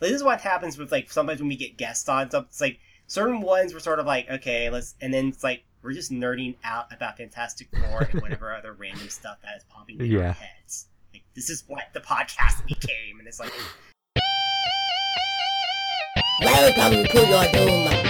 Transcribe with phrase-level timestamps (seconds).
[0.00, 2.46] this is what happens with like sometimes when we get guests on stuff.
[2.48, 5.92] It's like certain ones were sort of like okay, let's, and then it's like we're
[5.92, 10.06] just nerding out about Fantastic Four and whatever other random stuff that is popping in
[10.06, 10.18] Yeah.
[10.28, 10.86] our heads.
[11.12, 13.52] Like this is what the podcast became, and it's like
[16.42, 18.09] Welcome to your doom.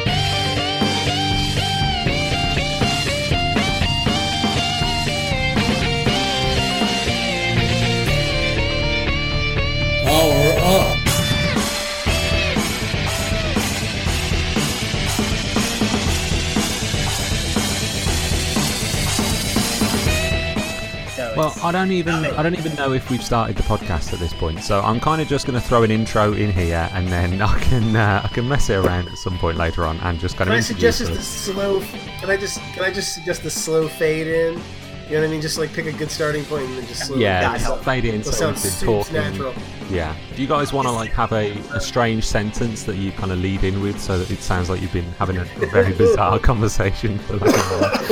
[21.37, 24.33] Well, I don't even I don't even know if we've started the podcast at this
[24.35, 27.41] point, so I'm kind of just going to throw an intro in here, and then
[27.55, 30.37] I can uh, I can mess it around at some point later on, and just
[30.37, 31.19] kind Can of I suggest just us.
[31.19, 31.81] a slow?
[32.21, 34.61] Can I just can I just suggest a slow fade in?
[35.09, 35.41] You know what I mean?
[35.41, 37.79] Just like pick a good starting point and then just slowly Yeah, God build help.
[37.81, 37.85] up.
[37.85, 38.23] fade in.
[38.23, 39.15] So sound we've been talking.
[39.15, 39.55] natural.
[39.91, 40.15] Yeah.
[40.37, 43.39] Do you guys want to like have a, a strange sentence that you kind of
[43.41, 46.39] lead in with, so that it sounds like you've been having a, a very bizarre
[46.39, 47.19] conversation?
[47.19, 47.61] For like an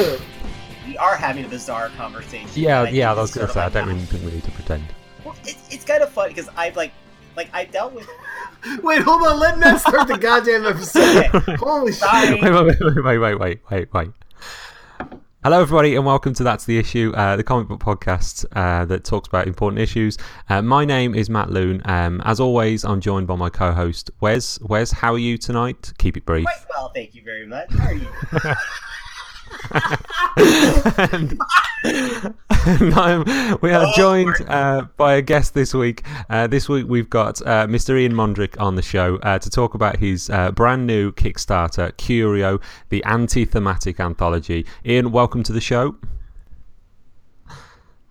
[0.02, 0.16] hour?
[0.98, 2.48] we are having a bizarre conversation.
[2.54, 3.12] yeah, yeah.
[3.12, 4.44] I think was it's going to sort say I don't like- really think we need
[4.44, 4.84] to pretend.
[5.24, 6.92] Well, it's, it's kind of fun because I've like
[7.36, 8.08] like I've dealt with
[8.82, 9.38] Wait, hold on.
[9.38, 11.26] Let Matt start the goddamn episode.
[11.34, 11.54] Okay.
[11.58, 12.26] Holy Sorry.
[12.26, 12.42] shit!
[12.42, 14.08] wait, wait, wait, wait, wait, wait, wait, wait.
[15.44, 19.04] Hello, everybody, and welcome to That's the Issue, uh, the comic book podcast uh, that
[19.04, 20.18] talks about important issues.
[20.48, 21.80] Uh, my name is Matt Loon.
[21.84, 24.60] Um, as always, I'm joined by my co-host Wes.
[24.62, 25.92] Wes, how are you tonight?
[25.98, 26.44] Keep it brief.
[26.44, 27.72] quite well, thank you very much.
[27.72, 28.08] How are you?
[31.12, 31.38] and,
[32.64, 36.04] and we are joined uh, by a guest this week.
[36.28, 37.98] Uh, this week we've got uh, Mr.
[37.98, 42.60] Ian Mondrick on the show uh, to talk about his uh, brand new Kickstarter, Curio,
[42.88, 44.66] the anti-thematic anthology.
[44.84, 45.96] Ian, welcome to the show.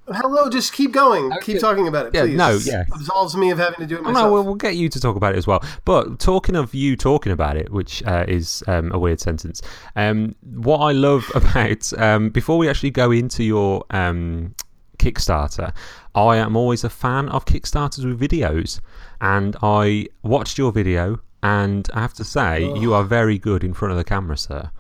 [0.10, 1.32] Hello, just keep going.
[1.42, 2.38] Keep talking about it, Yeah, please.
[2.38, 2.84] no, yeah.
[2.94, 4.26] absolves me of having to do it Oh, myself.
[4.28, 5.62] no, we'll, we'll get you to talk about it as well.
[5.84, 9.62] But talking of you talking about it, which uh, is um, a weird sentence,
[9.98, 14.56] um, what I love about, um, before we actually go into your um,
[14.98, 15.76] Kickstarter,
[16.16, 18.80] I am always a fan of Kickstarters with videos.
[19.20, 23.74] And I watched your video, and I have to say, you are very good in
[23.74, 24.72] front of the camera, sir.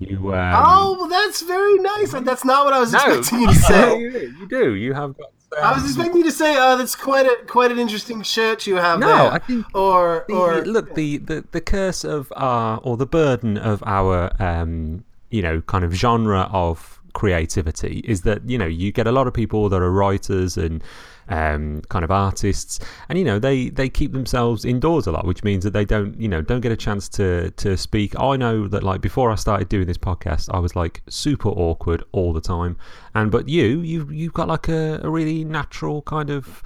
[0.00, 0.32] You.
[0.34, 2.12] Um, oh, well, that's very nice.
[2.12, 4.00] That's not what I was no, expecting you to say.
[4.00, 4.74] you do.
[4.74, 5.30] You have got.
[5.60, 8.76] I was expecting you to say, "Uh, that's quite a quite an interesting shirt you
[8.76, 12.78] have No, there." I think or the, or look the, the the curse of our
[12.82, 18.48] or the burden of our um you know kind of genre of creativity is that
[18.48, 20.82] you know you get a lot of people that are writers and
[21.30, 25.42] um kind of artists and you know they they keep themselves indoors a lot which
[25.42, 28.68] means that they don't you know don't get a chance to to speak i know
[28.68, 32.40] that like before i started doing this podcast i was like super awkward all the
[32.40, 32.76] time
[33.14, 36.62] and but you you you've got like a, a really natural kind of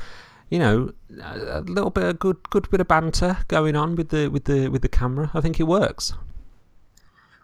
[0.51, 4.11] you know, a a little bit of good, good bit of banter going on with
[4.11, 5.31] the with the with the camera.
[5.35, 6.13] I think it works.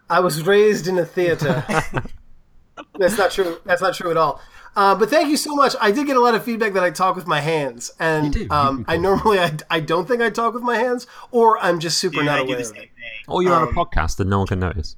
[0.09, 1.63] I was raised in a theater.
[2.99, 3.59] That's not true.
[3.65, 4.41] That's not true at all.
[4.75, 5.75] Uh, but thank you so much.
[5.81, 8.45] I did get a lot of feedback that I talk with my hands, and You
[8.47, 11.79] do, um, I normally I, I don't think I talk with my hands, or I'm
[11.79, 12.79] just super Dude, not I do aware the same it.
[12.79, 13.25] thing.
[13.27, 14.95] Or you're on a Um, podcast and no one can notice.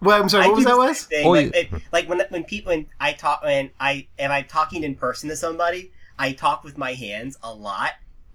[0.00, 0.44] Well, I'm sorry.
[0.44, 1.00] I What was that, the Wes?
[1.00, 1.26] same thing.
[1.26, 4.82] Oh, like, you- like when when people when I talk when I am I'm talking
[4.82, 7.92] in person to somebody, I talk with my hands a lot,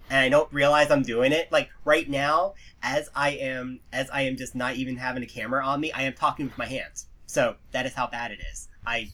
[0.10, 1.52] and I don't realize I'm doing it.
[1.52, 5.64] Like right now, as I am as I am just not even having a camera
[5.66, 7.08] on me, I am talking with my hands.
[7.28, 8.70] So that is how bad it is.
[8.88, 9.10] I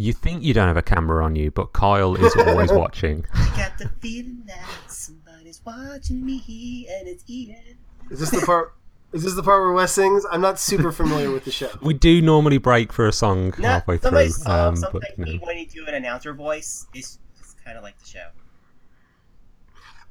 [0.00, 3.26] You think you don't have a camera on you, but Kyle is always watching.
[3.34, 7.76] I got the feeling that somebody's watching me, and it's Ian.
[8.08, 8.74] Is this the part?
[9.12, 10.24] Is this the part where Wes sings?
[10.30, 11.70] I'm not super familiar with the show.
[11.82, 15.18] We do normally break for a song No, halfway through, somebody's um, something but like
[15.18, 15.46] me no.
[15.46, 17.18] when you do an announcer voice is
[17.64, 18.28] kind of like the show.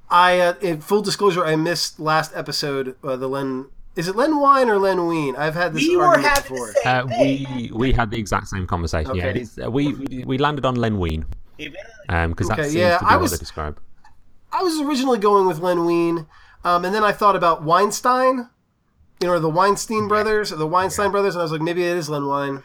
[0.09, 2.97] I, uh, in full disclosure, I missed last episode.
[3.01, 5.35] Uh, the Len is it Len Wein or Len Wein?
[5.35, 6.67] I've had this We were argument having before.
[6.67, 9.15] the same Uh, we we had the exact same conversation.
[9.15, 11.25] Yeah, it is, uh, we we we landed on Len Wein
[11.57, 13.79] It because um, that Okay, seems yeah, to be I what was- they describe.
[14.53, 16.25] I was originally going with Len Wein,
[16.63, 18.49] um, and then I thought about Weinstein,
[19.19, 21.83] you know, or the Weinstein brothers, or the Weinstein brothers, and I was like, maybe
[21.83, 22.63] it is Len Wein.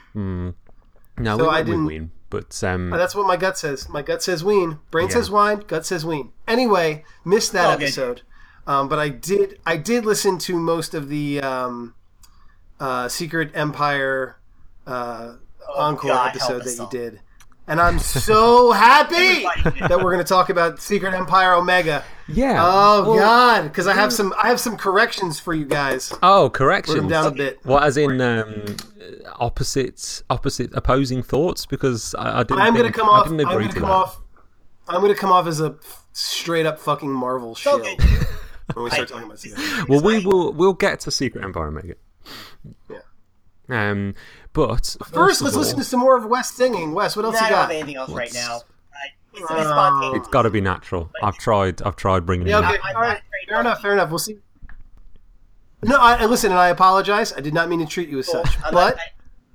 [1.19, 3.89] No, So we I didn't- Wein, but um, But that's what my gut says.
[3.89, 4.79] My gut says Ween.
[4.91, 5.15] Brain Yeah.
[5.15, 5.65] says wine.
[5.67, 6.31] Gut says Ween.
[6.49, 7.83] Anyway, missed that All good.
[7.85, 8.23] episode,
[8.67, 9.59] um, but I did.
[9.67, 11.95] I did listen to most of the um,
[12.81, 14.37] uh, Secret Empire
[14.87, 15.35] uh,
[15.75, 16.91] encore Oh, God, episode us that you all.
[16.91, 17.21] did,
[17.67, 19.45] and I'm so happy
[19.81, 22.05] that we're going to talk about Secret Empire Omega.
[22.29, 22.59] yeah.
[22.65, 24.35] Oh well- God, because I have some.
[24.43, 26.13] I have some corrections for you guys.
[26.23, 27.59] Oh, Put them down a bit.
[27.65, 28.77] What, as in um,
[29.37, 31.67] opposite, opposite, opposing thoughts?
[31.67, 32.61] Because I, I didn't.
[32.61, 33.27] I'm going to come off.
[33.27, 33.95] I'm going to to come that.
[33.95, 34.21] off.
[34.89, 35.77] I'm going to come off as a
[36.13, 37.97] straight up fucking Marvel So shill.
[38.69, 38.77] good.
[38.77, 39.89] when we start talking about Secret.
[39.89, 41.95] well, we will we'll get to Secret Empire Omega.
[42.91, 42.99] Yeah.
[43.69, 44.15] Um,
[44.53, 46.93] but First, of let's all, listen to some more of Wes singing.
[46.93, 47.75] Wes, what else Nah, I you don't have got?
[47.77, 48.61] anything else right now.
[49.35, 50.17] It's.
[50.19, 51.11] It's got to be natural.
[51.23, 51.81] I've tried.
[51.83, 52.79] I've tried bringing Yeah, it.
[52.81, 54.11] okay, all right, fair enough, fair enough.
[54.11, 54.39] We'll see.
[55.83, 57.33] No, I, listen, and I apologize.
[57.33, 58.57] I did not mean to treat you as such.
[58.71, 58.99] But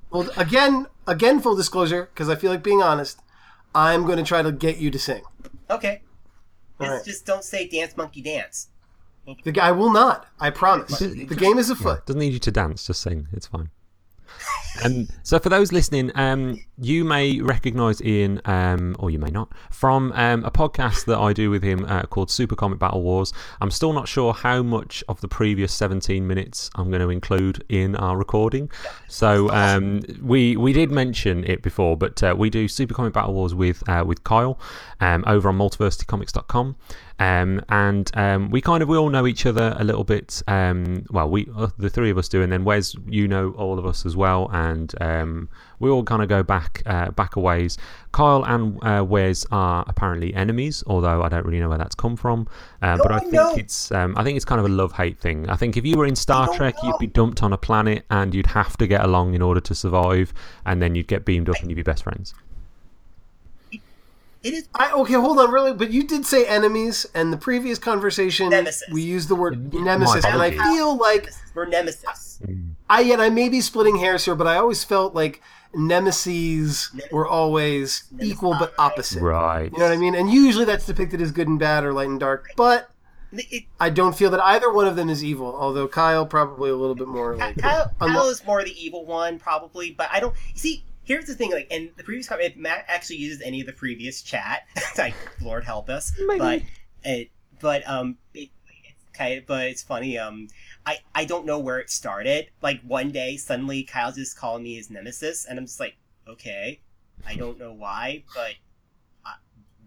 [0.09, 3.21] well, again, again, full disclosure, because I feel like being honest.
[3.75, 5.21] I'm going to try to get you to sing.
[5.69, 6.01] okay.
[6.79, 7.05] All right.
[7.05, 8.69] just don't say dance monkey dance.
[9.43, 10.27] The guy will not.
[10.39, 10.99] I promise.
[10.99, 12.05] The game is yeah, afoot.
[12.05, 12.87] doesn't need you to dance.
[12.87, 13.27] Just sing.
[13.33, 13.69] It's fine.
[14.83, 19.51] Um, so for those listening, um, you may recognise Ian, um, or you may not,
[19.71, 23.33] from um, a podcast that I do with him uh, called Super Comic Battle Wars.
[23.59, 27.63] I'm still not sure how much of the previous 17 minutes I'm going to include
[27.69, 28.69] in our recording.
[29.07, 33.33] So um, we we did mention it before, but uh, we do Super Comic Battle
[33.33, 34.59] Wars with uh, with Kyle
[34.99, 36.75] um, over on multiversitycomics.com.
[37.19, 40.41] Um, and um, we kind of we all know each other a little bit.
[40.47, 43.79] Um, well, we uh, the three of us do, and then Wes, you know all
[43.79, 45.49] of us as well, and um,
[45.79, 47.77] we all kind of go back uh, back a ways.
[48.11, 52.15] Kyle and uh, Wes are apparently enemies, although I don't really know where that's come
[52.15, 52.47] from.
[52.81, 53.55] Uh, but I think know.
[53.55, 55.49] it's um, I think it's kind of a love hate thing.
[55.49, 58.33] I think if you were in Star Trek, you'd be dumped on a planet, and
[58.35, 60.33] you'd have to get along in order to survive,
[60.65, 62.35] and then you'd get beamed up, and you'd be best friends.
[64.47, 67.77] It is I, okay, hold on, really, but you did say enemies, and the previous
[67.77, 68.89] conversation Nemesis.
[68.93, 72.39] we used the word My nemesis, and I feel like we're nemesis.
[72.45, 72.71] Mm.
[72.89, 75.41] I yet I may be splitting hairs here, but I always felt like
[75.75, 79.21] nemesis were always equal but opposite.
[79.21, 79.69] Right.
[79.69, 80.15] You know what I mean?
[80.15, 82.89] And usually that's depicted as good and bad or light and dark, but
[83.33, 85.53] It, I don't feel that either one of them is evil.
[85.53, 89.39] Although Kyle probably a little bit more like Kyle, Kyle is more the evil one,
[89.39, 90.33] probably, but I don't.
[90.55, 93.67] See, here's the thing: like, in the previous, com- if Matt actually uses any of
[93.67, 94.67] the previous chat,
[94.97, 96.61] like, Lord help us, but
[97.03, 98.49] it, but um, it,
[99.19, 100.17] it's but it's funny.
[100.17, 100.49] Um,
[100.85, 102.49] I I don't know where it started.
[102.61, 105.95] Like one day, suddenly Kyle's just calling me his nemesis, and I'm just like,
[106.27, 106.81] okay,
[107.25, 108.53] I don't know why, but
[109.25, 109.37] uh,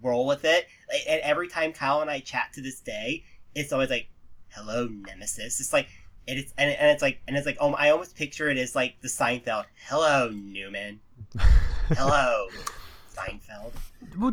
[0.03, 0.67] roll with it.
[1.09, 3.25] And every time Kyle and I chat to this day,
[3.55, 4.09] it's always like,
[4.49, 5.61] hello, nemesis.
[5.61, 5.89] It's like.
[6.27, 8.77] It is, and, and it's like, and it's like, oh, I almost picture it as
[8.77, 9.65] like the Seinfeld.
[9.89, 11.01] Hello, Newman.
[11.89, 12.47] Hello,
[13.15, 13.73] Seinfeld.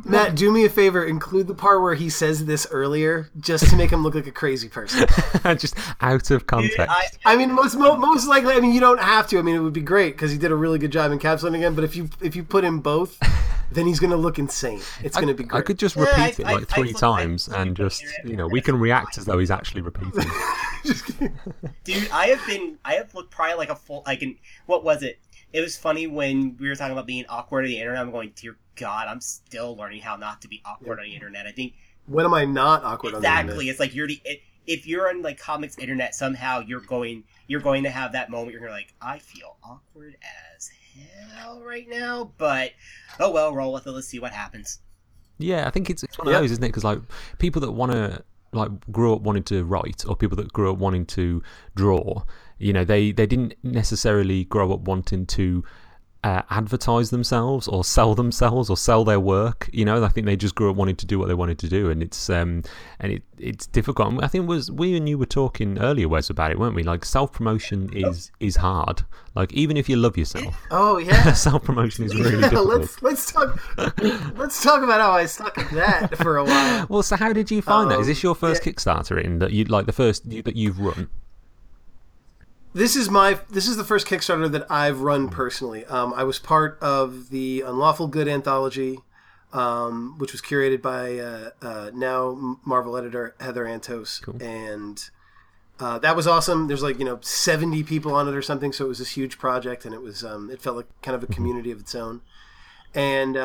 [0.06, 3.76] Matt, do me a favor, include the part where he says this earlier, just to
[3.76, 5.08] make him look like a crazy person.
[5.58, 6.78] just out of context.
[6.78, 9.38] Dude, I, I mean, most mo- most likely, I mean, you don't have to.
[9.38, 11.76] I mean, it would be great because he did a really good job encapsulating him.
[11.76, 13.18] But if you if you put in both,
[13.72, 14.82] then he's going to look insane.
[15.04, 15.60] It's going to be great.
[15.60, 17.76] I could just Yeah, repeat I- it I- like I three thought- I- times and
[17.78, 20.24] just, you know, we can react as though he's actually repeating.
[21.84, 25.04] dude, I have been, I have looked probably like a full, like in, what was
[25.04, 25.20] it?
[25.54, 28.02] It was funny when we were talking about being awkward on the internet.
[28.02, 31.48] I'm going, dear God, I'm still learning how not to be awkward on the internet.
[31.48, 31.74] I think
[32.06, 33.70] when am I not awkward on the exactly.
[33.70, 37.62] It's like you're the, it, if you're on like comics internet, somehow you're going, you're
[37.62, 38.52] going to have that moment.
[38.52, 40.18] You're gonna like, I feel awkward
[40.56, 40.70] as
[41.34, 42.72] hell right now, but
[43.20, 43.92] oh well, roll with it.
[43.92, 44.80] Let's see what happens.
[45.38, 46.42] Yeah, I think it's, it's one of Yeah.
[46.42, 46.68] those, isn't it?
[46.68, 47.00] Because like
[47.38, 48.24] people that want to
[48.54, 51.42] like grew up wanting to write, or people that grew up wanting to
[51.76, 52.24] draw,
[52.60, 55.64] you know, they they didn't necessarily grow up wanting to.
[56.24, 60.36] Uh, advertise themselves or sell themselves or sell their work you know i think they
[60.36, 62.64] just grew up wanting to do what they wanted to do and it's um
[63.00, 66.30] and it it's difficult i think it was we and you were talking earlier wes
[66.30, 69.04] about it weren't we like self-promotion is is hard
[69.36, 71.32] like even if you love yourself Oh yeah.
[71.48, 73.78] self-promotion is really Yeah, difficult let's let's talk
[74.36, 76.88] let's talk about how I stuck at that for a while.
[76.90, 78.00] Well, so how did you find that?
[78.00, 80.80] Is Um, this your first Kickstarter in that you like the first you, that you've
[80.80, 81.08] run?
[82.78, 85.84] This is my this is the first Kickstarter that I've run personally.
[85.86, 89.00] Um, I was part of the Unlawful Good anthology,
[89.52, 95.10] um, which was curated by uh, uh, now Marvel editor Heather Antos, and
[95.80, 96.68] uh, that was awesome.
[96.68, 99.40] There's like you know 70 people on it or something, so it was this huge
[99.40, 102.22] project, and it was um, it felt like kind of a community of its own.
[102.94, 103.38] And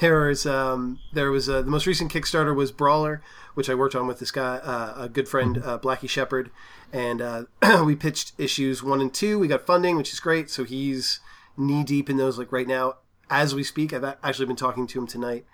[0.00, 3.22] there was um, there was uh, the most recent Kickstarter was Brawler,
[3.54, 6.50] which I worked on with this guy, uh, a good friend, uh, Blackie Shepard,
[6.92, 7.44] and uh,
[7.84, 9.38] we pitched issues one and two.
[9.38, 10.50] We got funding, which is great.
[10.50, 11.20] So he's
[11.56, 12.94] knee deep in those like right now
[13.28, 13.92] as we speak.
[13.92, 15.44] I've actually been talking to him tonight.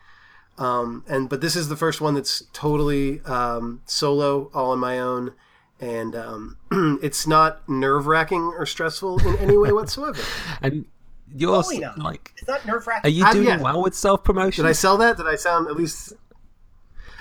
[0.58, 4.99] Um, and but this is the first one that's totally um, solo, all on my
[4.99, 5.35] own,
[5.78, 6.56] and um,
[7.02, 10.23] it's not nerve wracking or stressful in any way whatsoever.
[10.62, 10.87] And
[11.35, 13.61] you're Totally s- like, It's not nerve are you doing yeah.
[13.61, 14.64] well with self promotion?
[14.64, 15.16] Did I sell that?
[15.16, 16.12] Did I sound at least?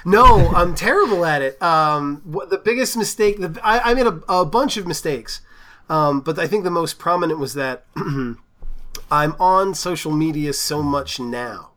[0.05, 1.61] No, I'm terrible at it.
[1.61, 5.41] Um, what, the biggest mistake, the, I, I made a, a bunch of mistakes,
[5.89, 7.85] um, but I think the most prominent was that
[9.11, 11.71] I'm on social media so much now.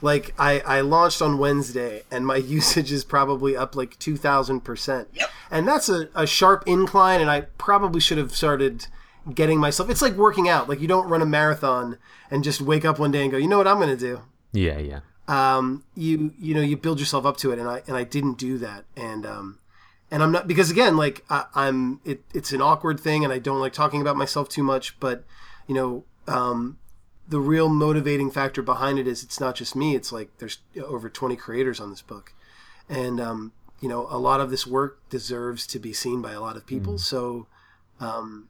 [0.00, 4.60] Like I, I launched on Wednesday and my usage is probably up like two thousand
[4.60, 5.08] percent.
[5.14, 5.30] Yep.
[5.50, 8.86] And that's a, a sharp incline and I probably should have started
[9.32, 10.68] getting myself it's like working out.
[10.68, 11.98] Like you don't run a marathon
[12.30, 14.22] and just wake up one day and go, you know what I'm gonna do?
[14.52, 15.00] Yeah, yeah.
[15.28, 18.38] um, you you know you build yourself up to it, and I and I didn't
[18.38, 19.58] do that, and um,
[20.10, 23.38] and I'm not because again like I, I'm it, it's an awkward thing, and I
[23.38, 25.24] don't like talking about myself too much, but
[25.66, 26.78] you know um,
[27.28, 31.08] the real motivating factor behind it is it's not just me; it's like there's over
[31.08, 32.32] 20 creators on this book,
[32.88, 36.40] and um, you know a lot of this work deserves to be seen by a
[36.40, 37.46] lot of people, so
[37.98, 38.48] um,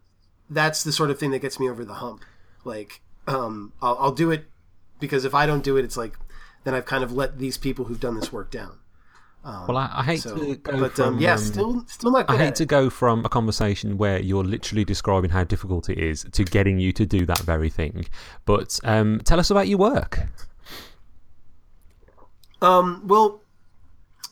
[0.51, 2.23] that's the sort of thing that gets me over the hump.
[2.65, 4.47] Like um, I'll, I'll do it
[5.01, 6.19] because if I don't do it, it's like
[6.65, 8.79] then I've kind of let these people who've done this work down.
[9.45, 11.17] Well, I, I hate So, to go but from.
[11.17, 14.43] um, yeah, um, still, still not I hate to go from a conversation where you're
[14.43, 18.07] literally describing how difficult it is to getting you to do that very thing.
[18.47, 20.21] But um, tell us about your work.
[22.63, 23.43] Um, well,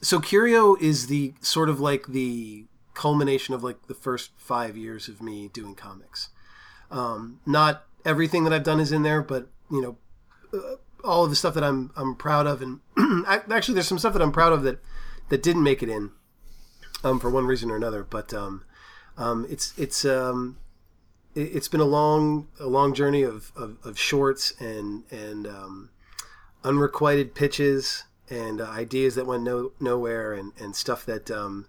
[0.00, 2.64] so Curio is the sort of like the
[2.94, 6.28] culmination of like the first five years of me doing comics.
[6.90, 9.96] Um, not everything that I've done is in there, but you know,
[10.52, 12.80] uh, all of the stuff that I'm I'm proud of, and
[13.26, 14.78] actually, there's some stuff that I'm proud of that
[15.28, 16.10] that didn't make it in,
[17.02, 18.04] um, for one reason or another.
[18.04, 18.64] But um,
[19.16, 20.58] um, it's it's um,
[21.34, 25.90] it, it's been a long a long journey of, of, of shorts and and um,
[26.64, 31.66] unrequited pitches and uh, ideas that went no, nowhere and, and stuff that um,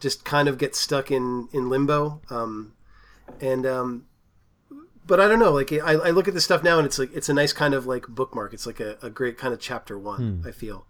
[0.00, 2.20] just kind of gets stuck in, in limbo.
[2.30, 2.74] Um,
[3.40, 4.06] and um,
[5.06, 5.52] but I don't know.
[5.52, 7.74] Like I, I look at this stuff now and it's like it's a nice kind
[7.74, 8.52] of like bookmark.
[8.54, 10.42] It's like a, a great kind of chapter one.
[10.46, 10.86] I feel,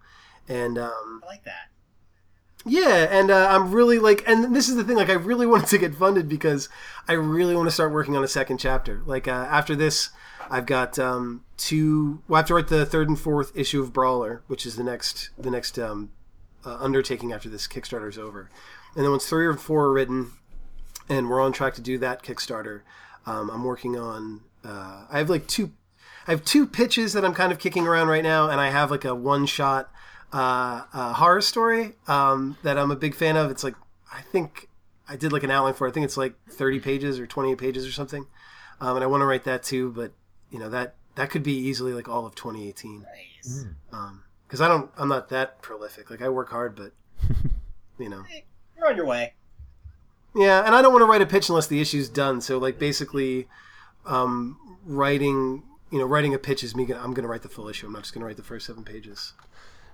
[0.48, 1.68] and um, I like that.
[2.64, 4.96] yeah, and uh, I'm really like, and this is the thing.
[4.96, 6.68] Like, I really wanted to get funded because
[7.08, 9.02] I really want to start working on a second chapter.
[9.04, 10.10] Like, uh, after this,
[10.50, 12.22] I've got um, two.
[12.28, 14.84] Well, I have to write the third and fourth issue of Brawler, which is the
[14.84, 16.10] next the next um,
[16.64, 18.50] uh, undertaking after this Kickstarter is over.
[18.96, 20.32] And then once three or four are written,
[21.08, 22.82] and we're on track to do that Kickstarter,
[23.26, 24.40] um, I'm working on.
[24.64, 25.72] Uh, I have like two.
[26.26, 28.90] I have two pitches that I'm kind of kicking around right now, and I have
[28.90, 29.90] like a one shot
[30.32, 33.50] uh, uh, horror story um, that I'm a big fan of.
[33.50, 33.74] It's like
[34.12, 34.68] I think
[35.08, 35.86] I did like an outline for.
[35.86, 35.90] it.
[35.90, 38.26] I think it's like 30 pages or 28 pages or something,
[38.80, 39.90] um, and I want to write that too.
[39.92, 40.12] But
[40.50, 43.66] you know that that could be easily like all of 2018 Nice.
[44.46, 44.90] because I don't.
[44.96, 46.10] I'm not that prolific.
[46.10, 46.92] Like I work hard, but
[47.98, 48.22] you know.
[48.76, 49.34] You're on your way.
[50.34, 52.40] Yeah, and I don't want to write a pitch unless the issue's done.
[52.40, 53.46] So like basically,
[54.04, 56.84] um, writing you know writing a pitch is me.
[56.86, 57.86] Gonna, I'm going to write the full issue.
[57.86, 59.32] I'm not just going to write the first seven pages.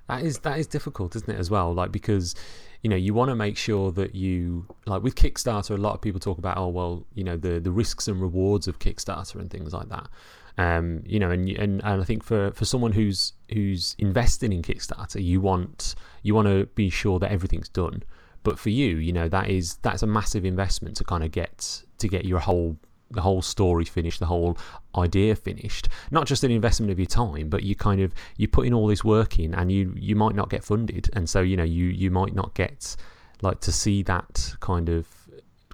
[0.08, 1.38] That is that is difficult, isn't it?
[1.38, 2.34] As well, like because
[2.82, 5.72] you know you want to make sure that you like with Kickstarter.
[5.72, 8.66] A lot of people talk about oh well, you know the the risks and rewards
[8.66, 10.08] of Kickstarter and things like that.
[10.56, 14.62] Um, you know, and, and and I think for, for someone who's who's investing in
[14.62, 18.02] Kickstarter, you want you want to be sure that everything's done.
[18.42, 21.82] But for you, you know that is that's a massive investment to kind of get
[21.98, 22.76] to get your whole
[23.10, 24.56] the whole story finished, the whole
[24.96, 25.88] idea finished.
[26.10, 28.86] Not just an investment of your time, but you kind of you put in all
[28.86, 31.86] this work in, and you you might not get funded, and so you know you
[31.86, 32.96] you might not get
[33.42, 35.06] like to see that kind of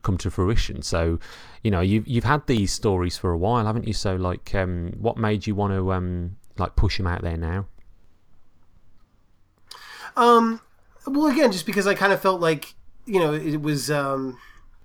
[0.03, 0.83] come to fruition.
[0.83, 1.19] So
[1.63, 3.93] you know you've you've had these stories for a while, haven't you?
[3.93, 7.67] So like, um, what made you want to um like push them out there now?
[10.17, 10.61] Um,
[11.07, 14.39] well, again, just because I kind of felt like you know it was um,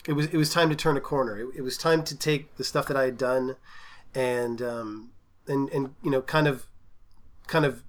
[0.08, 1.40] it was it was time to turn a corner.
[1.40, 3.56] It, it was time to take the stuff that I had done,
[4.14, 5.10] and um,
[5.48, 6.66] and and you know kind of
[7.48, 7.84] kind of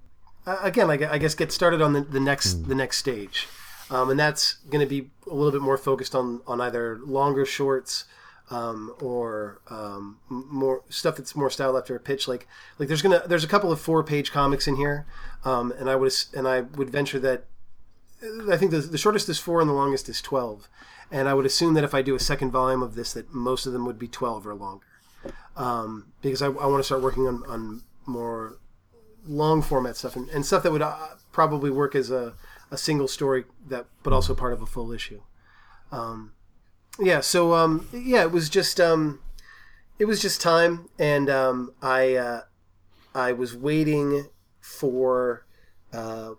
[0.46, 3.48] uh, again I, I guess get started on the, the next the next stage,
[3.90, 7.44] um, and that's going to be a little bit more focused on on either longer
[7.46, 8.04] shorts.
[8.50, 12.28] Um, or um, more stuff that's more styled after a pitch.
[12.28, 12.46] Like
[12.78, 15.06] like there's gonna there's a couple of four page comics in here,
[15.42, 17.44] um, and I would and I would venture that
[18.50, 20.68] I think the, the shortest is four and the longest is 12.
[21.10, 23.66] And I would assume that if I do a second volume of this, that most
[23.66, 24.86] of them would be 12 or longer.
[25.56, 28.58] Um, because I, I want to start working on, on more
[29.26, 30.96] long format stuff and, and stuff that would uh,
[31.30, 32.34] probably work as a,
[32.70, 35.20] a single story that, but also part of a full issue.
[35.90, 36.32] Um,
[36.98, 37.20] yeah.
[37.20, 39.20] So, um, yeah, it was just, um,
[39.98, 40.88] it was just time.
[40.98, 42.40] And, um, I, uh,
[43.14, 44.28] I was waiting
[44.60, 45.44] for,
[45.92, 46.32] uh,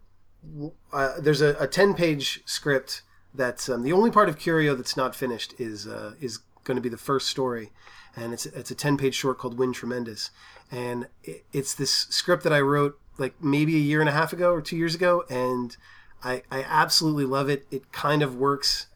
[0.92, 3.02] uh, there's a, a 10 page script
[3.34, 6.82] that's um, the only part of Curio that's not finished is uh, is going to
[6.82, 7.72] be the first story,
[8.16, 10.32] and it's it's a 10 page short called Wind Tremendous,
[10.72, 14.34] and it, it's this script that I wrote like maybe a year and a half
[14.34, 15.76] ago or two years ago, and
[16.24, 17.66] I I absolutely love it.
[17.72, 18.88] It kind of works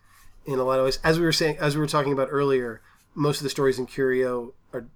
[0.45, 0.99] in a lot of ways.
[1.03, 2.81] As we were saying, as we were talking about earlier,
[3.15, 4.87] most of the stories in Curio are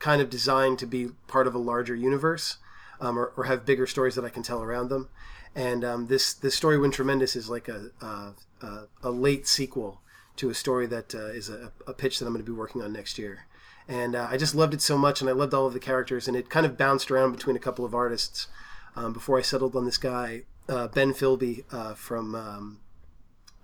[0.00, 2.58] kind of designed to be part of a larger universe.
[3.02, 5.08] um, or, or have bigger stories that I can tell around them.
[5.54, 8.32] And um, this this story, When Tremendous, is like a a,
[8.62, 10.00] a, a late sequel
[10.36, 12.82] to a story that uh, is a, a pitch that I'm going to be working
[12.82, 13.46] on next year.
[13.88, 16.28] And uh, I just loved it so much, and I loved all of the characters,
[16.28, 18.46] and it kind of bounced around between a couple of artists
[18.96, 22.80] um, before I settled on this guy, uh, Ben Philby uh, from um,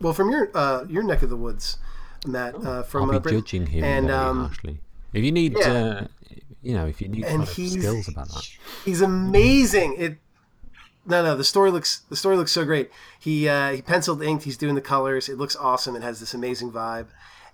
[0.01, 1.79] well from your uh, your neck of the woods,
[2.27, 2.55] Matt.
[2.55, 4.81] Uh, from I'll be uh, Brit- judging him and um, harshly.
[5.13, 5.73] If you need, yeah.
[5.73, 6.07] uh,
[6.63, 8.49] you know, if you need and he's skills about that,
[8.85, 9.97] he's amazing.
[9.99, 10.19] It
[11.09, 12.91] no no the story looks the story looks so great.
[13.19, 14.45] He uh, he penciled inked.
[14.45, 15.29] He's doing the colors.
[15.29, 15.97] It looks awesome.
[15.97, 17.07] It has this amazing vibe,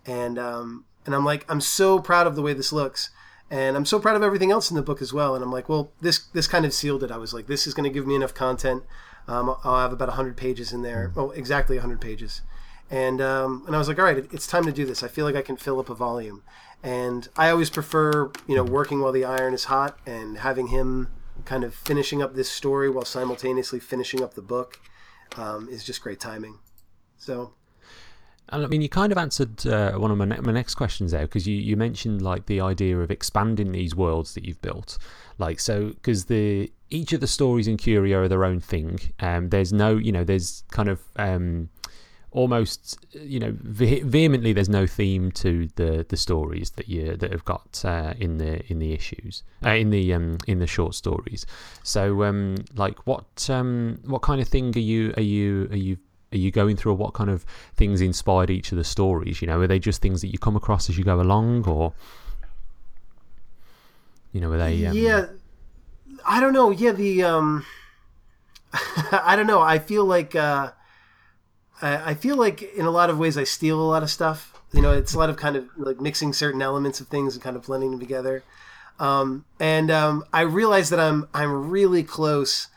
[0.04, 3.10] and um, and I'm like I'm so proud of the way this looks.
[3.50, 5.34] And I'm so proud of everything else in the book as well.
[5.34, 7.10] And I'm like, well, this this kind of sealed it.
[7.10, 8.82] I was like, this is going to give me enough content.
[9.28, 11.12] Um, I'll have about 100 pages in there.
[11.16, 12.42] Oh, exactly 100 pages.
[12.90, 15.02] And um, and I was like, all right, it, it's time to do this.
[15.02, 16.42] I feel like I can fill up a volume.
[16.82, 21.08] And I always prefer, you know, working while the iron is hot and having him
[21.44, 24.80] kind of finishing up this story while simultaneously finishing up the book
[25.36, 26.58] um, is just great timing.
[27.16, 27.52] So
[28.50, 31.12] And I mean, you kind of answered uh, one of my, ne- my next questions
[31.12, 34.98] there because you, you mentioned like the idea of expanding these worlds that you've built.
[35.38, 39.00] Like, so, because the each of the stories in Curio are their own thing.
[39.18, 41.70] Um, there's no, you know, there's kind of um,
[42.34, 47.32] almost, you know, ve- vehemently, there's no theme to the the stories that you that
[47.32, 50.94] have got uh, in the in the issues uh, in the um, in the short
[50.94, 51.46] stories.
[51.82, 55.96] So, um, like, what um, what kind of thing are you are you are you
[56.32, 59.46] are you going through or what kind of things inspired each of the stories you
[59.46, 61.92] know are they just things that you come across as you go along or
[64.32, 65.26] you know are they um, yeah,
[66.26, 66.70] I don't know.
[66.70, 67.64] Yeah, the um,
[69.12, 69.60] I don't know.
[69.60, 70.72] I feel like uh,
[71.84, 74.60] I, I feel like in a lot of ways I steal a lot of stuff.
[74.72, 77.42] You know, it's a lot of kind of like mixing certain elements of things and
[77.42, 78.42] kind of blending them together.
[78.98, 82.68] Um, and um, I realize that I'm I'm really close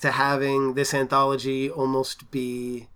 [0.00, 2.88] to having this anthology almost be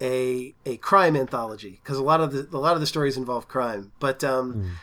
[0.00, 3.48] a a crime anthology because a lot of the a lot of the stories involve
[3.48, 3.92] crime.
[4.00, 4.78] But um,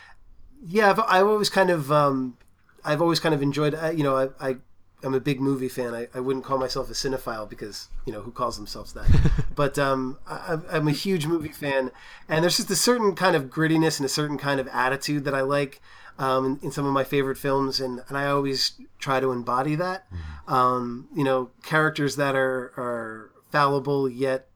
[0.64, 2.36] yeah, I've, I've always kind of um,
[2.84, 3.74] I've always kind of enjoyed.
[3.74, 4.56] Uh, you know, I, I
[5.04, 5.94] I'm a big movie fan.
[5.94, 9.44] I, I wouldn't call myself a cinephile because you know who calls themselves that.
[9.54, 11.90] but um, I, I'm a huge movie fan,
[12.28, 15.34] and there's just a certain kind of grittiness and a certain kind of attitude that
[15.34, 15.80] I like
[16.18, 19.74] um, in, in some of my favorite films, and, and I always try to embody
[19.76, 20.06] that.
[20.46, 24.48] Um, you know, characters that are are fallible yet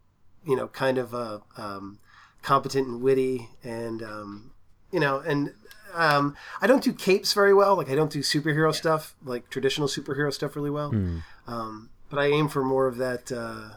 [0.47, 1.99] you know kind of uh, um,
[2.43, 4.53] competent and witty, and um,
[4.93, 5.53] you know and
[5.97, 7.77] um, I don't do capes very well.
[7.77, 10.91] Like I don't do superhero stuff, like traditional superhero stuff, really well.
[11.47, 13.33] Um, but I aim for more of that.
[13.33, 13.71] Uh,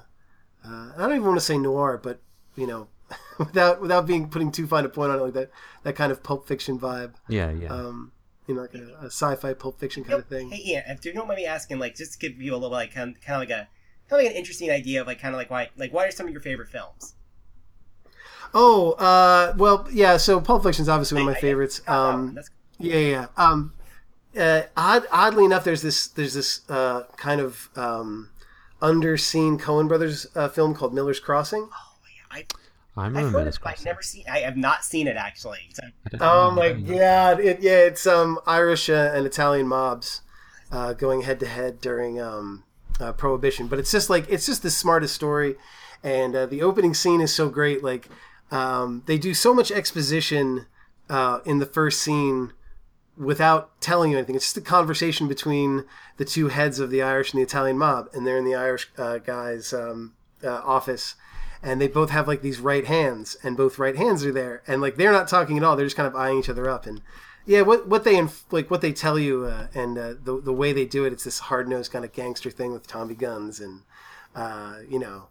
[0.66, 2.20] uh, I don't even want to say noir, but
[2.56, 2.88] you know,
[3.40, 5.50] without without being putting too fine a point on it, like that
[5.84, 7.14] that kind of pulp fiction vibe.
[7.28, 8.12] yeah yeah Um,
[8.48, 10.50] you know, like a, a sci-fi pulp fiction kind of thing.
[10.50, 12.72] Hey, Ian, if you don't mind me asking, like, just to give you a little
[12.72, 13.68] like kind of, kind of like a
[14.10, 16.12] kind of like an interesting idea of like kind of like why like what are
[16.12, 17.16] some of your favorite films?
[18.54, 20.18] Oh, uh, well, yeah.
[20.18, 21.82] So Pulp Fiction is obviously one of my I- I- favorites.
[21.88, 22.40] Oh, Um,
[22.80, 23.08] Yeah, yeah.
[23.10, 23.26] yeah.
[23.38, 23.74] Um,
[24.40, 28.30] uh, odd, oddly enough, there's this there's this uh, kind of um,
[28.82, 31.70] underseen Coen Brothers uh, film called Miller's Crossing.
[32.32, 32.46] I
[32.96, 34.24] I I've remember heard this it, I've never seen.
[34.32, 35.60] I have not seen it actually.
[35.74, 35.84] So,
[36.22, 37.40] Oh my god!
[37.40, 40.22] It, yeah, it's um Irish uh, and Italian mobs
[40.72, 42.64] uh, going head to head during um,
[43.00, 45.56] uh, Prohibition, but it's just like it's just the smartest story,
[46.04, 47.84] and uh, the opening scene is so great.
[47.84, 48.10] Like
[48.52, 50.66] um, they do so much exposition
[51.10, 52.54] uh, in the first scene
[53.18, 54.36] without telling you anything.
[54.36, 55.84] It's just a conversation between
[56.18, 58.90] the two heads of the Irish and the Italian mob, and they're in the Irish
[58.98, 61.16] uh, guy's um, uh, office,
[61.62, 64.82] and they both have like these right hands, and both right hands are there, and
[64.82, 65.76] like they're not talking at all.
[65.76, 67.02] They're just kind of eyeing each other up, and
[67.46, 70.54] yeah, what what they inf- like what they tell you, uh, and uh, the the
[70.54, 73.60] way they do it, it's this hard nosed kind of gangster thing with Tommy guns,
[73.60, 73.82] and
[74.36, 75.28] uh, you know,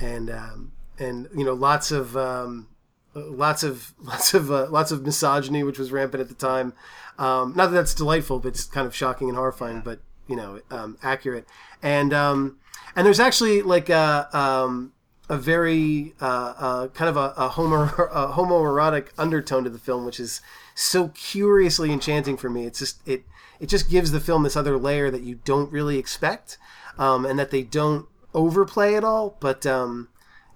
[0.00, 2.16] and um, and you know, lots of.
[2.16, 2.68] Um,
[3.14, 6.72] lots of lots of uh, lots of misogyny, which was rampant at the time.
[7.18, 10.60] Um, not that that's delightful, but it's kind of shocking and horrifying, but you know,
[10.70, 11.46] um, accurate.
[11.82, 12.58] And um,
[12.94, 14.92] and there's actually like a um,
[15.28, 17.82] a very uh, uh, kind of a, a, homo,
[18.12, 20.40] a homoerotic undertone to the film, which is
[20.74, 22.64] so curiously enchanting for me.
[22.64, 23.24] It's just it
[23.58, 26.58] it just gives the film this other layer that you don't really expect,
[26.98, 29.36] um, and that they don't overplay at all.
[29.40, 30.08] But um,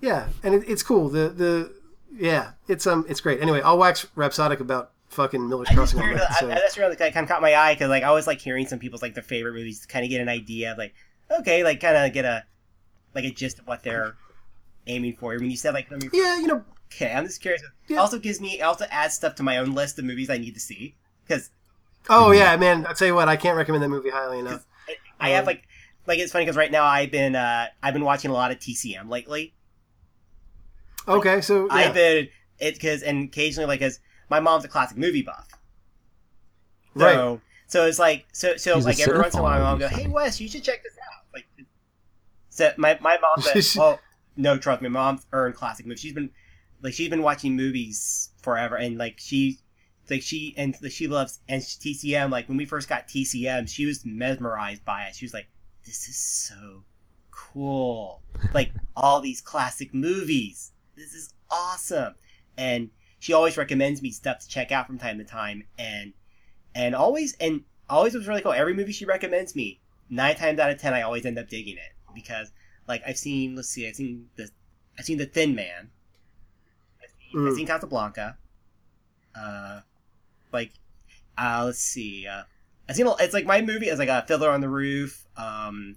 [0.02, 1.08] yeah, and it, it's cool.
[1.08, 1.72] The the
[2.14, 3.40] yeah, it's um, it's great.
[3.40, 6.00] Anyway, I'll wax rhapsodic about fucking Miller's Crossing.
[6.00, 8.26] heard, night, so- I, that's really kind of caught my eye because like I always
[8.26, 10.78] like hearing some people's like their favorite movies to kind of get an idea of
[10.78, 10.94] like
[11.38, 12.44] okay like kind of get a
[13.14, 14.14] like a gist of what they're
[14.86, 15.34] aiming for.
[15.34, 17.62] When you said like yeah, you know, okay, I'm just curious.
[17.62, 17.98] It Yeah.
[18.00, 20.54] also gives me it also adds stuff to my own list of movies I need
[20.54, 21.50] to see because
[22.10, 22.86] oh yeah, man.
[22.86, 24.66] I'll tell you what, I can't recommend that movie highly enough.
[25.20, 25.62] I have like
[26.06, 28.58] like it's funny because right now I've been uh I've been watching a lot of
[28.58, 29.54] TCM lately.
[31.08, 31.74] Okay, so yeah.
[31.74, 35.48] I've been it because and occasionally like as my mom's a classic movie buff.
[36.96, 37.40] So, Right.
[37.66, 39.88] So it's like so so She's like every once in a while my mom go,
[39.88, 40.06] "Hey.
[40.06, 41.46] Wes, you should check this out." Like,
[42.50, 43.98] so my my mom said, "Oh
[44.36, 46.00] no, trust me, mom's earned classic movies.
[46.00, 46.30] She's been
[46.82, 49.58] like she's been watching movies forever, and like she
[50.10, 52.30] like she and like, she loves and TCM.
[52.30, 55.14] Like when we first got TCM, she was mesmerized by it.
[55.16, 55.48] She was like,
[55.86, 56.84] "This is so
[57.30, 58.20] cool!
[58.52, 60.71] Like all these classic movies.
[60.96, 62.14] This is awesome!"
[62.56, 66.12] And she always recommends me stuff to check out from time to time, and
[66.74, 68.52] and always and always was really cool.
[68.52, 71.76] Every movie she recommends me, nine times out of ten, I always end up digging
[71.76, 72.52] it because
[72.88, 73.56] like I've seen.
[73.56, 74.50] Let's see, I've seen the
[74.98, 75.90] I've seen the Thin Man.
[77.02, 77.56] I've seen, I've Mm.
[77.56, 78.36] seen Casablanca.
[79.34, 79.80] Uh,
[80.52, 80.72] like,
[81.38, 82.26] uh, let's see.
[82.26, 82.42] Uh,
[82.88, 83.06] I've seen.
[83.20, 85.24] It's like my movie is like a Fiddler on the Roof.
[85.36, 85.96] Um,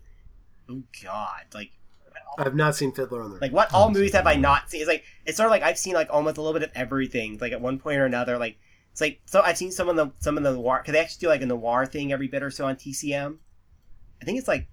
[0.70, 1.72] oh God, like
[2.38, 4.82] I've not seen Fiddler on the like what all movies have I not seen?
[4.82, 7.38] It's like it's sort of like I've seen like almost a little bit of everything.
[7.40, 8.58] Like at one point or another, like
[8.92, 11.22] it's like so I've seen some of the some of the noir because they actually
[11.22, 13.38] do like a noir thing every bit or so on TCM.
[14.22, 14.68] I think it's like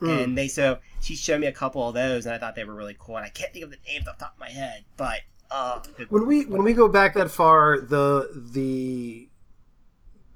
[0.00, 0.24] Mm.
[0.24, 2.74] and they so she showed me a couple of those and I thought they were
[2.74, 4.84] really cool and I can't think of the names off the top of my head,
[4.96, 5.20] but
[5.52, 9.28] uh, when we when we go back that far, the the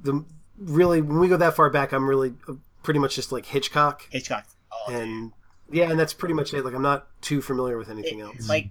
[0.00, 0.24] the
[0.56, 2.54] really when we go that far back, I'm really uh,
[2.84, 4.46] pretty much just like Hitchcock, Hitchcock.
[4.72, 5.32] Oh, and
[5.70, 6.64] yeah, and that's pretty much it.
[6.64, 8.48] Like I'm not too familiar with anything it- else.
[8.48, 8.70] like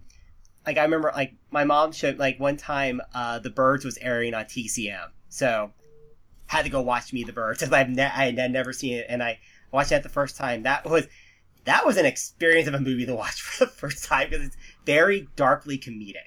[0.65, 4.33] like I remember like my mom showed like one time uh the birds was airing
[4.33, 5.71] on TCM so
[6.47, 9.05] had to go watch me the birds because I've ne- I had never seen it
[9.09, 9.39] and I
[9.71, 11.07] watched that the first time that was
[11.65, 14.57] that was an experience of a movie to watch for the first time because it's
[14.85, 16.26] very darkly comedic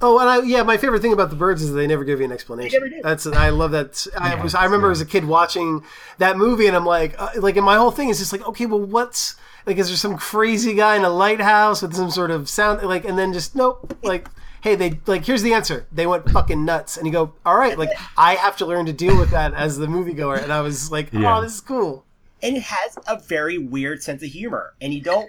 [0.00, 2.24] Oh, and I yeah, my favorite thing about the birds is they never give you
[2.24, 2.80] an explanation.
[2.80, 3.00] never do.
[3.02, 4.06] That's I love that.
[4.18, 4.92] I Yeah, was I remember yeah.
[4.92, 5.82] as a kid watching
[6.18, 8.66] that movie, and I'm like, uh, like, and my whole thing is just like, okay,
[8.66, 12.48] well, what's like, is there some crazy guy in a lighthouse with some sort of
[12.48, 14.28] sound, like, and then just nope, like.
[14.60, 15.24] Hey, they like.
[15.24, 15.86] Here's the answer.
[15.92, 18.92] They went fucking nuts, and you go, "All right." Like, I have to learn to
[18.92, 21.40] deal with that as the moviegoer, and I was like, "Oh, Yeah.
[21.40, 22.04] this is cool."
[22.42, 25.28] and it has a very weird sense of humor and you don't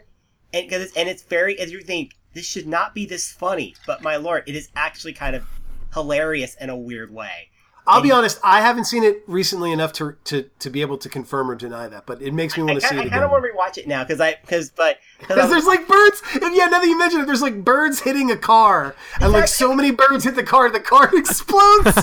[0.54, 3.76] and because it's, and it's very as you think this should not be this funny
[3.88, 5.46] but my lord it is actually kind of
[5.94, 7.50] hilarious in a weird way
[7.88, 8.40] I'll be honest.
[8.44, 11.88] I haven't seen it recently enough to to to be able to confirm or deny
[11.88, 13.50] that, but it makes me want to see kinda- it I kind of want to
[13.50, 16.86] rewatch it now because I because but Because there's like birds, and yeah, now that
[16.86, 20.36] you mention it, there's like birds hitting a car, and like so many birds hit
[20.36, 21.98] the car, the car explodes.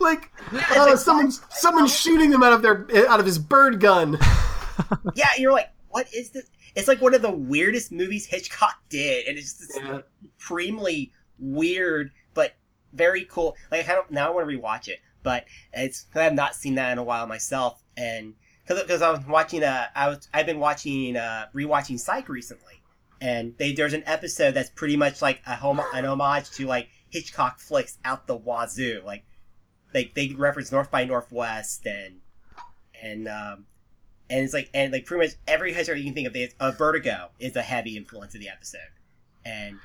[0.00, 4.18] like, oh, uh, someone's someone's shooting them out of their out of his bird gun.
[5.14, 9.26] yeah you're like what is this it's like one of the weirdest movies Hitchcock did
[9.26, 10.00] and it's just Yeah.
[10.38, 12.54] supremely weird but
[12.92, 16.34] very cool like I don't now I want to rewatch it but it's I have
[16.34, 18.34] not seen that in a while myself and
[18.66, 22.82] because I was watching uh I was I've been watching uh rewatching Psych recently
[23.20, 26.88] and they there's an episode that's pretty much like a home an homage to like
[27.10, 29.24] Hitchcock flicks out the wazoo like
[29.94, 32.20] like they reference North by Northwest and
[33.02, 33.66] and um
[34.32, 36.72] and it's like and like pretty much every Hitchcock you can think of is uh,
[36.72, 38.80] Vertigo is a heavy influence of the episode.
[39.44, 39.78] And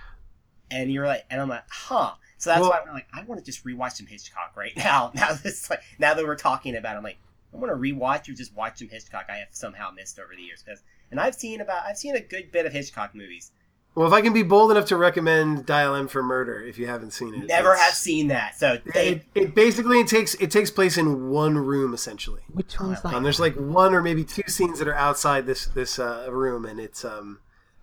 [0.71, 2.13] and you're like and I'm like huh.
[2.39, 5.12] So that's Well- why I'm like I want to just rewatch some Hitchcock right now.
[5.13, 7.17] Now this like now that we're talking about it, I'm like
[7.53, 10.41] I want to rewatch or just watch some Hitchcock I have somehow missed over the
[10.41, 10.63] years.
[10.65, 10.81] Because
[11.12, 13.51] and I've seen about I've seen a good bit of Hitchcock movies
[13.97, 16.86] Well, if I can be bold enough to recommend Dial M for Murder, if you
[16.86, 20.51] haven't seen it, never have seen that so they It, it basically it takes it
[20.51, 22.41] takes place in one room essentially.
[22.53, 23.15] Which one's that?
[23.15, 26.63] Um, there's like one or maybe two scenes that are outside this this uh, room,
[26.63, 27.39] and it's um,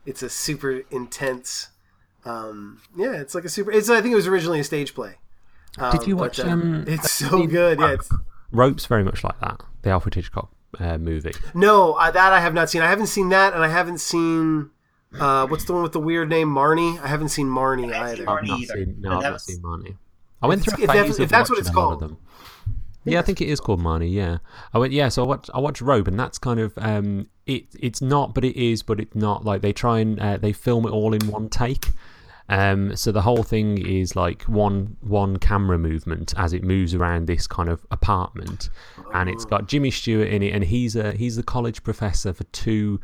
[0.07, 1.71] it's a super intense.
[2.25, 3.73] Um, yeah, it's like a super.
[3.73, 5.17] It's I think it was originally a stage play.
[5.79, 7.81] Um, Did you watch, but, uh, um, it's so good.
[7.81, 7.95] Yeah.
[7.95, 8.09] It's,
[8.53, 9.63] Ropes very much like that.
[9.83, 11.33] The Alfred Hitchcock uh, movie.
[11.55, 12.83] no, uh, that I have not seen.
[12.83, 14.71] I haven't seen that, and I haven't seen.
[15.19, 17.01] Uh, what's the one with the weird name, Marnie?
[17.01, 18.31] I haven't seen Marnie I haven't seen either.
[18.31, 18.75] I've not either.
[18.75, 18.97] seen.
[19.01, 19.97] No, I've not seen Marnie.
[20.43, 21.93] I went If through a it's- if phase of if that's what it's a lot
[21.95, 22.11] of called.
[22.11, 22.17] them.
[23.07, 24.13] Yeah, I think it is called Marnie.
[24.13, 24.39] Yeah,
[24.73, 24.93] I went.
[24.93, 25.51] Yeah, so I watched.
[25.55, 27.67] I watched Rope, and that's kind of um, it.
[27.79, 29.45] It's not, but it is, but it's not.
[29.45, 31.89] Like they try and uh, they film it all in one take.
[32.49, 37.27] Um, so the whole thing is like one one camera movement as it moves around
[37.27, 38.71] this kind of apartment,
[39.13, 42.45] and it's got Jimmy Stewart in it, and he's a he's the college professor for
[42.45, 43.01] two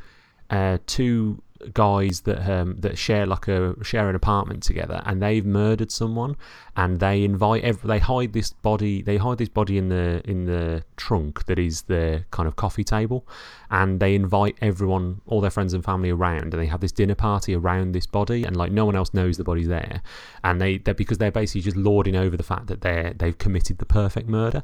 [0.48, 1.42] uh, two
[1.74, 6.36] guys that um, that share like a share an apartment together, and they've murdered someone,
[6.76, 10.44] and they invite ev- they hide this body they hide this body in the in
[10.46, 13.26] the trunk that is the kind of coffee table,
[13.70, 17.14] and they invite everyone, all their friends and family around, and they have this dinner
[17.14, 20.02] party around this body, and like no one else knows the body's there,
[20.42, 23.78] and they they because they're basically just lording over the fact that they're they've committed
[23.78, 24.62] the perfect murder,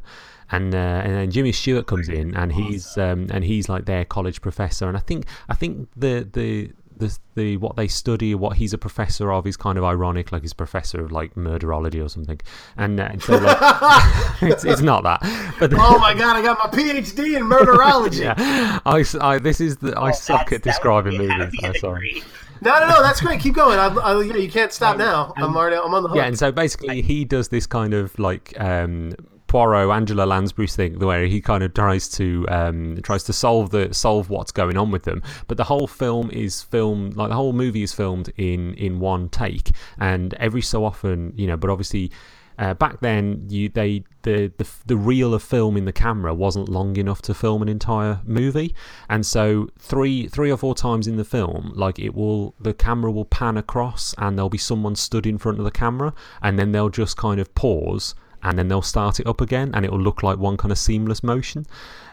[0.50, 4.04] and uh, and then Jimmy Stewart comes in, and he's um, and he's like their
[4.04, 8.56] college professor, and I think I think the the the the what they study, what
[8.56, 10.32] he's a professor of, is kind of ironic.
[10.32, 12.40] Like he's a professor of like murderology or something,
[12.76, 13.58] and, uh, and so like
[14.42, 15.20] it's, it's not that.
[15.58, 18.20] But Oh my god, I got my PhD in murderology.
[18.38, 21.60] yeah, I, I- this is the I suck at describing be- movies.
[21.62, 22.22] I'm sorry.
[22.62, 23.40] No, no, no, that's great.
[23.40, 23.78] Keep going.
[23.78, 25.34] I, I, yeah, you can't stop now.
[25.36, 25.76] I'm already.
[25.76, 26.16] I'm on the hook.
[26.16, 29.12] Yeah, and so basically he does this kind of like um,
[29.46, 33.92] Poirot, Angela Lansbury's thing, where he kind of tries to um, tries to solve the
[33.94, 35.22] solve what's going on with them.
[35.46, 39.28] But the whole film is filmed like the whole movie is filmed in in one
[39.28, 42.10] take, and every so often, you know, but obviously.
[42.58, 46.70] Uh, back then, you they the, the the reel of film in the camera wasn't
[46.70, 48.74] long enough to film an entire movie,
[49.10, 53.12] and so three three or four times in the film, like it will the camera
[53.12, 56.72] will pan across, and there'll be someone stood in front of the camera, and then
[56.72, 60.00] they'll just kind of pause, and then they'll start it up again, and it will
[60.00, 61.66] look like one kind of seamless motion.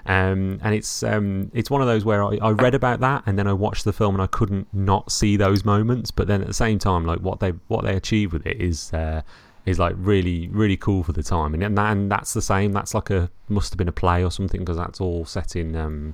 [0.05, 3.37] Um, and it's um, it's one of those where I, I read about that, and
[3.39, 6.11] then I watched the film, and I couldn't not see those moments.
[6.11, 8.91] But then at the same time, like what they what they achieve with it is.
[8.93, 9.21] Uh,
[9.65, 12.73] is like really really cool for the time and, and that, and that's the same
[12.73, 15.73] that's like a must have been a play or something because that's all set in
[15.73, 16.13] um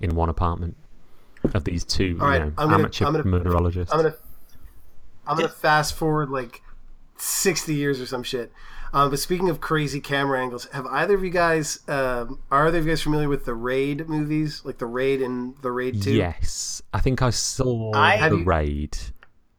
[0.00, 0.76] in one apartment
[1.54, 4.14] of these two All right, you know, I'm gonna- amateur I'm gonna- murderologists I'm gonna.
[5.26, 6.62] I'm gonna fast forward like
[7.16, 8.52] sixty years or some shit.
[8.94, 12.78] Um, but speaking of crazy camera angles, have either of you guys um, are either
[12.78, 16.12] of you guys familiar with the Raid movies, like the Raid and the Raid Two?
[16.12, 18.96] yes i think i saw I- the Have raid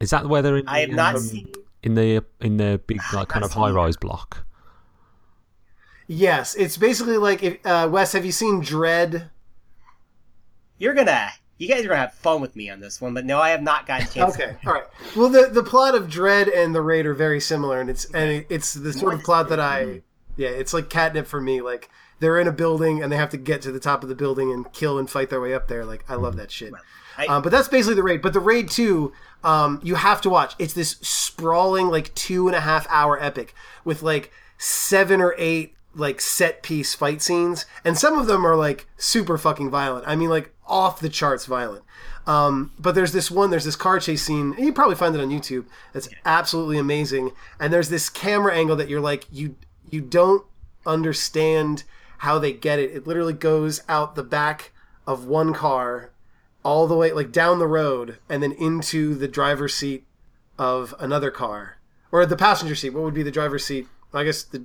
[0.00, 1.52] is that where they're in I have the, not um, seen.
[1.82, 4.44] in the in the big like kind of high rise block
[6.08, 8.12] Yes, it's basically like if, uh, Wes.
[8.12, 9.28] Have you seen Dread?
[10.78, 13.38] You're gonna, you guys are gonna have fun with me on this one, but no,
[13.40, 14.34] I have not gotten a chance.
[14.34, 14.84] Okay, all right.
[15.16, 18.44] Well, the the plot of Dread and the Raid are very similar, and it's and
[18.48, 20.02] it's the sort of plot that I
[20.36, 21.60] yeah, it's like catnip for me.
[21.62, 21.88] Like
[22.20, 24.50] they're in a building and they have to get to the top of the building
[24.52, 25.84] and kill and fight their way up there.
[25.84, 26.72] Like I love that shit.
[27.18, 28.20] I- Um, but that's basically the raid.
[28.20, 30.54] But the raid two, um, you have to watch.
[30.58, 35.74] It's this sprawling like two and a half hour epic with like seven or eight
[35.94, 40.06] like set piece fight scenes, and some of them are like super fucking violent.
[40.06, 41.84] I mean, like off the charts violent.
[42.26, 45.20] Um, but there's this one, there's this car chase scene, and you probably find it
[45.20, 45.66] on YouTube.
[45.92, 47.32] That's absolutely amazing.
[47.60, 49.56] And there's this camera angle that you're like, you
[49.88, 50.44] you don't
[50.84, 51.84] understand
[52.18, 52.90] how they get it.
[52.90, 54.72] It literally goes out the back
[55.06, 56.10] of one car
[56.66, 60.04] all the way like down the road and then into the driver's seat
[60.58, 61.78] of another car
[62.10, 64.64] or the passenger seat what would be the driver's seat i guess the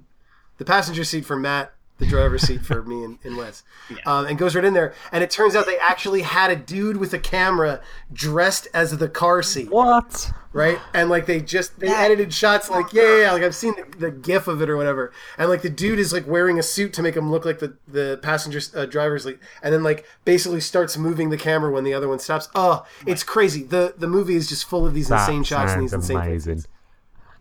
[0.57, 3.63] the passenger seat for matt the driver's seat for me and, and wes
[4.05, 6.97] um, and goes right in there and it turns out they actually had a dude
[6.97, 7.79] with a camera
[8.11, 10.79] dressed as the car seat what right?
[10.93, 13.97] And like they just they edited shots like yeah, yeah, yeah, like I've seen the,
[13.97, 16.93] the gif of it or whatever, and like the dude is like wearing a suit
[16.93, 20.61] to make him look like the the passenger uh, driver's seat, and then like basically
[20.61, 22.49] starts moving the camera when the other one stops.
[22.55, 23.63] Oh, it's crazy.
[23.63, 26.25] the The movie is just full of these that insane shots and these sounds insane.
[26.25, 26.63] amazing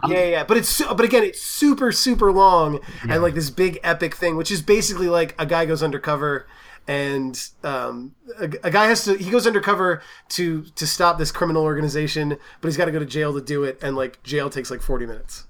[0.09, 3.51] Yeah, yeah, yeah, but it's su- but again, it's super super long and like this
[3.51, 6.47] big epic thing, which is basically like a guy goes undercover
[6.89, 11.63] and um, a, a guy has to he goes undercover to to stop this criminal
[11.63, 14.71] organization, but he's got to go to jail to do it, and like jail takes
[14.71, 15.47] like forty minutes.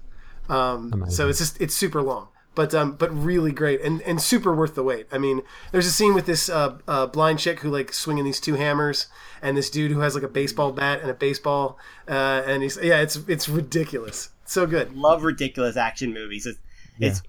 [0.49, 4.53] Um, so it's just it's super long, but um, but really great and and super
[4.53, 5.07] worth the wait.
[5.11, 8.39] I mean, there's a scene with this uh, uh, blind chick who like swinging these
[8.39, 9.07] two hammers,
[9.41, 12.77] and this dude who has like a baseball bat and a baseball, uh, and he's
[12.83, 14.93] yeah, it's it's ridiculous, so good.
[14.95, 16.45] love ridiculous action movies.
[16.45, 16.59] It's,
[16.99, 17.21] it's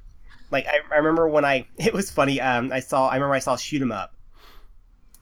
[0.51, 2.41] like I, I remember when I it was funny.
[2.41, 4.15] Um, I saw I remember I saw Shoot 'Em Up,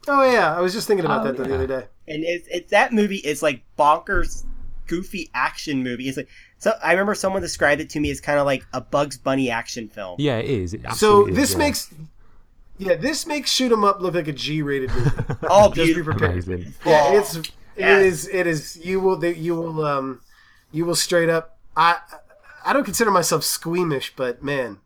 [0.07, 1.85] Oh yeah, I was just thinking about Oh, that the other day.
[2.07, 4.43] and it's, it's that movie is like bonkers,
[4.87, 6.07] goofy action movie.
[6.07, 8.81] It's like so I remember someone described it to me as kind of like a
[8.81, 10.15] Bugs Bunny action film.
[10.19, 11.57] yeah it is It So absolutely is, this yeah.
[11.57, 11.93] makes
[12.77, 15.11] yeah, this makes shoot 'em up look like a G-rated movie.
[15.43, 16.31] Oh, just be prepared.
[16.31, 18.01] amazing Yeah, it's it Yes.
[18.03, 20.21] is it is you will they, you will um
[20.71, 21.97] you will straight up I
[22.65, 24.79] I don't consider myself squeamish, but man,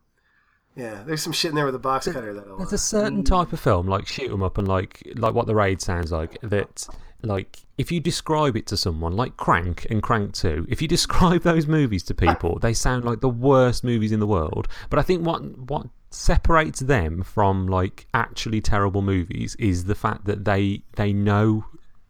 [0.76, 3.26] yeah, there's some shit in there with a box cutter that There's a certain mm.
[3.26, 6.38] type of film, like shoot 'em up, and like like what the raid sounds like.
[6.42, 6.86] That
[7.22, 11.42] like if you describe it to someone, like Crank and Crank Two, if you describe
[11.42, 14.68] those movies to people, they sound like the worst movies in the world.
[14.90, 20.26] But I think what what separates them from like actually terrible movies is the fact
[20.26, 21.64] that they they know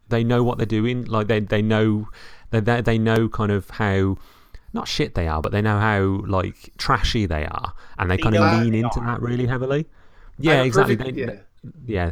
[0.09, 1.05] they know what they're doing.
[1.05, 2.09] Like they they know
[2.51, 4.17] they they, they know kind of how.
[4.77, 8.23] Not shit they are, but they know how like trashy they are, and they, They
[8.23, 9.07] kind of lean into are.
[9.07, 9.87] that really heavily.
[10.39, 10.97] Yeah, have exactly.
[10.97, 11.41] perfect- They- yeah.
[11.87, 12.11] yeah.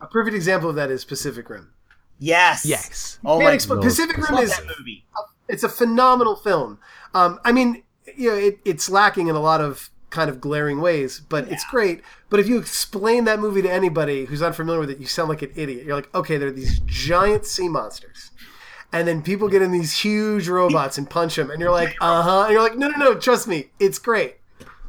[0.00, 1.72] A perfect example of that is Pacific Rim.
[2.18, 2.64] Yes.
[2.64, 3.18] Yes.
[3.24, 3.82] Oh Man, my Expo- Lord.
[3.82, 5.04] Pacific Rim is that movie.
[5.48, 6.78] it's a phenomenal film.
[7.14, 7.82] Um, I mean,
[8.16, 11.64] you know, it, it's lacking in a lot of kind of glaring ways, but it's
[11.70, 12.00] great.
[12.30, 15.42] But if you explain that movie to anybody who's unfamiliar with it, you sound like
[15.42, 15.84] an idiot.
[15.86, 18.29] You're like, okay, there are these giant sea monsters.
[18.92, 22.22] And then people get in these huge robots and punch them, and you're like, uh
[22.22, 22.42] huh.
[22.44, 24.36] And you're like, no, no, no, trust me, it's great.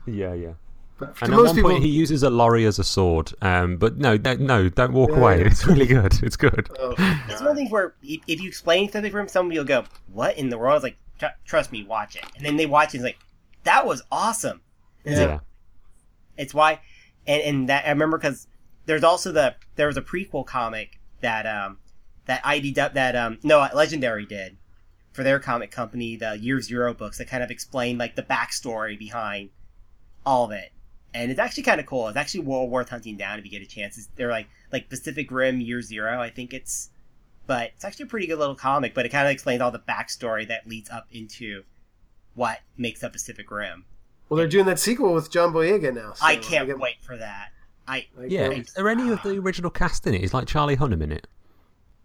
[0.08, 0.54] Yeah, yeah.
[0.98, 3.32] But And to at most one people, point, he uses a lorry as a sword.
[3.42, 5.42] Um, but no, no, no don't walk away.
[5.42, 6.22] It's really good.
[6.24, 6.70] It's good.
[6.80, 6.96] oh,
[7.28, 9.66] It's one of the things where if if you explain something for him, somebody will
[9.66, 12.66] go, "What in the world?" It's like, "Tr- "Trust me, watch it." And then they
[12.68, 13.24] watch it, and it's like,
[13.64, 14.62] "That was awesome."
[15.06, 15.32] And it's, Yeah.
[15.34, 15.42] like,
[16.38, 16.82] it's why,
[17.28, 18.48] and and that I remember because
[18.86, 21.78] there's also the there was a prequel comic that um
[22.26, 24.58] that IDW that um no Legendary did
[25.12, 28.98] for their comic company, the Year Zero books that kind of explain like the backstory
[28.98, 29.50] behind
[30.26, 30.72] all of it.
[31.14, 32.08] And it's actually kind of cool.
[32.08, 33.98] It's actually well worth hunting down if you get a chance.
[33.98, 36.90] It's, they're like like Pacific Rim Year Zero, I think it's,
[37.48, 38.94] but it's actually a pretty good little comic.
[38.94, 41.64] But it kind of explains all the backstory that leads up into
[42.36, 43.84] what makes up Pacific Rim.
[44.30, 46.14] well, they're doing that sequel with John Boyega now.
[46.14, 47.50] so I can't get- wait for that.
[47.86, 48.48] I I Yeah.
[48.48, 50.22] can't- Are any of the original cast in it?
[50.22, 51.28] Is like Charlie Hunnam in it?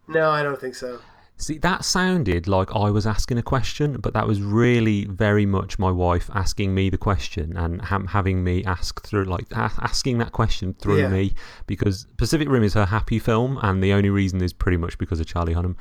[0.09, 1.01] No, I don't think so.
[1.39, 5.79] See, that sounded like I was asking a question, but that was really very much
[5.79, 10.17] my wife asking me the question and ha- having me ask through, like a- asking
[10.19, 11.09] that question through Yeah.
[11.09, 11.35] me
[11.67, 15.21] because Pacific Rim is her happy film, and the only reason is pretty much because
[15.21, 15.77] of Charlie Hunnam.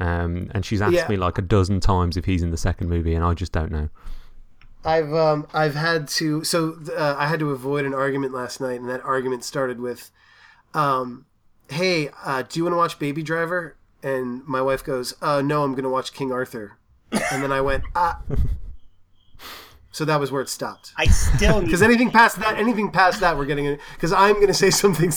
[0.00, 1.08] Um, and she's asked Yeah.
[1.08, 3.70] me like a dozen times if he's in the second movie, and I just don't
[3.70, 3.88] know.
[4.84, 8.80] I've um I've had to so uh, I had to avoid an argument last night,
[8.80, 10.10] and that argument started with,
[10.74, 11.24] um,
[11.68, 15.62] "Hey, uh, do you want to watch Baby Driver?" And my wife goes, uh, "No,
[15.64, 16.78] I'm going to watch King Arthur."
[17.10, 18.20] And then I went, "Ah."
[19.90, 20.92] So that was where it stopped.
[20.96, 23.80] I still Because anything past that, anything past that, we're getting it.
[23.94, 25.10] Because I'm going to say something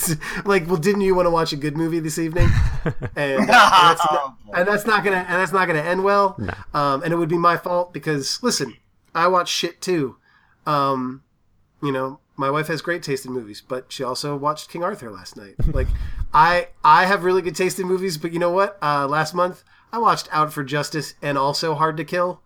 [0.44, 2.50] like, "Well, didn't you want to watch a good movie this evening?"
[3.16, 6.36] And, and that's not, and that's not gonna and that's not gonna end well.
[6.74, 8.76] Um, and it would be my fault because listen,
[9.14, 10.16] I watch shit too.
[10.66, 11.22] Um,
[11.84, 15.10] you know, my wife has great taste in movies, but she also watched King Arthur
[15.10, 15.56] last night.
[15.74, 15.88] Like,
[16.34, 18.78] I I have really good taste in movies, but you know what?
[18.82, 22.42] Uh, last month I watched Out for Justice and also Hard to Kill.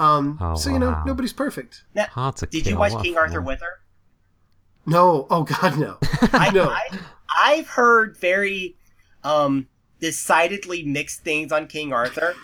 [0.00, 1.04] Um, Oh, so you know, wow.
[1.06, 1.84] nobody's perfect.
[1.94, 2.72] Now, Hard to Did kill.
[2.72, 3.44] you watch what King Arthur film.
[3.44, 3.80] with her?
[4.86, 5.98] No, oh god, no,
[6.32, 6.68] I, no.
[6.70, 6.98] I,
[7.44, 8.76] I've heard very
[9.22, 9.68] um,
[10.00, 12.34] decidedly mixed things on King Arthur.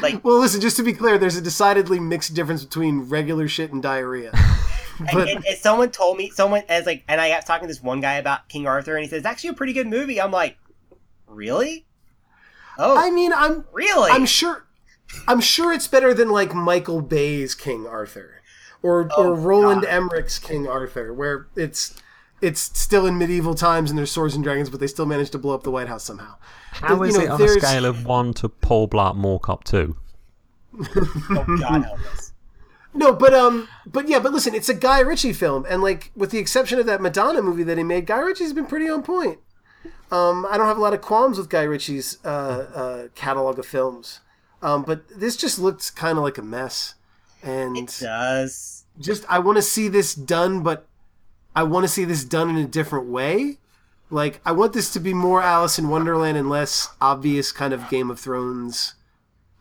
[0.00, 3.72] Like, Well, listen, just to be clear, there's a decidedly mixed difference between regular shit
[3.72, 4.32] and diarrhea.
[4.98, 7.72] and, But and, and someone told me, someone as like, and I got talking to
[7.72, 10.20] this one guy about King Arthur, and he says it's actually a pretty good movie.
[10.20, 10.56] I'm like,
[11.26, 11.86] really?
[12.78, 14.10] Oh, I mean, I'm really?
[14.10, 14.66] I'm sure
[15.26, 18.40] I'm sure it's better than like Michael Bay's King Arthur
[18.82, 19.90] or Oh, or Roland God.
[19.90, 22.00] Emmerich's King Arthur where it's
[22.40, 25.38] it's still in medieval times and there's swords and dragons but they still manage to
[25.38, 26.36] blow up the White House somehow.
[26.70, 29.38] How You is know, it on a there's- scale of one to Paul Blart Mall
[29.40, 29.96] Cop two?
[30.78, 32.27] oh God help us.
[32.98, 36.30] No, but um but yeah, but listen, it's a Guy Ritchie film and like with
[36.30, 39.38] the exception of that Madonna movie that he made, Guy Ritchie's been pretty on point.
[40.10, 42.28] Um I don't have a lot of qualms with Guy Ritchie's uh
[42.74, 44.20] uh catalog of films.
[44.62, 46.94] Um but this just looked kind of like a mess.
[47.42, 48.84] And It does.
[48.98, 50.86] just I want to see this done, but
[51.54, 53.58] I want to see this done in a different way.
[54.10, 57.88] Like I want this to be more Alice in Wonderland and less obvious kind of
[57.88, 58.94] Game of Thrones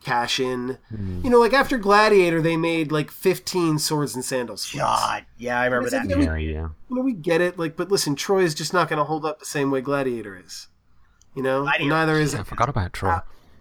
[0.03, 0.77] cash in.
[0.89, 1.21] Hmm.
[1.23, 4.65] You know, like after Gladiator, they made like fifteen swords and sandals.
[4.65, 4.81] films.
[4.83, 6.17] God, yeah, I remember It's like, that.
[6.19, 6.67] yeah, Yeah, yeah.
[6.89, 7.57] You know, we get it.
[7.59, 10.41] Like, but listen, Troy is just not going to hold up the same way Gladiator
[10.43, 10.67] is.
[11.35, 12.33] You know, Gladiator- neither is.
[12.35, 13.09] I forgot about Troy.
[13.09, 13.19] Uh,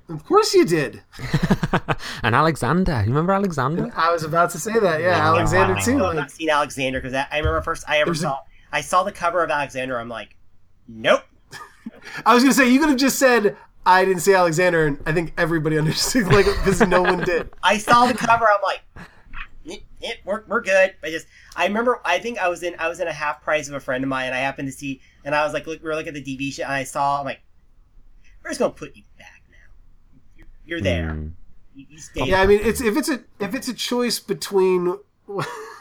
[0.09, 1.03] of course, you did.
[2.23, 3.01] and Alexander.
[3.01, 3.91] You remember Alexander?
[3.97, 5.01] I was about to say that.
[5.01, 5.95] Yeah, Alexander I too.
[5.97, 8.39] I've Like, not seen Alexander because I remember first I ever saw.
[8.73, 9.99] I saw the cover of Alexander.
[9.99, 10.37] I'm like,
[10.87, 11.23] nope.
[12.27, 15.13] I was gonna say you could have just said I didn't see Alexander, and I
[15.13, 17.49] think everybody understood, like because no one did.
[17.63, 18.45] I saw the cover.
[18.45, 18.81] I'm like,
[19.65, 20.95] it, it, we're, we're good.
[21.03, 23.69] I just I remember I think I was in I was in a half price
[23.69, 25.81] of a friend of mine, and I happened to see, and I was like, look,
[25.83, 27.21] we were looking at the DV shit, and I saw.
[27.21, 27.41] I'm like,
[28.43, 30.37] we're just gonna put you back now.
[30.37, 31.13] You're, you're there.
[31.13, 31.29] Hmm.
[31.75, 32.25] You, you stay.
[32.25, 34.99] Yeah, I mean, it's if it's a if it's a choice between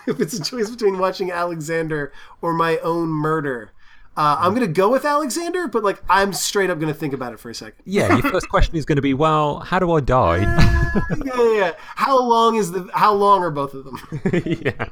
[0.08, 3.72] if it's a choice between watching Alexander or my own murder,
[4.17, 5.67] uh, I'm gonna go with Alexander.
[5.67, 7.82] But like, I'm straight up gonna think about it for a second.
[7.86, 10.38] Yeah, your first question is going to be, well, how do I die?
[10.39, 11.01] yeah,
[11.36, 11.72] yeah, yeah.
[11.78, 12.89] How long is the?
[12.93, 13.97] How long are both of them?
[14.45, 14.89] yeah.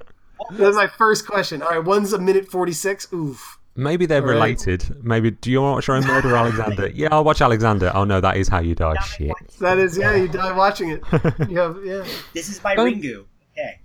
[0.52, 1.62] That's my first question.
[1.62, 3.08] All right, one's a minute forty six.
[3.14, 3.60] Oof.
[3.76, 4.34] Maybe they're All right.
[4.36, 5.04] related.
[5.04, 6.90] Maybe do you want to watch your own Murder Alexander?
[6.90, 7.92] Yeah, I'll watch Alexander.
[7.96, 8.96] Oh no, that is how you die.
[9.02, 9.32] Shit.
[9.60, 11.02] That is, yeah, you die watching it.
[11.50, 12.04] You have, yeah.
[12.34, 13.26] This is my Go- Ringu.
[13.54, 13.80] Okay.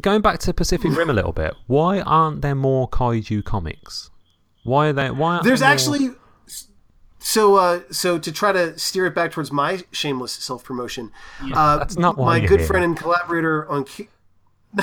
[0.00, 4.10] Going back to Pacific Rim a little bit, why aren't there more kaiju comics?
[4.64, 5.14] Why are there?
[5.14, 6.10] Why aren't There's more- actually
[7.18, 11.10] so uh, so to try to steer it back towards my shameless self promotion.
[11.54, 12.66] uh, That's not why my good here.
[12.66, 13.84] friend and collaborator on.
[13.84, 14.08] Q-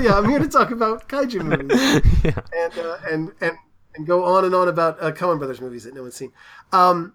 [0.00, 2.40] yeah, I'm here to talk about kaiju movies yeah.
[2.56, 3.52] and uh, and and
[3.94, 6.32] and go on and on about uh, Coen Brothers movies that no one's seen.
[6.72, 7.12] Um,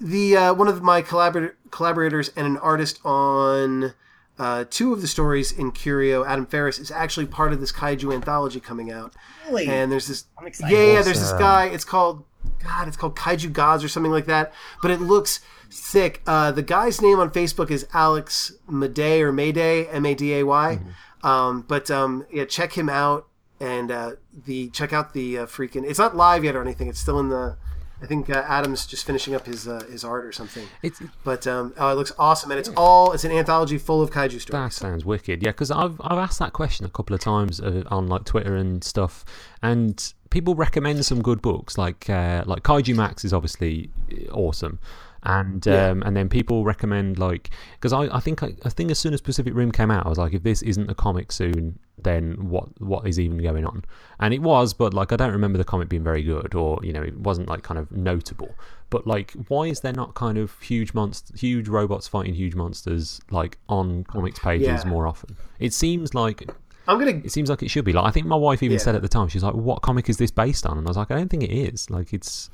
[0.00, 3.92] the uh, one of my collaborator collaborators and an artist on
[4.38, 8.12] uh, two of the stories in Curio, Adam Ferris, is actually part of this kaiju
[8.14, 9.14] anthology coming out.
[9.46, 9.66] Really?
[9.66, 10.74] And there's this I'm excited.
[10.74, 11.02] yeah, yeah.
[11.02, 11.66] There's this guy.
[11.66, 12.24] It's called
[12.62, 12.88] God.
[12.88, 14.52] It's called Kaiju Gods or something like that.
[14.82, 16.22] But it looks thick.
[16.26, 20.42] Uh, the guy's name on Facebook is Alex Maday or Mayday, M A D A
[20.44, 20.80] Y.
[20.80, 21.26] Mm-hmm.
[21.26, 23.26] Um, but um, yeah, check him out
[23.58, 24.12] and uh,
[24.44, 25.88] the check out the uh, freaking.
[25.88, 26.88] It's not live yet or anything.
[26.88, 27.56] It's still in the.
[28.02, 30.66] I think uh, Adam's just finishing up his uh, his art or something.
[30.82, 34.10] It's, But um, oh, it looks awesome, and it's all it's an anthology full of
[34.10, 34.48] kaiju stories.
[34.48, 35.42] that sounds wicked.
[35.42, 38.54] Yeah, because I've I've asked that question a couple of times uh, on like Twitter
[38.54, 39.24] and stuff,
[39.62, 41.78] and people recommend some good books.
[41.78, 44.78] Like uh, like Kaiju Max is obviously uh, awesome.
[45.22, 45.90] And Yeah.
[45.90, 49.12] um, and then people recommend like because I, I think I, I think as soon
[49.14, 52.48] as Pacific Rim came out I was like if this isn't a comic soon then
[52.50, 53.84] what what is even going on
[54.20, 56.92] and it was but like I don't remember the comic being very good or you
[56.92, 58.54] know it wasn't like kind of notable
[58.90, 63.20] but like why is there not kind of huge monsters huge robots fighting huge monsters
[63.30, 64.90] like on comics pages Yeah.
[64.90, 66.46] more often it seems like
[66.86, 68.84] I'm gonna it seems like it should be like I think my wife even Yeah.
[68.84, 70.96] said at the time she's like what comic is this based on and I was
[70.98, 72.48] like I don't think it is like it's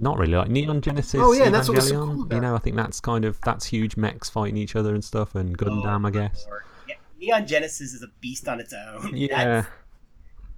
[0.00, 2.40] not really like Neon Genesis Oh, yeah, and that's what was so Evangelion, about you
[2.40, 5.56] know I think that's kind of that's huge mechs fighting each other and stuff and
[5.56, 6.46] Gundam I guess.
[6.88, 9.12] Yeah, Neon Genesis is a beast on its own.
[9.16, 9.64] yeah.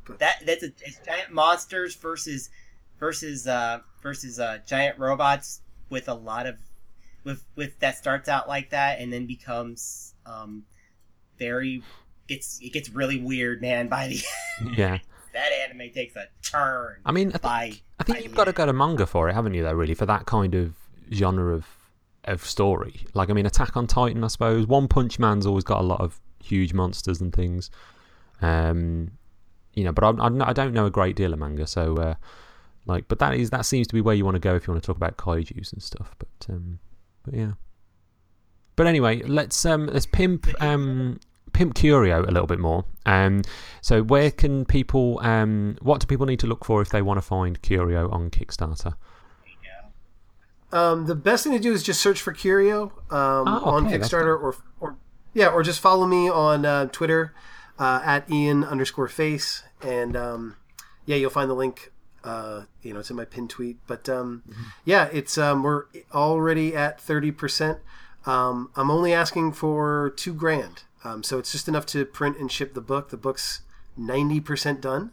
[0.07, 2.51] That's, that that's a, it's giant monsters versus
[2.99, 6.57] versus uh versus uh giant robots with a lot of
[7.25, 10.65] with with that starts out like that and then becomes um
[11.39, 11.83] very
[12.29, 14.25] gets it gets really weird man by the
[14.77, 14.99] yeah
[15.33, 18.53] that anime takes a turn I mean I by think, I think you've got to
[18.53, 20.75] go to manga for it haven't you though really for that kind of
[21.13, 21.67] genre of
[22.25, 23.01] of story?
[23.15, 24.67] Like I mean Attack on Titan I suppose.
[24.67, 27.71] One Punch Man's always got a lot of huge monsters and things.
[28.41, 29.13] Um
[29.75, 32.15] you know but I, I, I don't know a great deal of manga so uh
[32.85, 34.73] like but that is that seems to be where you want to go if you
[34.73, 36.79] want to talk about kaijus and stuff but um
[37.25, 37.53] but yeah.
[38.75, 41.21] But anyway let's um let's pimp um
[41.53, 43.43] pimp curio a little bit more um
[43.81, 47.19] so where can people um what do people need to look for if they want
[47.19, 48.95] to find curio on kickstarter
[50.73, 53.99] Um, the best thing to do is just search for Curio um, Oh, on okay,
[53.99, 54.97] that's Kickstarter, or, or
[55.35, 57.35] yeah, or just follow me on uh, Twitter
[57.79, 60.57] uh, at Ian underscore Face, and um,
[61.05, 61.93] yeah, you'll find the link.
[62.25, 63.79] Uh, you know, it's in my pin tweet.
[63.87, 64.45] But um,
[64.87, 65.85] yeah, it's um, we're
[66.15, 67.79] already at thirty percent.
[68.25, 72.51] Um, I'm only asking for two grand, um, so it's just enough to print and
[72.51, 73.11] ship the book.
[73.11, 73.63] The book's
[73.97, 75.13] ninety percent done.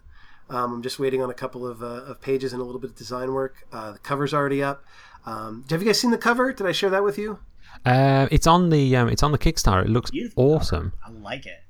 [0.50, 2.90] Um, I'm just waiting on a couple of, uh, of pages and a little bit
[2.90, 3.68] of design work.
[3.72, 4.84] Uh, the cover's already up.
[5.26, 6.52] Um, have you guys seen the cover?
[6.54, 7.40] Did I share that with you?
[7.86, 11.46] uh it's on the um it's on the kickstarter it looks Beautiful awesome I like
[11.46, 11.62] it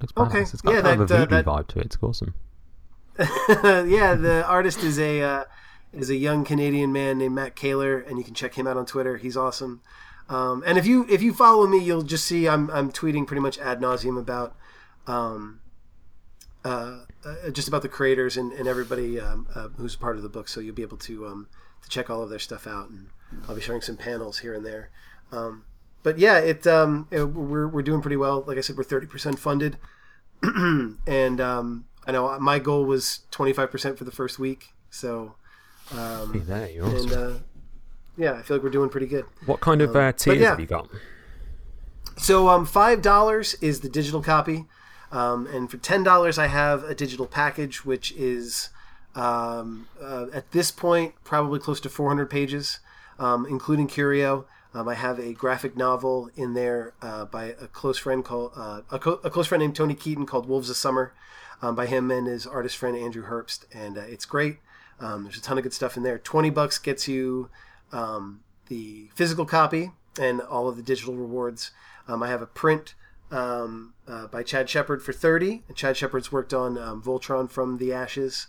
[0.00, 1.86] looks Okay, it's got yeah, kind of a that, uh, voodoo that- vibe to it
[1.86, 2.32] it's awesome
[3.18, 5.44] yeah, the artist is a uh,
[5.92, 8.86] is a young Canadian man named Matt Kaler, and you can check him out on
[8.86, 9.16] Twitter.
[9.16, 9.80] He's awesome.
[10.28, 13.40] Um, and if you if you follow me, you'll just see I'm I'm tweeting pretty
[13.40, 14.54] much ad nauseum about
[15.06, 15.60] um,
[16.64, 20.28] uh, uh, just about the creators and, and everybody um, uh, who's part of the
[20.28, 20.48] book.
[20.48, 21.48] So you'll be able to um,
[21.82, 23.08] to check all of their stuff out, and
[23.48, 24.90] I'll be showing some panels here and there.
[25.32, 25.64] Um,
[26.02, 28.44] but yeah, it, um, it we're we're doing pretty well.
[28.46, 29.78] Like I said, we're thirty percent funded,
[30.42, 34.74] and um, I know my goal was twenty five percent for the first week.
[34.90, 35.36] So
[35.92, 36.96] um, Hey, awesome.
[36.96, 37.38] and uh,
[38.18, 39.24] yeah, I feel like we're doing pretty good.
[39.46, 40.50] what kind of uh, tiers yeah.
[40.50, 40.88] have you got
[42.16, 44.66] So um, five dollars is the digital copy,
[45.12, 48.70] um, and for ten dollars I have a digital package, which is
[49.14, 52.80] um, uh, at this point probably close to four hundred pages,
[53.18, 54.46] um, including Curio.
[54.74, 58.82] Um, I have a graphic novel in there uh, by a close friend called uh,
[58.90, 61.14] a, co- a close friend named Tony Keaton called Wolves of Summer,
[61.62, 64.58] um, by him and his artist friend Andrew Herbst, and uh, it's great.
[65.00, 66.18] Um, there's a ton of good stuff in there.
[66.18, 67.48] Twenty bucks gets you
[67.92, 71.70] um, the physical copy and all of the digital rewards.
[72.06, 72.94] Um, I have a print
[73.30, 75.64] um, uh, by Chad Shepard for 30.
[75.68, 78.48] And Chad Shepard's worked on um, Voltron from the Ashes,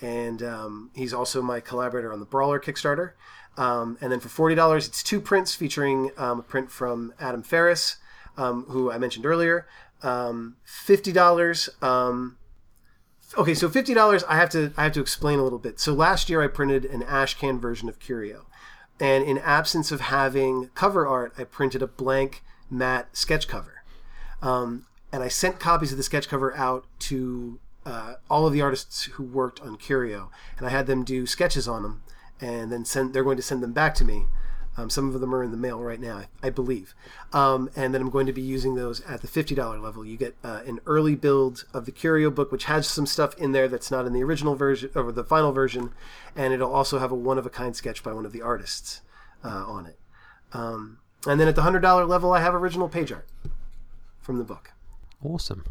[0.00, 3.12] and um, he's also my collaborator on the Brawler Kickstarter.
[3.56, 7.96] Um, and then for $40, it's two prints featuring um, a print from Adam Ferris,
[8.36, 9.66] um, who I mentioned earlier.
[10.02, 12.38] Um, $50, um,
[13.36, 14.24] okay, so fifty dollars.
[14.24, 15.80] I have to I have to explain a little bit.
[15.80, 18.46] So last year I printed an ashcan version of Curio,
[19.00, 23.82] and in absence of having cover art, I printed a blank matte sketch cover,
[24.42, 28.60] um, and I sent copies of the sketch cover out to uh, all of the
[28.60, 32.02] artists who worked on Curio, and I had them do sketches on them,
[32.40, 33.14] and then send.
[33.14, 34.26] They're going to send them back to me.
[34.78, 36.94] Um, some of them are in the mail right now, I believe.
[37.32, 40.04] Um, and then I'm going to be using those at the $50 level.
[40.04, 43.50] You get uh, an early build of the Curio book, which has some stuff in
[43.50, 45.92] there that's not in the original version or the final version.
[46.36, 49.00] And it'll also have a one of a kind sketch by one of the artists
[49.42, 49.98] uh, on it.
[50.52, 53.26] Um, and then at the $100 level, I have original page art
[54.20, 54.70] from the book.
[55.24, 55.64] Awesome.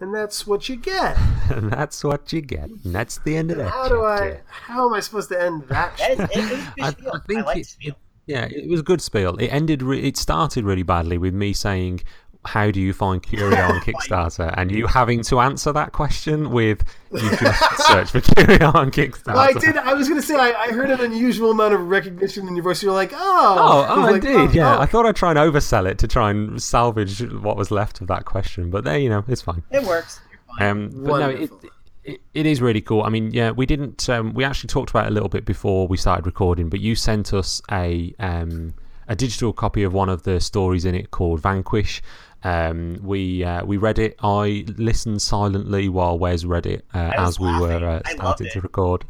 [0.00, 1.16] And that's what you get.
[1.48, 2.68] And that's what you get.
[2.68, 3.70] And that's the end of that.
[3.70, 4.40] How do I?
[4.48, 5.96] How am I supposed to end that?
[5.96, 7.10] That is, it, it was I, spiel.
[7.14, 7.94] I think like it, it-
[8.26, 9.36] yeah, it was a good spiel.
[9.36, 9.84] It ended.
[9.84, 12.00] Re- it started really badly with me saying,
[12.46, 16.82] "How do you find Curio on Kickstarter?" and you having to answer that question with,
[17.12, 19.76] "You just search for Curio on Kickstarter." Well, I did.
[19.76, 22.62] I was going to say I, I heard an unusual amount of recognition in your
[22.62, 22.82] voice.
[22.82, 24.76] You're like, oh, Oh, oh, like, indeed, oh, yeah.
[24.76, 24.80] oh.
[24.80, 28.06] I thought I'd try and oversell it to try and salvage what was left of
[28.08, 29.62] that question, but there, you know, it's fine.
[29.70, 30.20] It works.
[30.30, 30.68] You're fine.
[30.70, 31.60] Um, but no, it, Wonderful.
[32.04, 33.02] it, it is really cool.
[33.02, 34.08] I mean, yeah, we didn't.
[34.08, 36.94] Um, we actually talked about it a little bit before we started recording, but you
[36.94, 38.74] sent us a um,
[39.08, 42.02] a digital copy of one of the stories in it called Vanquish.
[42.46, 44.14] Um, we uh, we read it.
[44.22, 49.04] I listened silently while Wes read it uh, as we were uh, starting to record.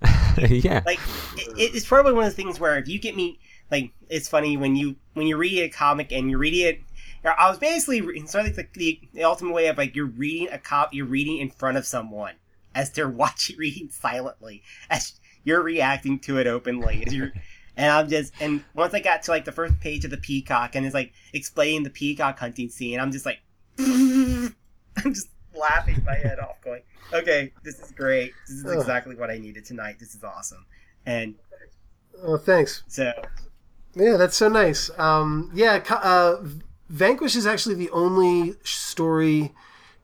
[0.48, 1.00] yeah, like
[1.36, 4.56] it, it's probably one of the things where if you get me like it's funny
[4.56, 6.80] when you when you read a comic and you're reading it
[7.38, 10.58] i was basically sort of like the, the ultimate way of like you're reading a
[10.58, 12.34] cop you're reading in front of someone
[12.74, 17.32] as they're watching reading silently as you're reacting to it openly as you're
[17.78, 20.74] and i'm just and once i got to like the first page of the peacock
[20.76, 23.38] and it's like explaining the peacock hunting scene i'm just like
[23.78, 24.54] i'm
[25.06, 26.82] just laughing my head off going
[27.14, 30.66] okay this is great this is exactly what i needed tonight this is awesome
[31.06, 31.34] and
[32.20, 32.82] Oh, thanks.
[32.88, 33.12] so
[33.94, 34.90] Yeah, that's so nice.
[34.98, 36.42] Um, yeah, uh,
[36.88, 39.54] Vanquish is actually the only story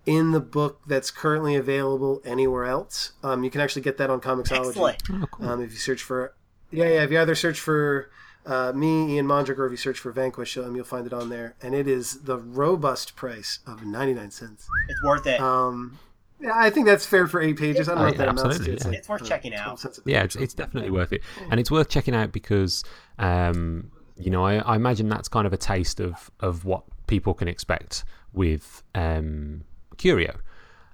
[0.06, 3.14] in the book that's currently available anywhere else.
[3.24, 4.68] Um, you can actually get that on Comixology.
[4.68, 5.02] excellent.
[5.10, 5.48] Oh, cool.
[5.48, 6.34] Um, if you search for,
[6.74, 8.10] yeah, yeah, if you either search for
[8.46, 11.28] uh, me, Ian Mondrick, or if you search for Vanquish, um, you'll find it on
[11.30, 14.66] there, and it is the robust price of ninety nine cents.
[14.88, 15.40] It's worth it.
[15.40, 15.98] Um,
[16.40, 17.88] yeah, I think that's fair for eight pages.
[17.88, 18.48] I don't know Oh, what that amounts to.
[18.48, 18.90] absolutely, It's, yeah.
[18.90, 19.84] like, It's worth uh, checking out.
[20.04, 22.84] yeah, it's, it's definitely worth it, and it's worth checking out because,
[23.18, 27.32] um, you know, I, I imagine that's kind of a taste of of what people
[27.34, 28.04] can expect
[28.34, 29.62] with um,
[29.96, 30.36] Curio,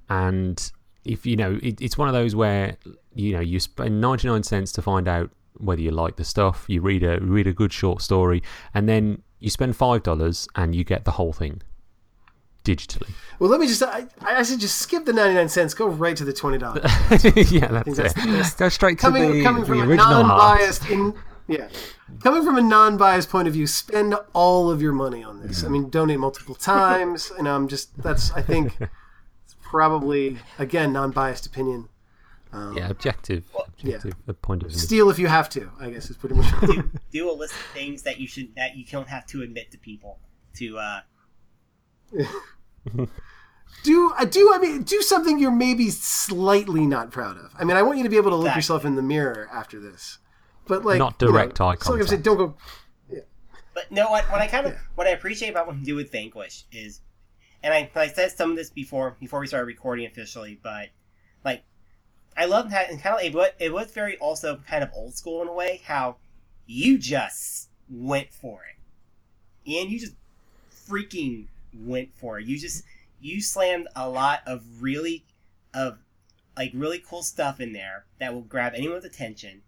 [0.09, 0.71] and
[1.05, 2.77] if you know, it, it's one of those where
[3.15, 6.65] you know you spend ninety nine cents to find out whether you like the stuff.
[6.69, 8.43] You read a read a good short story,
[8.75, 11.63] and then you spend five dollars and you get the whole thing
[12.65, 13.11] digitally.
[13.39, 13.83] Well, let me just.
[13.83, 15.75] I, I said just skip the ninety nine cents.
[15.75, 16.85] Go right to the twenty dollars.
[17.51, 18.23] yeah, that's that's it.
[18.23, 18.55] the.
[18.59, 20.27] Go straight to coming the, coming from a original heart.
[20.27, 21.15] non-biased in
[21.51, 21.69] yeah
[22.23, 25.69] coming from a non-biased point of view spend all of your money on this i
[25.69, 31.89] mean donate multiple times and i'm just that's i think it's probably again non-biased opinion
[32.53, 34.79] Yeah, objective, objective point of view.
[34.79, 37.61] steal if you have to i guess is pretty much do, do a list of
[37.73, 40.19] things that you should that you don't have to admit to people
[40.57, 41.01] to uh
[43.85, 47.53] do uh, do i mean do something you're maybe slightly not proud of.
[47.59, 49.79] I mean i want you to be able to look yourself in the mirror after
[49.81, 50.19] this.
[50.67, 52.25] But like Not you know, direct eye so like i'm saying contact.
[52.25, 52.55] don't go
[53.75, 56.11] But no, what what I kind of what I appreciate about what we do with
[56.11, 57.01] Vanquish is,
[57.63, 60.93] and I I said some of this before before we started recording officially, but like
[62.37, 65.15] I love that and kind of it was, it was very also kind of old
[65.15, 66.17] school in a way how
[66.67, 70.15] you just went for it, and you just
[70.89, 72.47] freaking went for it.
[72.47, 72.85] You just
[73.21, 75.25] you slammed a lot of really
[75.75, 75.99] of
[76.57, 79.63] like really cool stuff in there that will grab anyone's attention,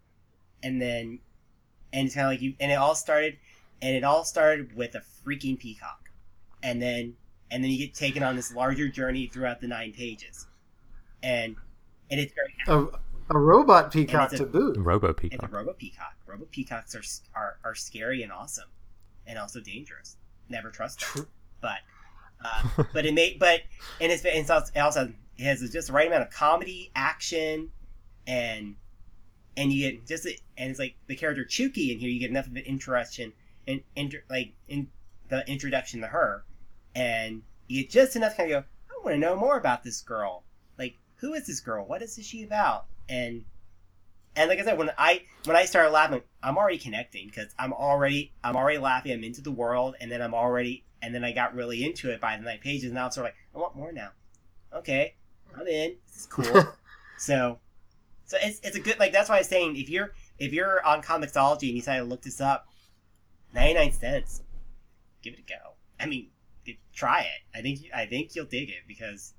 [0.62, 1.18] and then
[1.92, 3.36] and it's kind of like you and it all started
[3.80, 6.10] and it all started with a freaking peacock.
[6.62, 7.16] And then
[7.50, 10.46] and then you get taken on this larger journey throughout the nine pages.
[11.22, 11.56] And
[12.12, 12.86] and it's very a,
[13.34, 14.76] a robot peacock a- to boot.
[14.78, 15.34] Robo peacock.
[15.34, 15.52] it's a Peacock.
[15.52, 16.14] robo peacock.
[16.26, 17.02] Robo peacocks are,
[17.34, 18.68] are are scary and awesome
[19.26, 20.16] and also dangerous.
[20.48, 21.26] Never trust them.
[21.60, 21.78] But
[22.44, 23.60] uh, but it made but
[24.00, 27.70] and it's, it's also, it also it has just the right amount of comedy action
[28.26, 28.76] and
[29.56, 30.26] and you get just
[30.58, 33.32] and it's like the character Chuki in here you get enough of an introduction
[33.66, 34.88] and inter, like in
[35.28, 36.44] the introduction to her.
[36.94, 40.00] And you get just enough kind of go I want to know more about this
[40.02, 40.42] girl.
[40.44, 40.51] like
[41.22, 43.44] who is this girl what is she about and
[44.36, 47.72] and like I said when I when I started laughing I'm already connecting because I'm
[47.72, 51.32] already I'm already laughing I'm into the world and then I'm already and then I
[51.32, 53.58] got really into it by the nine pages and now it's sort of like I
[53.58, 54.10] want more now
[54.74, 55.14] okay
[55.58, 55.96] I'm in.
[56.06, 56.44] This is cool.
[57.18, 57.58] so,
[58.24, 60.84] so it's it's a good like that's why I was saying if you're if you're
[60.84, 62.66] on Comixology and you decide to look this up,
[63.54, 64.42] ninety nine cents,
[65.22, 65.74] give it a go.
[66.00, 66.28] I mean,
[66.94, 67.58] try it.
[67.58, 69.34] I think I think you'll dig it because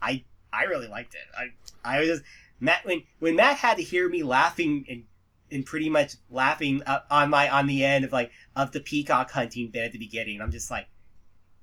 [0.00, 1.20] I I really liked it.
[1.36, 2.22] I I was just
[2.60, 5.04] Matt when when Matt had to hear me laughing and
[5.52, 9.30] and pretty much laughing up on my on the end of like of the peacock
[9.30, 10.40] hunting bit at the beginning.
[10.40, 10.88] I'm just like,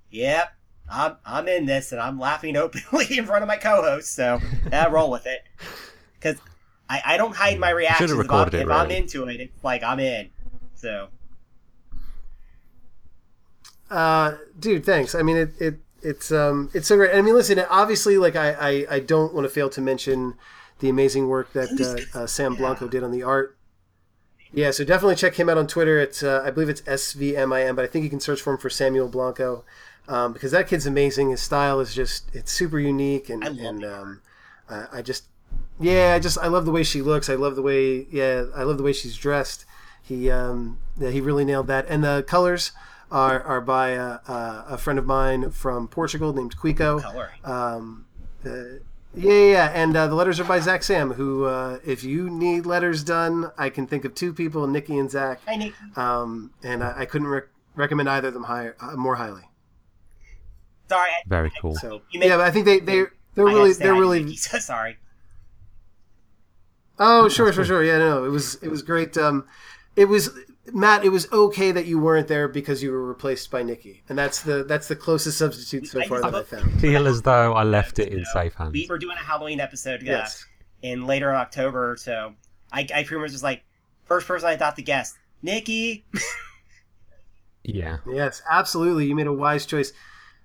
[0.10, 0.54] yep,
[0.90, 4.14] I'm I'm in this and I'm laughing openly in front of my co-host.
[4.14, 4.40] So
[4.72, 5.42] yeah, roll with it
[6.16, 6.38] because
[6.90, 8.12] I, I don't hide my reactions.
[8.12, 10.30] If, I'm, recorded it, if I'm into it, it's like I'm in.
[10.76, 11.10] So
[13.90, 15.16] Uh, dude, thanks.
[15.16, 17.16] I mean, it, it it's um it's so great.
[17.16, 20.36] I mean, listen, obviously, like I I, I don't want to fail to mention
[20.80, 23.58] the amazing work that uh, uh, Sam Blanco did on the art.
[24.54, 26.00] Yeah, so definitely check him out on Twitter.
[26.00, 28.70] It's uh, I believe it's SVMIM, but I think you can search for him for
[28.70, 29.66] Samuel Blanco
[30.08, 31.32] um, because that kid's amazing.
[31.32, 34.22] His style is just it's super unique, and I and um,
[34.70, 35.26] I, I just
[35.80, 37.30] yeah, I just I love the way she looks.
[37.30, 39.66] I love the way yeah, I love the way she's dressed.
[40.02, 42.72] He um, yeah, he really nailed that, and the colors
[43.12, 47.00] are are by a, a, a friend of mine from Portugal named Quico.
[47.02, 47.30] coloring.
[47.44, 48.06] Um,
[48.46, 48.50] uh,
[49.16, 51.14] yeah, yeah, yeah, and uh, the letters are by Zach Sam.
[51.14, 55.10] Who, uh, if you need letters done, I can think of two people, Nikki and
[55.10, 55.40] Zach.
[55.48, 55.74] Hi Nick.
[55.98, 59.44] Um, and I, I couldn't rec- recommend either of them higher, uh, more highly.
[60.90, 61.76] Sorry, I, Very cool.
[61.76, 64.60] So You made- yeah, but I think they they they're really they're really Nikki, so
[64.60, 64.98] sorry.
[67.00, 67.84] Oh, sure, sure, sure.
[67.84, 69.18] Yeah, no, it was it was great.
[69.18, 69.46] Um,
[69.96, 70.30] it was
[70.74, 71.04] Matt.
[71.06, 74.42] It was okay that you weren't there because you were replaced by Nikki, and that's
[74.42, 76.80] the that's the closest substitute so far just- that I found.
[76.82, 78.74] Feel as though I left it in safe hands.
[78.74, 80.46] We were doing a Halloween episode uh, Yes.
[80.82, 82.34] in later October, so
[82.72, 83.64] I, I pretty much was like
[84.06, 86.06] first person I thought to guess Nikki.
[87.64, 87.98] Yeah.
[88.10, 89.08] Yes, absolutely.
[89.08, 89.92] You made a wise choice.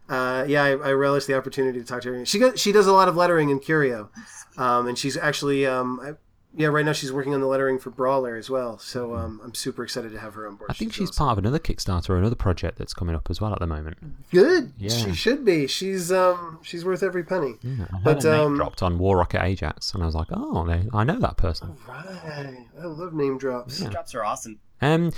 [0.09, 2.27] Uh, yeah, I, I relish the opportunity to talk to her.
[2.27, 4.11] She got, she does a lot of lettering in Curio,
[4.59, 6.13] um, and she's actually um, I,
[6.55, 8.79] yeah right now she's working on the lettering for Brawler as well.
[8.79, 10.71] So um, I'm super excited to have her on board.
[10.71, 11.25] I think she's awesome.
[11.27, 13.97] part of another Kickstarter or another project that's coming up as well at the moment.
[14.31, 14.73] good.
[14.79, 14.91] Yeah.
[14.91, 15.67] She should be.
[15.67, 17.55] She's um she's worth every penny.
[17.63, 20.15] Yeah, I heard But, her name um, dropped on War Rocket Ajax, and I was
[20.15, 21.77] like, oh, they, I know that person.
[21.89, 22.67] Right.
[22.81, 23.81] I love name drops.
[23.81, 24.59] Drops are awesome.
[24.81, 25.13] Um,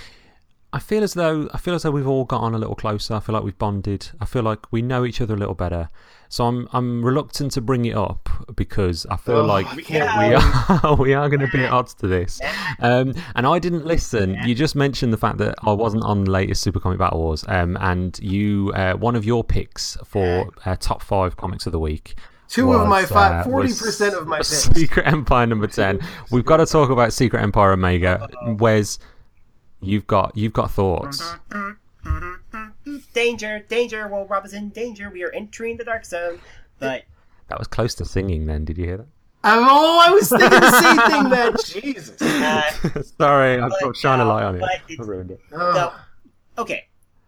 [0.73, 3.15] I feel as though I feel as though we've all got on a little closer.
[3.15, 4.11] I feel like we've bonded.
[4.21, 5.89] I feel like we know each other a little better.
[6.35, 9.77] So I'm I'm reluctant to bring it up because I feel Oh, like I
[10.29, 12.41] we are we are going to be at odds to this.
[12.81, 14.37] Um, and I didn't listen.
[14.45, 17.45] You just mentioned the fact that I wasn't on the latest Super Comic Battle Wars.
[17.47, 21.79] Um, and you uh, one of your picks for uh, top five comics of the
[21.79, 22.17] week.
[22.49, 24.65] Two of my was, five, uh, forty was percent of my picks.
[24.65, 26.01] Secret Empire number ten.
[26.33, 28.29] We've got to talk about Secret Empire Omega.
[28.59, 28.99] Wes,
[29.81, 31.33] you've got you've got thoughts.
[33.13, 35.11] Danger, danger, Will Robinson, danger.
[35.11, 36.41] We are entering the dark zone.
[36.79, 37.05] But
[37.49, 38.47] That was close to singing.
[38.47, 39.07] Then did you hear that?
[39.47, 41.55] Oh, I was thinking the same thing, man.
[41.67, 42.23] Jesus.
[42.23, 43.03] uh.
[43.19, 44.63] Sorry, I've But, got shine a light on it.
[44.63, 45.41] I ruined it.
[45.53, 45.73] Oh.
[45.73, 45.93] No.
[46.63, 46.85] Okay.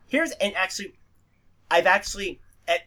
[0.08, 0.94] Here's and actually,
[1.70, 2.80] I've actually at,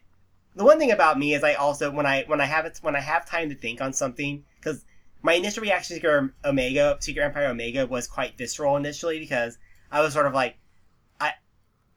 [0.55, 2.95] the one thing about me is I also when I when I have it when
[2.95, 4.83] I have time to think on something because
[5.21, 9.57] my initial reaction to Secret Omega Secret Empire Omega was quite visceral initially because
[9.91, 10.57] I was sort of like I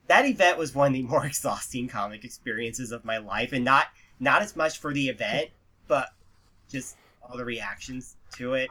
[0.09, 3.87] that event was one of the more exhausting comic experiences of my life and not
[4.21, 5.51] not as much for the event
[5.89, 6.09] but
[6.71, 8.69] just all the reactions to it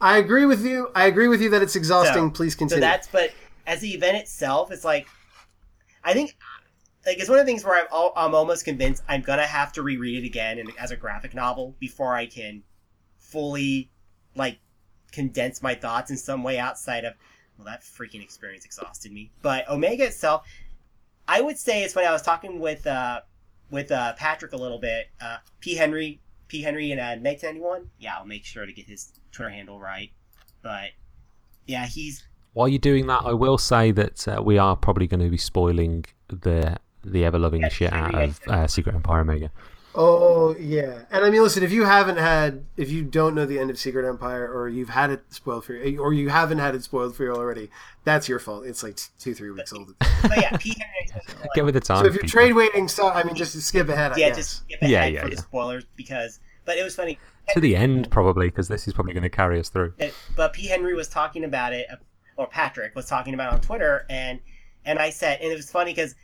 [0.00, 0.90] I agree with you.
[0.96, 2.24] I agree with you that it's exhausting.
[2.24, 2.80] So- Please So continue.
[2.80, 3.30] that's but
[3.68, 5.06] as the event itself, it's like
[6.02, 6.36] I think
[7.06, 9.72] like it's one of the things where I'm, al- I'm almost convinced I'm gonna have
[9.74, 12.64] to reread it again in, as a graphic novel before I can
[13.20, 13.90] fully
[14.34, 14.58] like
[15.12, 17.14] condense my thoughts in some way outside of
[17.62, 19.30] well that freaking experience exhausted me.
[19.42, 20.46] But Omega itself,
[21.28, 23.20] I would say it's when I was talking with uh
[23.70, 25.08] with uh Patrick a little bit.
[25.20, 27.88] Uh, P Henry P Henry and uh, Meg anyone.
[27.98, 30.10] Yeah, I'll make sure to get his Twitter handle right.
[30.62, 30.90] But
[31.66, 35.20] yeah, he's While you're doing that, I will say that uh, we are probably going
[35.20, 39.50] to be spoiling the the ever loving Yeah, shit out of uh, Secret Empire Omega.
[39.94, 41.62] Oh yeah, and I mean, listen.
[41.62, 44.88] If you haven't had, if you don't know the end of Secret Empire, or you've
[44.88, 47.68] had it spoiled for you, or you haven't had it spoiled for you already,
[48.04, 48.64] that's your fault.
[48.64, 49.94] It's like two, three weeks old.
[49.98, 50.74] but yeah, P
[51.54, 51.98] Get with the time.
[52.04, 52.28] So if you're people.
[52.40, 54.12] trade waiting, so I mean, just skip ahead.
[54.12, 54.36] I yeah, guess.
[54.38, 55.34] just skip ahead Yeah, yeah, for yeah.
[55.34, 56.40] the spoilers because.
[56.64, 57.18] But it was funny.
[57.50, 59.94] to the end, probably because this is probably going to carry us through.
[59.98, 60.68] It, but P.
[60.68, 61.88] Henry was talking about it,
[62.36, 64.38] or Patrick was talking about it on Twitter, and
[64.86, 66.14] and I said, and it was funny because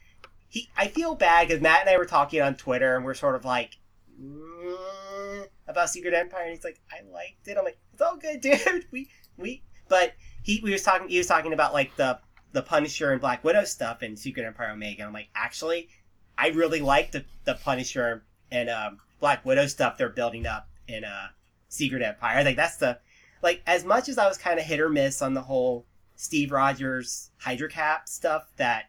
[0.48, 3.34] he, I feel bad because Matt and I were talking on Twitter, and we're sort
[3.34, 3.78] of like
[4.20, 7.56] mm, about Secret Empire, and he's like, I liked it.
[7.58, 8.86] I'm like, it's all good, dude.
[8.90, 12.18] We we, but he we was talking, he was talking about like the
[12.52, 15.02] the Punisher and Black Widow stuff and Secret Empire Omega.
[15.02, 15.88] And I'm like, actually,
[16.36, 21.04] I really like the the Punisher and um, Black Widow stuff they're building up in
[21.04, 21.28] uh,
[21.68, 22.42] Secret Empire.
[22.42, 22.98] Think that's the
[23.42, 25.86] like as much as I was kind of hit or miss on the whole
[26.16, 28.86] Steve Rogers Hydra Cap stuff that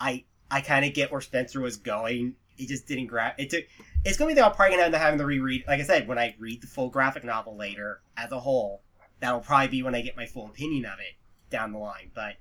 [0.00, 2.36] I I kind of get where Spencer was going.
[2.56, 3.34] It just didn't grab.
[3.38, 3.64] It took.
[4.04, 5.64] It's gonna be the I'm probably gonna end up having to reread.
[5.66, 8.82] Like I said, when I read the full graphic novel later as a whole,
[9.20, 11.14] that'll probably be when I get my full opinion of it
[11.50, 12.10] down the line.
[12.14, 12.36] But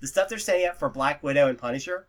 [0.00, 2.06] the stuff they're setting up for Black Widow and Punisher,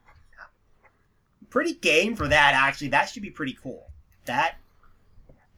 [1.50, 2.54] pretty game for that.
[2.54, 3.88] Actually, that should be pretty cool.
[4.26, 4.56] That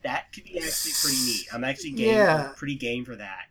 [0.03, 1.47] that could be actually pretty neat.
[1.53, 2.53] I'm actually game, Yeah.
[2.55, 3.47] pretty game for that.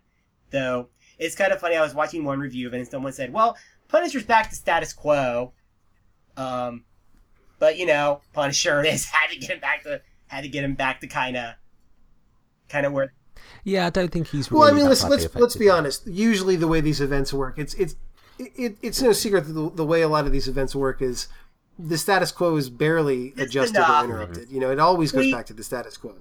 [0.51, 1.77] Though it's kind of funny.
[1.77, 3.59] I was watching one review of it, and someone said, "Well,
[3.89, 5.53] Punisher's back to status quo."
[6.39, 6.85] Um,
[7.59, 10.75] but you know, Punisher is had to get him back to had to get him
[10.75, 11.55] back to kind of
[12.69, 13.13] kind of where
[13.65, 14.51] Yeah, I don't think he's.
[14.51, 16.07] Really Well, I mean, let's let's let's be honest.
[16.07, 17.97] Usually, the way these events work, it's it's
[18.39, 21.27] it, it's no secret that the, the way a lot of these events work is
[21.79, 24.03] the status quo is barely Just adjusted enough.
[24.03, 24.51] or interrupted.
[24.51, 26.15] You know, it always goes We- back to the status quo.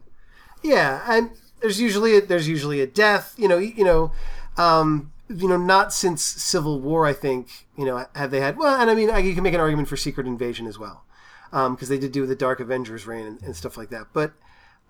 [0.64, 1.30] Yeah, and
[1.62, 3.36] there's usually a, there's usually a death.
[3.38, 4.12] You know, you know,
[4.58, 7.68] um, you know, not since Civil War, I think.
[7.78, 8.58] You know, have they had?
[8.58, 11.06] Well, and I mean, you can make an argument for Secret Invasion as well,
[11.52, 14.08] because they did do the Dark Avengers reign and, and stuff like that.
[14.14, 14.34] But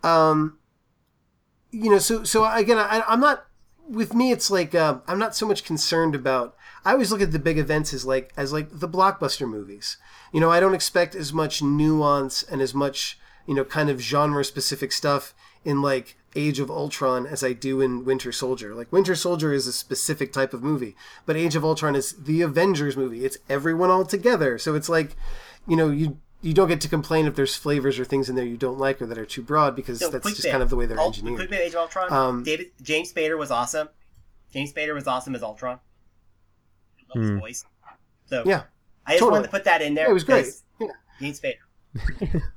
[0.03, 0.57] um,
[1.71, 3.45] you know, so so again, I, I'm not.
[3.89, 6.55] With me, it's like um, I'm not so much concerned about.
[6.83, 9.97] I always look at the big events as like as like the blockbuster movies.
[10.33, 13.99] You know, I don't expect as much nuance and as much you know kind of
[13.99, 15.33] genre specific stuff
[15.67, 18.73] in like Age of Ultron as I do in Winter Soldier.
[18.73, 20.95] Like Winter Soldier is a specific type of movie,
[21.25, 23.25] but Age of Ultron is the Avengers movie.
[23.25, 24.57] It's everyone all together.
[24.57, 25.15] So it's like,
[25.67, 28.45] you know, you you don't get to complain if there's flavors or things in there
[28.45, 30.51] you don't like or that are too broad because So, that's just bit.
[30.51, 31.37] kind of the way they're Ul- engineered.
[31.37, 32.13] Quick bit, Age of Ultron.
[32.13, 33.89] Um, David James Spader was awesome.
[34.53, 35.79] James Spader was awesome as Ultron.
[36.99, 37.39] I love his Hmm.
[37.39, 37.65] voice.
[38.27, 38.63] So Yeah,
[39.05, 39.31] I just totally.
[39.31, 40.05] wanted to put that in there.
[40.05, 40.45] Yeah, it was great.
[40.79, 40.87] Yeah.
[41.19, 42.41] James Spader.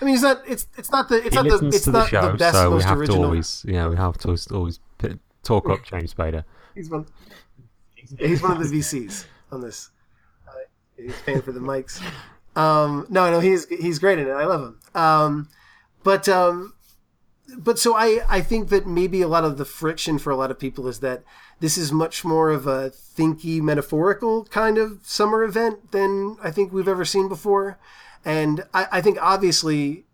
[0.00, 0.42] I mean, it's not.
[0.46, 1.16] It's it's not the.
[1.16, 1.66] It's He not the.
[1.68, 3.18] It's to the not show, the best, so we most have original.
[3.18, 6.44] to always, yeah, we have to always p- talk up James Spader.
[6.74, 7.06] He's one.
[7.94, 9.90] He's one of the VCs on this.
[10.48, 10.52] Uh,
[10.96, 12.00] he's paying for the mics.
[12.56, 14.32] Um, no, no, he's he's great in it.
[14.32, 14.80] I love him.
[14.94, 15.48] Um,
[16.02, 16.74] but um,
[17.56, 20.50] but so I I think that maybe a lot of the friction for a lot
[20.50, 21.22] of people is that
[21.60, 26.72] this is much more of a thinky metaphorical kind of summer event than I think
[26.72, 27.78] we've ever seen before,
[28.24, 30.04] and I, I think obviously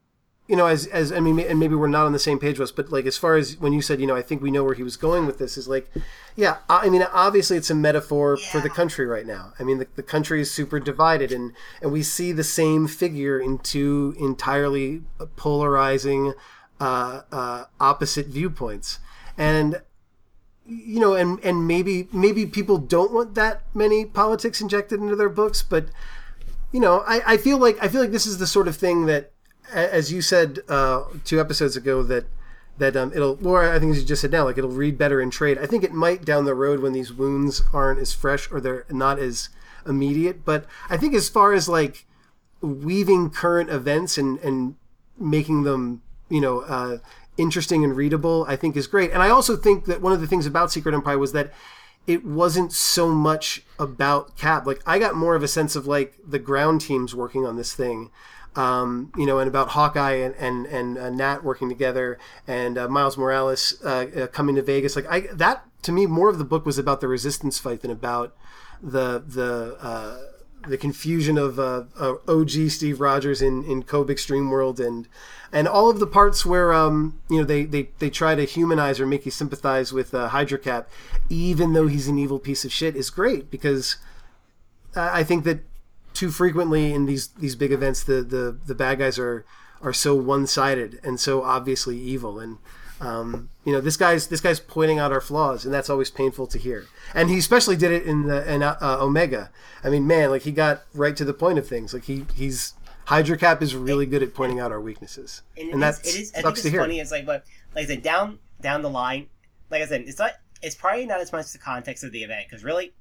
[0.48, 2.68] you know, as as I mean, and maybe we're not on the same page with
[2.68, 4.62] us, but like as far as when you said, you know, I think we know
[4.62, 5.90] where he was going with this is like,
[6.36, 9.54] yeah, I I mean, obviously it's a metaphor for the country right now.
[9.58, 11.52] I mean, the, the country is super divided, and
[11.82, 15.02] and we see the same figure in two entirely
[15.34, 16.34] polarizing,
[16.78, 19.00] uh, uh, opposite viewpoints,
[19.36, 19.82] and
[20.64, 25.28] you know, and and maybe maybe people don't want that many politics injected into their
[25.28, 25.88] books, but
[26.76, 29.06] you know, I, I feel like I feel like this is the sort of thing
[29.06, 29.32] that,
[29.72, 32.26] as you said uh, two episodes ago, that
[32.76, 35.18] that um, it'll, or I think as you just said now, like it'll read better
[35.18, 35.56] in trade.
[35.56, 38.84] I think it might down the road when these wounds aren't as fresh or they're
[38.90, 39.48] not as
[39.86, 40.44] immediate.
[40.44, 42.04] But I think as far as like
[42.60, 44.74] weaving current events and and
[45.18, 46.98] making them, you know, uh,
[47.38, 49.12] interesting and readable, I think is great.
[49.12, 51.54] And I also think that one of the things about Secret Empire was that
[52.06, 54.66] it wasn't so much about Cap.
[54.66, 57.74] Like I got more of a sense of like the ground teams working on this
[57.74, 58.10] thing,
[58.54, 62.88] um, you know, and about Hawkeye and and and uh, Nat working together, and uh,
[62.88, 64.96] Miles Morales uh, uh, coming to Vegas.
[64.96, 67.90] Like I that to me, more of the book was about the resistance fight than
[67.90, 68.36] about
[68.82, 69.76] the the.
[69.80, 70.18] Uh,
[70.68, 71.84] the confusion of uh,
[72.26, 75.06] OG Steve Rogers in in Kobik's dream world and
[75.56, 79.00] and all of the parts where um you know they they, they try to humanize
[79.00, 80.86] or make you sympathize with uh, Hydra Cap,
[81.30, 83.96] even though he's an evil piece of shit, is great because
[84.94, 85.60] I I think that
[86.12, 89.46] too frequently in these these big events the the, the bad guys are
[89.80, 92.38] are so one sided and so obviously evil.
[92.38, 92.58] And
[93.00, 96.46] um, you know this guy's this guy's pointing out our flaws and that's always painful
[96.48, 96.84] to hear.
[97.14, 99.50] And he especially did it in the in uh, Omega.
[99.82, 101.94] I mean man like he got right to the point of things.
[101.94, 102.74] Like he he's
[103.06, 106.32] Hydra Cap is really good at pointing out our weaknesses And, and that's it is.
[106.32, 107.00] I think sucks it's to hear funny.
[107.00, 107.44] It's like, but
[107.74, 109.28] like I said, down down the line,
[109.70, 110.32] like I said, it's not.
[110.62, 112.94] It's probably not as much the context of the event because really,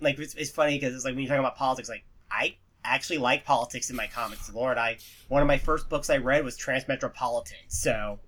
[0.00, 3.18] like it's, it's funny because it's like when you're talking about politics, like I actually
[3.18, 4.52] like politics in my comics.
[4.52, 4.96] Lord, I
[5.28, 7.52] one of my first books I read was Transmetropolitan.
[7.68, 8.18] So,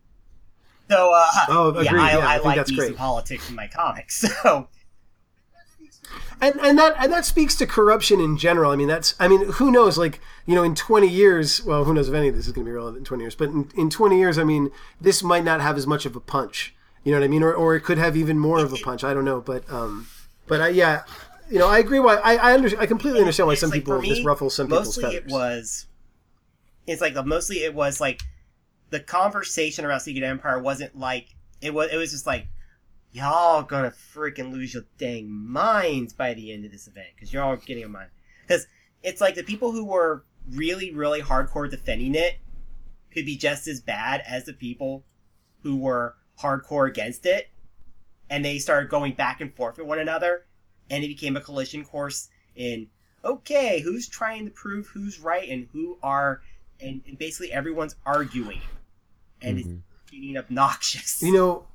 [0.88, 2.00] so uh, Oh, yeah, agreed.
[2.00, 2.98] I, Yeah, I I, like that's decent great.
[2.98, 4.24] politics in my comics.
[4.42, 4.68] So,
[6.40, 8.70] and and that and that speaks to corruption in general.
[8.70, 9.98] I mean, that's I mean, who knows?
[9.98, 12.64] Like you know, in twenty years, well, who knows if any of this is going
[12.64, 13.34] to be relevant in twenty years?
[13.34, 16.20] But in, in twenty years, I mean, this might not have as much of a
[16.20, 16.74] punch.
[17.02, 17.42] You know what I mean?
[17.42, 19.04] Or or it could have even more of a punch.
[19.04, 20.08] I don't know, but um,
[20.46, 21.02] but I yeah,
[21.50, 22.00] you know, I agree.
[22.00, 24.66] Why I I, under, I completely understand why some like, people me, this ruffles some
[24.66, 25.20] people's mostly feathers.
[25.20, 25.86] it was
[26.86, 28.22] it's like mostly it was like
[28.90, 31.90] the conversation around Secret Empire wasn't like it was.
[31.92, 32.46] It was just like
[33.14, 37.42] y'all gonna freaking lose your dang minds by the end of this event because you're
[37.44, 38.10] all getting a mind.
[38.46, 38.66] Because
[39.04, 42.38] it's like the people who were really, really hardcore defending it
[43.12, 45.04] could be just as bad as the people
[45.62, 47.48] who were hardcore against it,
[48.28, 50.46] and they started going back and forth with one another,
[50.90, 52.88] and it became a collision course in
[53.24, 56.42] okay, who's trying to prove who's right and who are,
[56.80, 58.60] and, and basically everyone's arguing,
[59.40, 59.60] and Mhm.
[59.60, 61.22] it's getting obnoxious.
[61.22, 61.66] You know,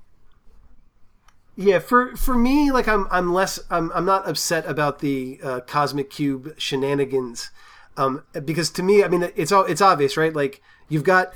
[1.60, 1.80] yeah.
[1.80, 6.10] For for me, like I'm I'm less I'm I'm not upset about the uh, cosmic
[6.10, 7.52] cube shenanigans,
[7.98, 10.34] um, because to me, I mean, it's all it's obvious, right?
[10.34, 11.34] Like you've got.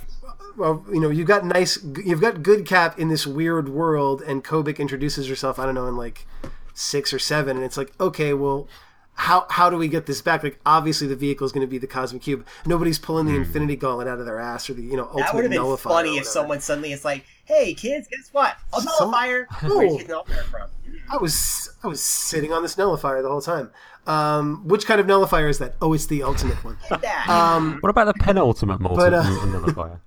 [0.55, 4.43] Well, you know, you've got nice, you've got good cap in this weird world, and
[4.43, 5.57] Kobik introduces herself.
[5.57, 6.27] I don't know in like
[6.75, 8.67] six or seven, and it's like, okay, well,
[9.15, 10.43] how how do we get this back?
[10.43, 12.45] Like, obviously, the vehicle is going to be the cosmic cube.
[12.67, 15.33] Nobody's pulling the Infinity Gauntlet out of their ass or the you know ultimate That
[15.33, 18.55] would have been funny if someone suddenly is like, "Hey kids, guess what?
[18.73, 19.47] A Some- nullifier.
[19.61, 20.69] Where'd you get the nullifier from?"
[21.09, 23.71] I was I was sitting on this nullifier the whole time.
[24.05, 25.75] Um, which kind of nullifier is that?
[25.81, 26.77] Oh, it's the ultimate one.
[27.29, 30.01] Um, What about the penultimate But, multi uh, nullifier?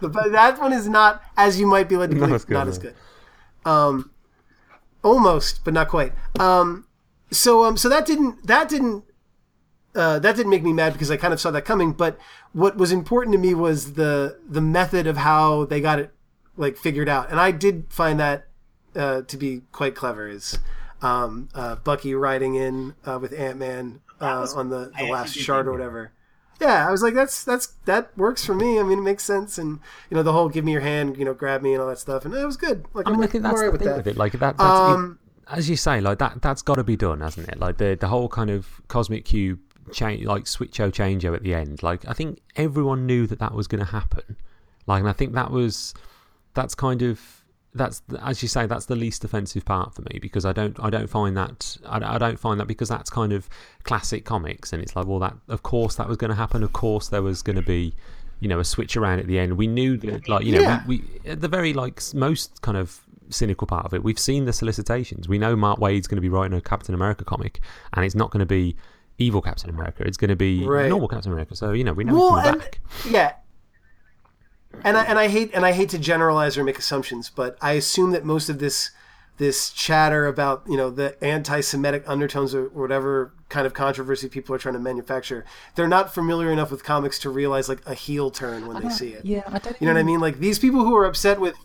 [0.00, 2.54] but that one is not, as you might be led to Not believe, as good,
[2.54, 2.94] not as good.
[3.64, 4.10] Um,
[5.02, 6.12] almost, but not quite.
[6.38, 6.86] Um,
[7.30, 9.04] so um, so that didn't that didn't
[9.94, 11.92] uh, that didn't make me mad because I kind of saw that coming.
[11.92, 12.18] But
[12.52, 16.12] what was important to me was the the method of how they got it
[16.56, 18.46] like figured out, and I did find that
[18.94, 20.28] uh, to be quite clever.
[20.28, 20.58] Is
[21.00, 25.66] um, uh, Bucky riding in uh, with Ant Man uh, on the, the last shard
[25.66, 26.12] or whatever.
[26.60, 28.78] Yeah, I was like, that's that's that works for me.
[28.78, 29.80] I mean, it makes sense, and
[30.10, 31.98] you know, the whole "give me your hand," you know, grab me and all that
[31.98, 32.84] stuff, and it was good.
[32.94, 33.96] Like, I mean, I'm, I think I'm that's alright the with thing that.
[33.96, 34.16] with it.
[34.16, 36.40] Like that, that's Um, it, as you say, like that.
[36.40, 37.58] That's got to be done, hasn't it?
[37.58, 39.58] Like the the whole kind of cosmic cube
[39.92, 41.82] change, like switcho changeo at the end.
[41.82, 44.36] Like I think everyone knew that that was going to happen.
[44.86, 45.94] Like, and I think that was
[46.54, 47.20] that's kind of
[47.74, 50.90] that's as you say that's the least offensive part for me because I don't I
[50.90, 53.48] don't find that I, I don't find that because that's kind of
[53.84, 56.62] classic comics and it's like well that of course that was going to happen.
[56.62, 57.94] Of course there was going to be
[58.40, 59.56] you know a switch around at the end.
[59.56, 60.82] We knew that like you know Yeah.
[60.86, 63.00] we, we at the very like most kind of
[63.30, 65.26] cynical part of it we've seen the solicitations.
[65.26, 67.60] We know Mark Waid's going to be writing a Captain America comic
[67.94, 68.76] and it's not going to be
[69.16, 70.02] evil Captain America.
[70.04, 70.90] It's going to be Right.
[70.90, 71.56] normal Captain America.
[71.56, 72.80] So you know we know well, and back.
[73.08, 73.32] yeah,
[74.84, 77.72] and I and I hate and I hate to generalize or make assumptions, but I
[77.72, 78.90] assume that most of this
[79.38, 84.58] this chatter about you know the anti-Semitic undertones or whatever kind of controversy people are
[84.58, 85.44] trying to manufacture,
[85.74, 88.96] they're not familiar enough with comics to realize like a heel turn when they uh-huh.
[88.96, 89.24] see it.
[89.24, 90.20] yeah I don't You know what I mean?
[90.20, 91.56] Like these people who are upset with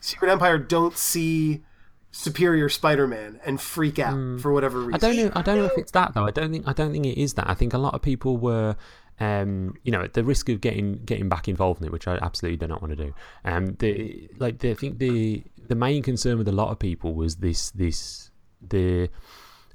[0.00, 1.62] Secret Empire don't see
[2.12, 4.38] Superior Spider-Man and freak out hmm.
[4.38, 4.94] for whatever reason.
[4.94, 5.32] I don't know.
[5.34, 6.26] I don't know if it's that though.
[6.26, 6.66] I don't think.
[6.66, 7.48] I don't think it is that.
[7.48, 8.76] I think a lot of people were,
[9.20, 12.16] um, you know, at the risk of getting getting back involved in it, which I
[12.16, 13.14] absolutely do not want to do.
[13.44, 17.14] Um, the like the, I think the the main concern with a lot of people
[17.14, 18.30] was this this
[18.66, 19.10] the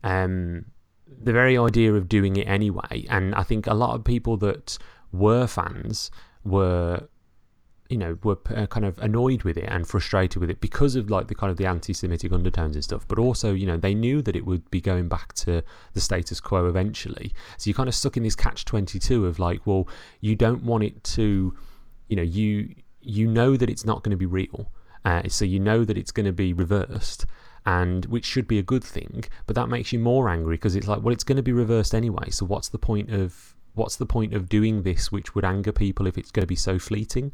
[0.04, 0.66] um
[1.08, 3.06] the very idea of doing it anyway.
[3.10, 4.78] And I think a lot of people that
[5.12, 6.10] were fans
[6.44, 7.08] were
[7.90, 11.10] you know were uh, kind of annoyed with it and frustrated with it because of
[11.10, 13.08] like the kind of the anti-Semitic undertones and stuff.
[13.08, 15.64] But also, you know, they knew that it would be going back to
[15.94, 17.34] the status quo eventually.
[17.58, 19.88] So you're kind of stuck in this catch twenty two of like, well,
[20.20, 21.56] you don't want it to,
[22.08, 24.72] you know, you you know that it's not going to be real,
[25.06, 27.26] uh, so you know that it's going to be reversed.
[27.68, 30.88] And which should be a good thing, but that makes you more angry because it's
[30.88, 32.30] like, well, it's going to be reversed anyway.
[32.30, 36.06] So what's the point of what's the point of doing this, which would anger people
[36.06, 37.34] if it's going to be so fleeting?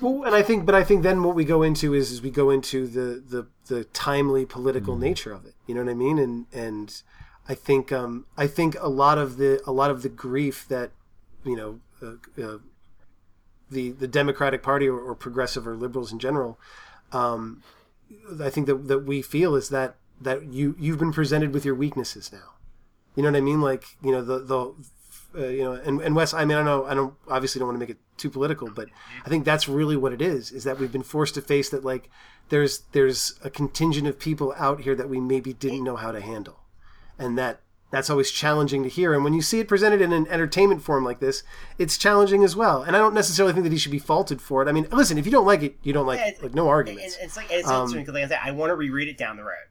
[0.00, 2.30] Well, and I think, but I think then what we go into is, is we
[2.30, 5.54] go into the the the timely political nature of it.
[5.66, 6.18] You know what I mean?
[6.18, 7.02] And and
[7.48, 10.90] I think um I think a lot of the a lot of the grief that
[11.44, 12.58] you know uh, uh,
[13.70, 16.58] the the Democratic Party or, or progressive or liberals in general,
[17.12, 17.62] um,
[18.40, 21.74] I think that that we feel is that that you you've been presented with your
[21.74, 22.54] weaknesses now.
[23.16, 23.60] You know what I mean?
[23.60, 24.74] Like you know the the
[25.36, 26.32] uh, you know and, and Wes.
[26.34, 28.88] I mean I know I don't obviously don't want to make it too political, but
[29.24, 30.50] I think that's really what it is.
[30.52, 32.10] Is that we've been forced to face that like
[32.48, 36.20] there's there's a contingent of people out here that we maybe didn't know how to
[36.20, 36.60] handle,
[37.18, 37.60] and that
[37.90, 39.14] that's always challenging to hear.
[39.14, 41.42] And when you see it presented in an entertainment form like this,
[41.78, 42.82] it's challenging as well.
[42.82, 44.68] And I don't necessarily think that he should be faulted for it.
[44.68, 46.42] I mean, listen, if you don't like it, you don't like Yeah, it.
[46.42, 47.16] Like no arguments.
[47.18, 49.36] It's like it's Um, interesting because, like I said, I want to reread it down
[49.38, 49.68] the road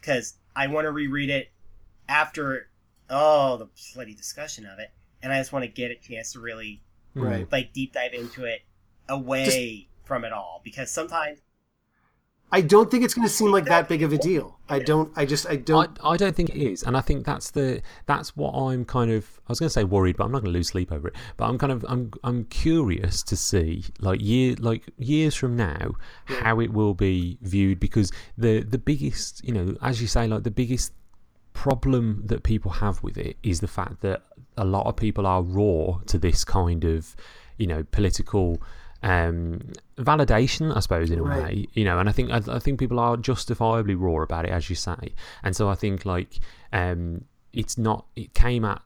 [0.00, 1.50] because I want to reread it
[2.08, 2.68] after
[3.10, 4.90] oh the bloody discussion of it,
[5.22, 6.82] and I just want to get a chance to really
[7.14, 7.22] hmm.
[7.22, 7.52] Right.
[7.52, 8.62] like deep dive into it
[9.08, 11.40] away from it all because sometimes
[12.52, 14.60] I don't think it's going to seem like that big of a deal.
[14.68, 15.12] I don't.
[15.16, 15.46] I just.
[15.46, 15.98] I I, don't.
[16.02, 19.40] I don't think it is, and I think that's the that's what I'm kind of.
[19.48, 21.14] I was going to say worried, but I'm not going to lose sleep over it.
[21.36, 25.92] But I'm kind of I'm I'm curious to see like year like years from now
[26.26, 30.44] how it will be viewed because the the biggest you know as you say like
[30.44, 30.92] the biggest
[31.52, 34.22] problem that people have with it is the fact that
[34.56, 37.14] a lot of people are raw to this kind of
[37.58, 38.60] you know political
[39.02, 39.60] um
[39.98, 41.42] validation i suppose in a Right.
[41.42, 44.50] way you know and i think I, I think people are justifiably raw about it
[44.50, 46.38] as you say and so i think like
[46.72, 48.82] um it's not it came at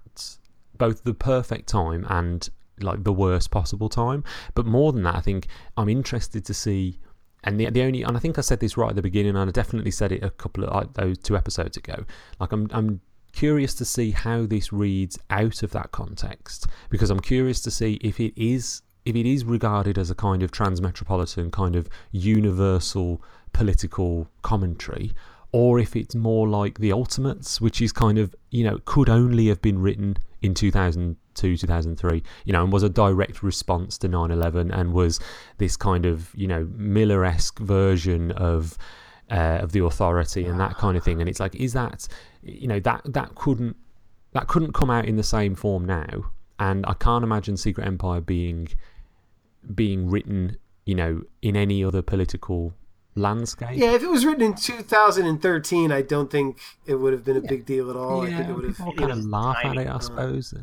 [0.77, 2.49] both the perfect time and
[2.81, 5.47] like the worst possible time but more than that i think
[5.77, 6.99] i'm interested to see
[7.45, 9.49] and the, the only and I think I said this right at the beginning, and
[9.49, 12.05] I definitely said it a couple of like, those two episodes ago.
[12.39, 13.01] Like I'm I'm
[13.33, 17.95] curious to see how this reads out of that context because I'm curious to see
[18.03, 23.23] if it is if it is regarded as a kind of transmetropolitan kind of universal
[23.53, 25.13] political commentary
[25.53, 29.49] or if it's more like the ultimates which is kind of you know could only
[29.49, 34.71] have been written in 2002 2003 you know and was a direct response to 9-11
[34.73, 35.19] and was
[35.59, 38.77] this kind of you know miller-esque version of
[39.31, 41.21] uh, of the authority and that kind of thing.
[41.21, 42.09] And it's like is that
[42.43, 43.77] you know that that couldn't
[44.33, 48.21] that couldn't come out in the same form now and i can't imagine secret empire
[48.21, 48.69] being
[49.75, 52.73] being written you know in any other political
[53.17, 57.37] landscape Yeah, if it was written in 2013, I don't think it would have been
[57.37, 58.23] a big deal at all.
[58.23, 58.77] I think it would have.
[58.77, 60.55] people kind of laugh at it, I suppose.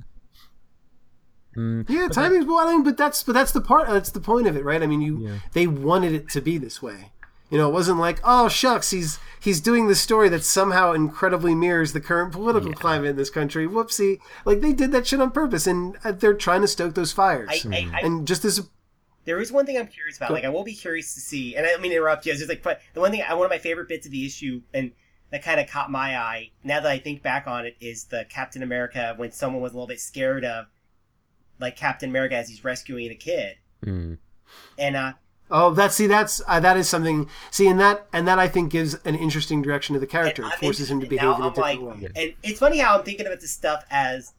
[1.56, 3.88] Mm, Yeah, timing's well, I mean, but that's but that's the part.
[3.90, 4.82] That's the point of it, right?
[4.82, 5.40] I mean, you Yeah.
[5.54, 7.12] they wanted it to be this way.
[7.50, 11.56] You know, it wasn't like, oh shucks, he's he's doing this story that somehow incredibly
[11.56, 13.68] mirrors the current political climate in this country.
[13.68, 14.20] Whoopsie!
[14.46, 17.50] Like they did that shit on purpose, and uh, they're trying to stoke those fires.
[17.66, 18.68] I, I, I, and just as
[19.28, 20.32] there is one thing I'm curious about.
[20.32, 22.32] Like, I will be curious to see, and I don't mean to interrupt you.
[22.32, 24.26] It's just like, but the one thing, I one of my favorite bits of the
[24.26, 24.94] issue, and
[25.32, 26.52] that kind of caught my eye.
[26.64, 29.76] Now that I think back on it, is the Captain America when someone was a
[29.76, 30.68] little bit scared of,
[31.60, 34.18] like Captain America as he's rescuing a kid, mm.
[34.78, 35.14] and uh,
[35.50, 37.30] oh, that see, that's uh, that is something.
[37.52, 40.46] See, and that and that I think gives an interesting direction to the and character.
[40.46, 42.10] It forces him to behave in a I'm different like, way.
[42.16, 44.34] and it's funny how I'm thinking about this stuff as,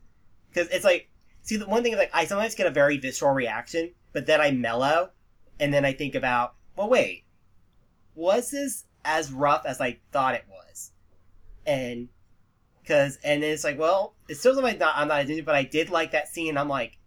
[0.51, 1.09] because it's like,
[1.43, 4.41] see, the one thing is like I sometimes get a very visceral reaction, but then
[4.41, 5.11] I mellow,
[5.59, 7.25] and then I think about, well, wait,
[8.15, 10.93] was this as rough as I thought it was?
[11.67, 12.09] And
[12.83, 15.65] because and then it's like, well, it still like not I'm not into but I
[15.65, 16.57] did like that scene.
[16.57, 16.98] I'm like,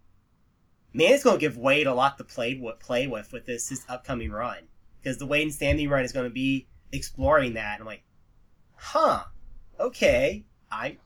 [0.92, 3.84] man, it's gonna give Waid a lot to play with, play with with this this
[3.88, 4.58] upcoming run
[5.00, 7.80] because the Waid and Samnee run is gonna be exploring that.
[7.80, 8.02] I'm like,
[8.76, 9.24] huh,
[9.80, 10.96] okay, I,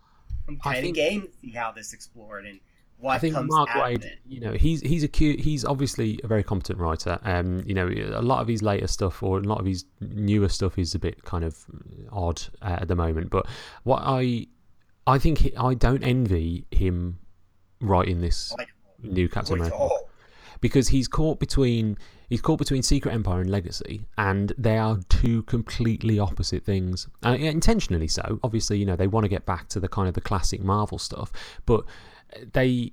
[0.49, 2.61] I'm kind of game to see how this explored and
[2.99, 6.43] what I think Mark Waid, you know, he's he's a cute, he's obviously a very
[6.43, 7.19] competent writer.
[7.25, 10.49] Um, you know, a lot of his later stuff or a lot of his newer
[10.49, 11.67] stuff is a bit kind of
[12.11, 13.29] odd uh, at the moment.
[13.29, 13.47] But
[13.83, 14.47] what I,
[15.07, 17.19] I think he, I don't envy him
[17.83, 18.55] writing this
[19.03, 20.07] new Captain America oh,
[20.61, 21.97] because he's caught between
[22.29, 27.37] he's caught between Secret Empire and Legacy, and they are two completely opposite things, uh,
[27.39, 28.39] intentionally so.
[28.43, 30.99] Obviously, you know they want to get back to the kind of the classic Marvel
[30.99, 31.33] stuff,
[31.67, 31.85] but
[32.53, 32.93] they.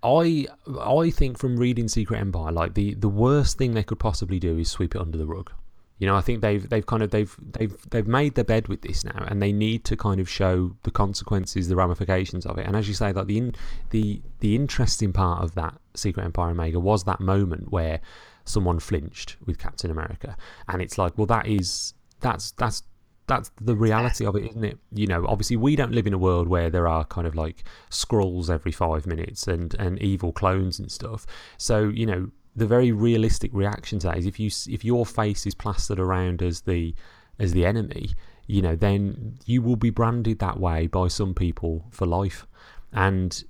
[0.00, 0.46] I
[0.80, 4.56] I think from reading Secret Empire, like the, the worst thing they could possibly do
[4.56, 5.50] is sweep it under the rug.
[5.98, 8.82] You know, I think they've they've kind of they've they've they've made their bed with
[8.82, 12.66] this now, and they need to kind of show the consequences, the ramifications of it.
[12.66, 13.54] And as you say, like the in,
[13.90, 18.00] the the interesting part of that Secret Empire Omega was that moment where
[18.44, 20.36] someone flinched with Captain America,
[20.68, 22.82] and it's like, well, that is that's that's
[23.28, 24.78] that's the reality of it, isn't it?
[24.92, 27.62] You know, obviously we don't live in a world where there are kind of like
[27.90, 31.26] Skrulls every five minutes and and evil clones and stuff.
[31.58, 35.46] So you know, the very realistic reaction to that is if you if your face
[35.46, 36.94] is plastered around as the
[37.38, 38.10] as the enemy,
[38.46, 42.46] you know, then you will be branded that way by some people for life,
[42.92, 43.44] and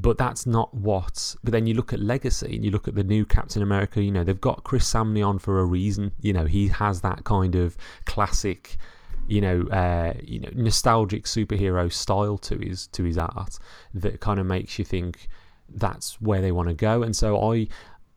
[0.00, 1.36] but that's not what.
[1.44, 4.02] But then you look at Legacy and you look at the new Captain America.
[4.02, 6.12] You know, they've got Chris Samnee on for a reason.
[6.20, 7.76] You know, he has that kind of
[8.06, 8.78] classic,
[9.26, 13.58] you know, uh, you know, nostalgic superhero style to his to his art
[13.92, 15.28] that kind of makes you think
[15.68, 17.02] that's where they want to go.
[17.02, 17.68] And so I,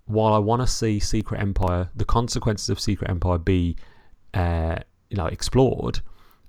[0.05, 3.75] while I want to see Secret Empire, the consequences of Secret Empire be,
[4.33, 4.77] uh,
[5.09, 6.01] you know, explored,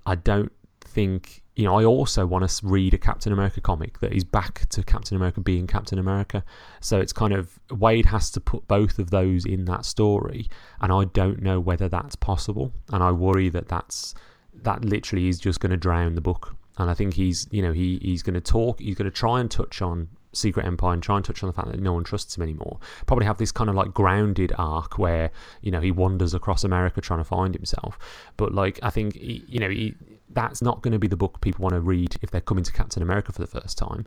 [0.07, 1.79] I don't think you know.
[1.79, 5.41] I also want to read a Captain America comic that is back to Captain America
[5.41, 6.45] being Captain America.
[6.81, 10.49] So it's kind of Waid has to put both of those in that story,
[10.81, 12.73] and I don't know whether that's possible.
[12.91, 14.15] And I worry that that's
[14.55, 16.57] that literally is just going to drown the book.
[16.79, 18.81] And I think he's you know he he's going to talk.
[18.81, 21.53] He's going to try and touch on Secret Empire and try and touch on the
[21.53, 22.79] fact that no one trusts him anymore.
[23.07, 25.31] Probably have this kind of like grounded arc where
[25.61, 27.99] you know he wanders across America trying to find himself.
[28.37, 29.95] But like I think he, you know he,
[30.31, 32.73] that's not going to be the book people want to read if they're coming to
[32.73, 34.07] Captain America for the first time.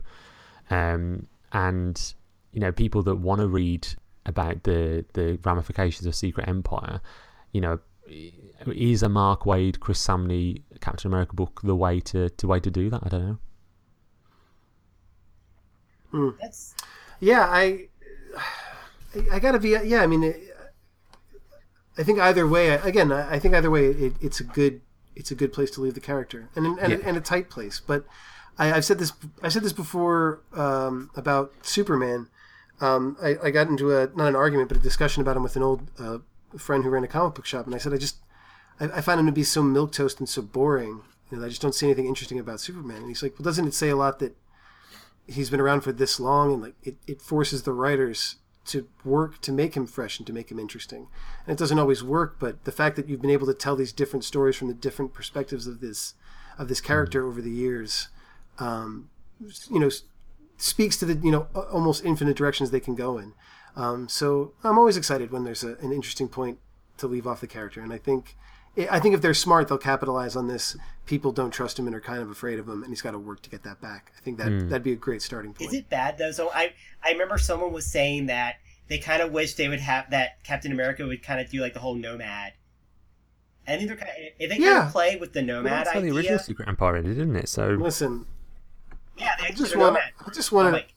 [0.70, 2.14] Um, and
[2.52, 3.86] you know people that want to read
[4.24, 7.00] about the the ramifications of Secret Empire,
[7.52, 7.78] you know.
[8.72, 12.70] Is a Mark Waid, Chris Samnee Captain America book the way to, to way to
[12.70, 13.02] do that?
[13.04, 13.38] I don't know.
[16.40, 16.74] That's
[17.20, 17.88] Yeah, I,
[19.32, 19.70] I gotta be.
[19.70, 20.40] Yeah, I mean, it,
[21.98, 22.68] I think either way.
[22.70, 24.80] Again, I I think either way, it, it's a good,
[25.14, 26.98] it's a good place to leave the character, and and, Yeah.
[27.08, 27.80] and a tight place.
[27.80, 28.04] But
[28.58, 29.12] I, I've said this,
[29.42, 32.28] I said this before um, about Superman.
[32.80, 35.56] Um, I, I got into a not an argument, but a discussion about him with
[35.56, 36.18] an old uh,
[36.58, 38.16] friend who ran a comic book shop, and I said I just,
[38.78, 41.00] I, I find him to be so milk toast and so boring.
[41.30, 42.98] You know, I just don't see anything interesting about Superman.
[42.98, 44.36] And he's like, well, doesn't it say a lot that
[45.26, 49.40] he's been around for this long and like it, it forces the writers to work
[49.40, 51.06] to make him fresh and to make him interesting.
[51.46, 53.92] And it doesn't always work but the fact that you've been able to tell these
[53.92, 56.14] different stories from the different perspectives of this
[56.58, 58.08] of this character over the years
[58.58, 59.10] um,
[59.70, 59.90] you know
[60.56, 63.34] speaks to the you know almost infinite directions they can go in.
[63.76, 66.58] Um, so i'm always excited when there's a, an interesting point
[66.96, 67.80] to leave off the character.
[67.80, 68.36] And i think
[68.78, 70.76] I think if they're smart, they'll capitalize on this.
[71.06, 73.18] People don't trust him and are kind of afraid of him, and he's got to
[73.18, 74.12] work to get that back.
[74.16, 74.68] I think that hmm.
[74.68, 75.70] that'd be a great starting point.
[75.70, 76.32] Is it bad though?
[76.32, 76.72] So I
[77.02, 78.56] I remember someone was saying that
[78.88, 81.74] they kind of wish they would have that Captain America would kind of do like
[81.74, 82.52] the whole nomad.
[83.66, 84.86] I think they're kind of, if they kind Yeah.
[84.86, 87.48] of play with the nomad That's how the original Secret Empire did, didn't it?
[87.48, 88.26] So Listen,
[89.16, 90.12] yeah, they I just want, nomad.
[90.24, 90.94] I just I'm want, like,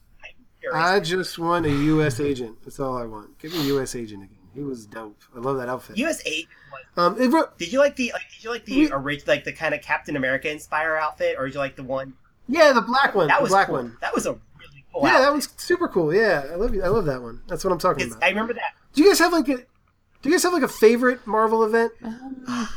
[0.72, 2.20] I just want a U.S.
[2.20, 2.58] agent.
[2.62, 3.38] That's all I want.
[3.38, 3.96] Give me a U.S.
[3.96, 4.36] agent again.
[4.54, 5.16] He was dope.
[5.34, 5.96] I love that outfit.
[5.98, 6.22] U.S.
[6.26, 6.48] eight.
[6.72, 8.22] Was, Um, it, re- did you like the like?
[8.34, 11.46] Did you like the We- original like the kind of Captain America inspire outfit, or
[11.46, 12.14] did you like the one
[12.48, 13.28] yeah, the black one.
[13.28, 13.76] that the was black cool.
[13.76, 13.96] one.
[14.00, 15.02] That was a really cool.
[15.04, 15.32] Yeah, that outfit.
[15.32, 16.12] one's super cool.
[16.12, 16.82] Yeah, I love you.
[16.82, 17.42] I love that one.
[17.46, 18.22] That's what I'm talking about.
[18.24, 18.72] I remember that.
[18.92, 19.56] Do you guys have like a?
[19.58, 21.92] Do you guys have like a favorite Marvel event?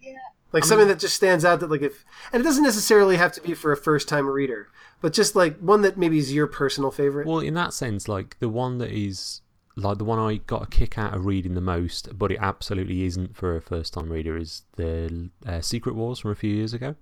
[0.00, 0.14] Yeah.
[0.52, 3.40] Like something that just stands out that like if and it doesn't necessarily have to
[3.40, 4.68] be for a first time reader,
[5.00, 7.26] but just like one that maybe is your personal favorite.
[7.26, 9.42] Well, in that sense, like the one that is
[9.76, 13.04] like the one I got a kick out of reading the most, but it absolutely
[13.04, 16.74] isn't for a first time reader, is the uh, Secret Wars from a few years
[16.74, 16.96] ago.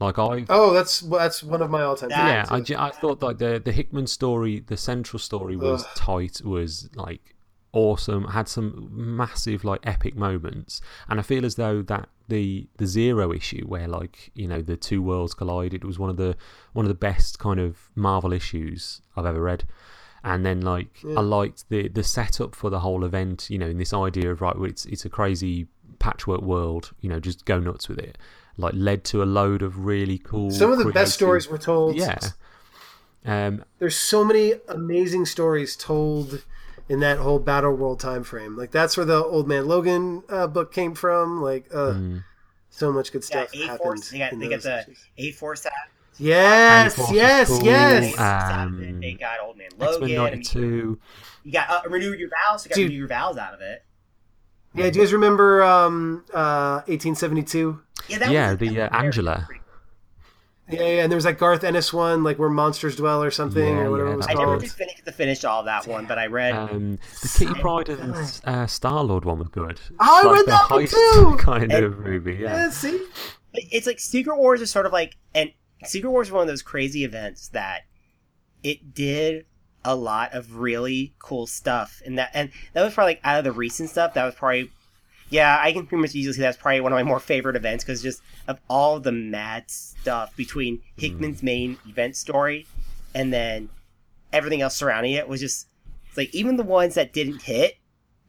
[0.00, 2.10] Like I, oh, that's that's one of my all time.
[2.10, 5.90] Yeah, I, ju- I thought like the the Hickman story, the central story was Ugh.
[5.96, 7.34] tight, was like
[7.72, 12.86] awesome, had some massive like epic moments, and I feel as though that the the
[12.86, 16.36] zero issue where like you know the two worlds collided was one of the
[16.74, 19.64] one of the best kind of Marvel issues I've ever read.
[20.30, 23.48] And then, like, I liked the the setup for the whole event.
[23.48, 25.68] You know, in this idea of right, well, it's it's a crazy
[25.98, 26.92] patchwork world.
[27.00, 28.18] You know, just go nuts with it.
[28.58, 30.50] Like, led to a load of really cool.
[30.50, 31.96] Some of the creative- best stories were told.
[31.96, 32.18] Yeah.
[33.24, 36.44] Um, There's so many amazing stories told
[36.88, 38.56] in that whole battle world time frame.
[38.56, 41.40] Like that's where the Old Man Logan uh, book came from.
[41.42, 42.24] Like uh, mm.
[42.70, 43.78] so much good Yeah, stuff A happened.
[43.78, 44.10] Force.
[44.10, 44.86] They got they got the.
[45.18, 45.72] A Force out.
[46.18, 47.62] Yes, yes, cool.
[47.64, 48.18] yes.
[48.18, 50.02] Um, they got Old Man X Men Logan.
[50.02, 51.00] I mean, '92.
[51.44, 52.64] you got uh, renew your vows.
[52.64, 52.86] You got Dude.
[52.88, 53.84] renew your vows out of it.
[54.74, 57.80] yeah, do you guys remember um, uh, 1872?
[58.08, 59.48] Yeah, that Yeah, was, the that uh, very- Angela.
[60.70, 63.64] Yeah, yeah, and there was that Garth Ennis one, like where monsters dwell or something,
[63.64, 64.60] Yeah, or whatever yeah, it was I that never called.
[64.60, 66.52] did finish to finish all that one, but I read.
[66.52, 69.80] Um, the Kitty Pryde and uh, Star Lord one was good.
[69.98, 71.36] I Like read the that one too!
[71.42, 72.64] Kind And- of movie, yeah.
[72.64, 73.00] Yeah, see,
[73.54, 75.50] it's like Secret Wars is sort of like, and
[75.84, 77.82] Secret Wars is one of those crazy events that
[78.62, 79.46] it did
[79.84, 83.44] a lot of really cool stuff, and that and that was probably like out of
[83.44, 84.14] the recent stuff.
[84.14, 84.70] That was probably,
[85.30, 87.84] yeah, I can pretty much easily say that's probably one of my more favorite events
[87.84, 91.00] because just of all the mad stuff between mm-hmm.
[91.00, 92.66] Hickman's main event story
[93.14, 93.68] and then
[94.32, 95.68] everything else surrounding it was just
[96.16, 97.78] like even the ones that didn't hit,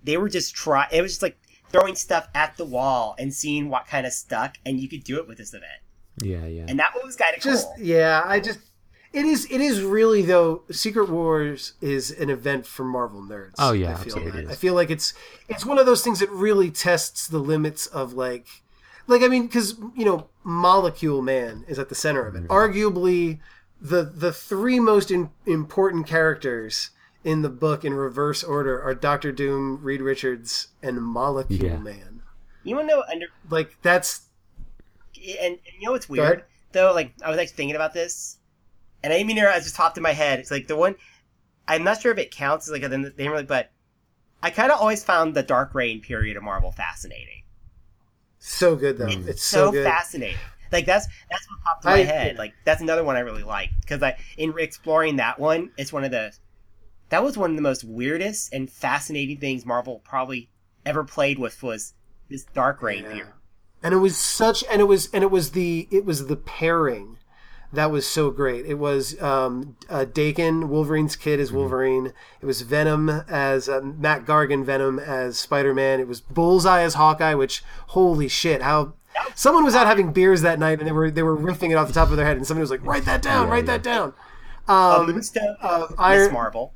[0.04, 0.88] they were just try.
[0.92, 1.38] It was just like
[1.70, 5.18] throwing stuff at the wall and seeing what kind of stuck, and you could do
[5.18, 5.82] it with this event.
[6.22, 6.66] Yeah, yeah.
[6.68, 7.86] And that was kind of just cool.
[7.86, 8.60] yeah, I just
[9.12, 10.64] it is it is really though.
[10.72, 13.56] Secret Wars is an event for Marvel nerds.
[13.58, 14.44] Oh, yeah, I feel absolutely like.
[14.46, 14.52] is.
[14.52, 15.14] I feel like it's
[15.48, 18.48] it's one of those things that really tests the limits of like
[19.08, 22.44] like I mean because you know Molecule Man is at the center of it.
[22.44, 22.52] Mm-hmm.
[22.52, 23.40] Arguably
[23.82, 26.92] the the three most in, important characters
[27.24, 31.78] in the book in reverse order are Doctor Doom, Reed Richards, and Molecule Yeah.
[31.78, 32.22] Man.
[32.64, 34.22] You want to know under Like that's
[35.40, 36.94] and, and you know what's weird though?
[36.94, 38.38] Like I was like thinking about this,
[39.04, 39.50] and I didn't mean to.
[39.50, 40.40] I just popped in my head.
[40.40, 40.96] It's like the one.
[41.68, 43.72] I'm not sure if it counts as like a, they didn't really, but
[44.42, 47.44] I kind of always found the Dark Reign period of Marvel fascinating.
[48.40, 49.08] so good though.
[49.08, 50.38] It's, It's so, so, fascinating.
[50.72, 52.38] Like that's that's what popped in my I- head.
[52.38, 56.04] Like that's another one I really like because I in exploring that one, it's one
[56.04, 56.32] of the
[57.10, 60.50] that was one of the most weirdest and fascinating things Marvel probably
[60.86, 61.94] ever played with was
[62.30, 63.14] this Dark Reign Yeah.
[63.14, 63.34] here.
[63.82, 67.18] And it was such and it was and it was the it was the pairing
[67.72, 68.66] that was so great.
[68.66, 72.14] It was um uh, Daken wolverine's kid as wolverine.
[72.42, 76.00] It was venom as uh, Mac Gargan venom as spider-man.
[76.00, 78.94] It was bullseye as hawkeye which holy shit how
[79.36, 81.88] someone was out having beers that night and they were they were riffing it off
[81.88, 83.78] the top of their head and somebody was like write that down Yeah, write yeah.
[83.78, 84.14] that down.
[84.68, 85.22] Um, um,
[85.62, 86.74] uh, Iron- Marvel.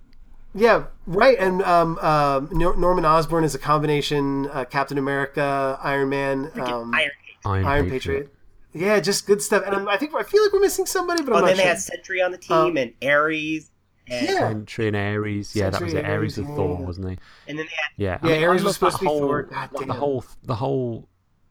[0.54, 1.38] Yeah, right.
[1.40, 6.94] And um, um, Nor- Norman Osborn is a combination uh, Captain America, Iron Man, um,
[6.94, 7.12] Iron.
[7.46, 8.34] Iron, Iron Patriot.
[8.74, 9.64] Yeah, just good stuff.
[9.66, 11.58] And I'm, I think I feel like we're missing somebody, but Oh, I'm then not
[11.58, 11.70] they sure.
[11.70, 13.70] had Sentry on the team and Ares.
[14.10, 14.40] And, Yeah.
[14.50, 15.56] Sentry and Ares.
[15.56, 15.98] Yeah, that was it.
[15.98, 16.86] Sentry, Ares of Ares, Thor, yeah.
[16.86, 17.18] wasn't he?
[17.48, 19.44] and then they had Yeah, Yeah, Ares I was love supposed to be whole, Thor.
[19.44, 21.08] God like the whole, the whole,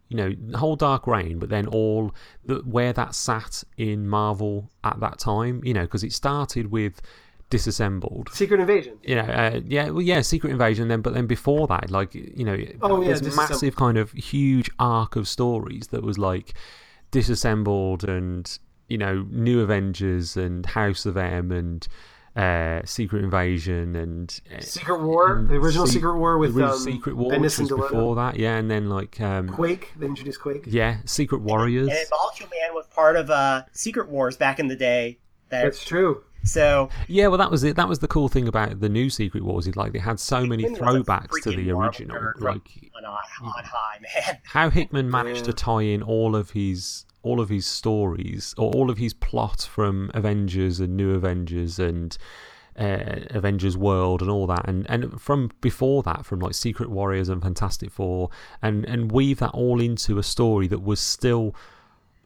[0.08, 2.12] you know, the whole Dark Reign, but then all
[2.44, 7.00] the where that sat in Marvel at that time, you know, because it started with
[7.52, 8.30] disassembled.
[8.32, 8.98] Secret Invasion.
[9.04, 10.88] You know, uh, yeah, well, yeah, Secret Invasion.
[10.88, 13.50] Then, but then before that, like, you know, Oh, yeah, there's Disassembled.
[13.50, 16.54] massive kind of huge arc of stories that was like
[17.10, 18.58] disassembled and
[18.88, 21.86] you know, New Avengers and House of M and
[22.36, 26.74] uh, Secret Invasion and uh, Secret War, the original Se- Secret War with the original
[26.76, 29.92] um, Secret War, Bendis which and was before that, yeah, and then like um, Quake.
[29.98, 30.64] They introduced Quake.
[30.66, 31.88] yeah, Secret Warriors.
[31.88, 35.18] and then Molecule Man was part of uh, Secret Wars back in the day.
[35.50, 36.22] That That's true.
[36.44, 37.76] So Yeah, well, that was it.
[37.76, 39.66] That was the cool thing about the new Secret Wars.
[39.66, 42.16] Is like they had so many Hickman was a throwbacks to the original.
[42.40, 44.38] Like on, on high, man.
[44.44, 45.44] how Hickman managed Yeah.
[45.44, 49.62] to tie in all of his all of his stories or all of his plot
[49.62, 52.18] from Avengers and New Avengers and
[52.78, 57.28] uh, Avengers World and all that, and and from before that, from like Secret Warriors
[57.28, 58.30] and Fantastic Four,
[58.62, 61.54] and and weave that all into a story that was still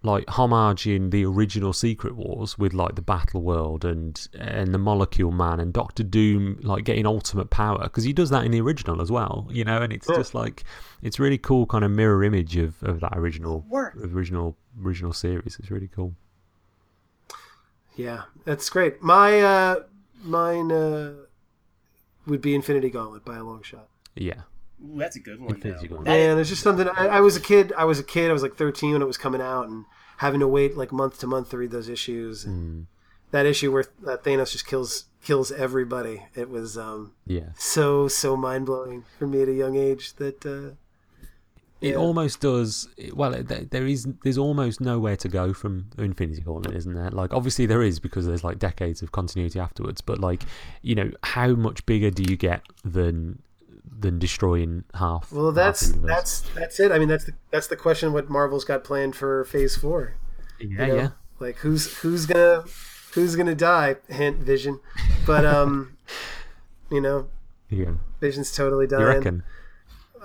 [0.07, 5.33] like homaging the original Secret Wars with like the Battle World and and the Molecule
[5.33, 9.03] Man and Doctor Doom like getting ultimate power because he does that in the original
[9.03, 10.65] as well, you know, and it's just like
[11.03, 13.67] it's really cool kind of mirror image of, of that original
[14.01, 15.59] original original series.
[15.59, 16.15] It's really cool.
[17.97, 19.03] Yeah, that's great.
[19.03, 19.83] My uh,
[20.23, 21.15] mine uh,
[22.27, 23.89] would be Infinity Gauntlet by a long shot.
[24.15, 24.43] Yeah,
[24.83, 25.55] Ooh, that's a good one.
[25.55, 25.97] Infinity though.
[25.97, 26.07] Gauntlet.
[26.07, 26.89] Man, there's just something.
[26.89, 27.73] I, I was a kid.
[27.77, 28.31] I was a kid.
[28.31, 29.85] I was like 13 when it was coming out, and
[30.19, 32.45] having to wait like month to month to read those issues.
[32.45, 32.87] And
[33.33, 36.23] That issue where uh, Thanos just kills kills everybody.
[36.35, 37.51] It was um, yeah.
[37.57, 40.15] so so mind blowing for me at a young age.
[40.15, 40.75] That uh,
[41.81, 41.97] It Yeah.
[41.97, 42.89] almost does.
[43.13, 44.07] Well, there is.
[44.23, 47.11] There's almost nowhere to go from Infinity Gauntlet, isn't there?
[47.11, 50.01] Like, obviously there is because there's like decades of continuity afterwards.
[50.01, 50.43] But like,
[50.83, 53.43] you know, how much bigger do you get than
[53.99, 55.33] than destroying half?
[55.33, 56.11] well, that's the universe?
[56.11, 56.93] that's that's it.
[56.93, 58.13] I mean, that's the that's the question.
[58.13, 60.15] What Marvel's got planned for Phase Four?
[60.61, 60.95] yeah, you know?
[60.97, 61.09] yeah.
[61.39, 62.65] Like who's who's gonna
[63.15, 63.97] who's gonna die?
[64.09, 64.81] Hint Vision,
[65.27, 65.97] but um,
[66.91, 67.29] you know,
[67.69, 67.93] Yeah.
[68.21, 69.03] Vision's totally dying.
[69.03, 69.43] You reckon?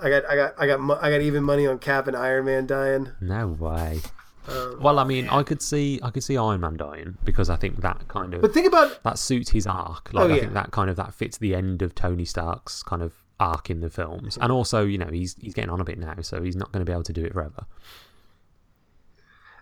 [0.02, 2.44] I got I got I got mo- I got even money on Cap and Iron
[2.46, 3.12] Man dying.
[3.20, 4.00] No way.
[4.48, 7.54] Um, Well, I mean, I could see I could see Iron Man dying because I
[7.56, 10.12] think that kind of but think about that suits his arc.
[10.12, 10.40] Like Oh, I yeah.
[10.40, 13.80] think that kind of that fits the end of Tony Stark's kind of arc in
[13.80, 16.56] the films, and also you know he's he's getting on a bit now, so he's
[16.56, 17.66] not going to be able to do it forever.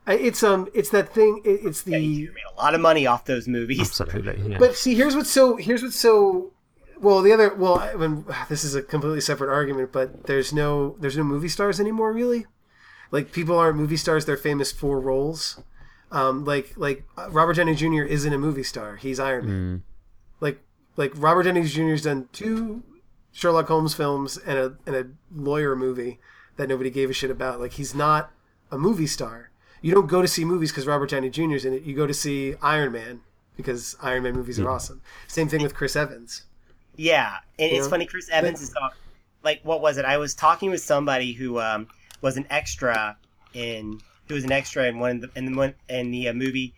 [0.06, 1.40] It's um it's that thing.
[1.44, 3.80] It's the yeah, you made a lot of money off those movies.
[3.80, 4.52] Absolutely.
[4.52, 4.58] Yeah.
[4.58, 6.52] But see, here's what's so here's what's so
[6.98, 7.22] well.
[7.22, 11.16] The other well, I mean, this is a completely separate argument, but there's no there's
[11.16, 12.46] no movie stars anymore, really.
[13.10, 15.62] Like people aren't movie stars; they're famous for roles.
[16.10, 18.02] Um, like like uh, Robert Downey Jr.
[18.02, 19.82] isn't a movie star; he's Iron Man.
[20.40, 20.60] Like
[20.96, 22.82] like Robert Downey Jr.'s done two
[23.32, 26.18] Sherlock Holmes films and a and a lawyer movie
[26.56, 27.60] that nobody gave a shit about.
[27.60, 28.30] Like he's not
[28.70, 29.50] a movie star.
[29.82, 31.82] You don't go to see movies because Robert Downey Jr.'s in it.
[31.82, 33.20] You go to see Iron Man
[33.56, 35.00] because Iron Man movies are awesome.
[35.26, 36.44] Same thing with Chris Evans.
[36.96, 37.90] Yeah, and it's Yeah.
[37.90, 38.04] funny.
[38.06, 38.94] Chris Evans is talk,
[39.42, 40.04] like what was it?
[40.04, 41.86] I was talking with somebody who um,
[42.20, 43.16] was an extra
[43.54, 46.32] in who was an extra in one of the in the one in the uh,
[46.34, 46.74] movie.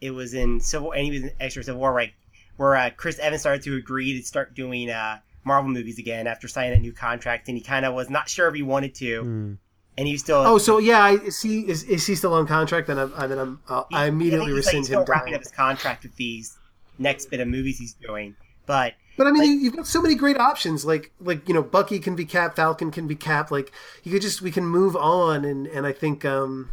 [0.00, 2.12] It was in Civil, and he was an extra in Civil War, right?
[2.56, 6.48] Where uh, Chris Evans started to agree to start doing uh, Marvel movies again after
[6.48, 9.22] signing that new contract, and he kind of was not sure if he wanted to,
[9.22, 9.52] Hmm.
[9.98, 10.36] and he still.
[10.38, 12.86] Oh, so yeah, I, is he is, is he still on contract?
[12.86, 15.06] Then I'm, I then I'm I'll, I immediately think he's, like, rescind still him.
[15.08, 16.56] wrapping up his contract with these
[16.98, 18.36] next bit of movies he's doing,
[18.66, 20.84] but But I mean, you you've got so many great options.
[20.84, 23.50] Like like you know, Bucky can be Cap, Falcon can be Cap.
[23.50, 23.72] Like
[24.04, 26.70] you could just we can move on, and and I think um,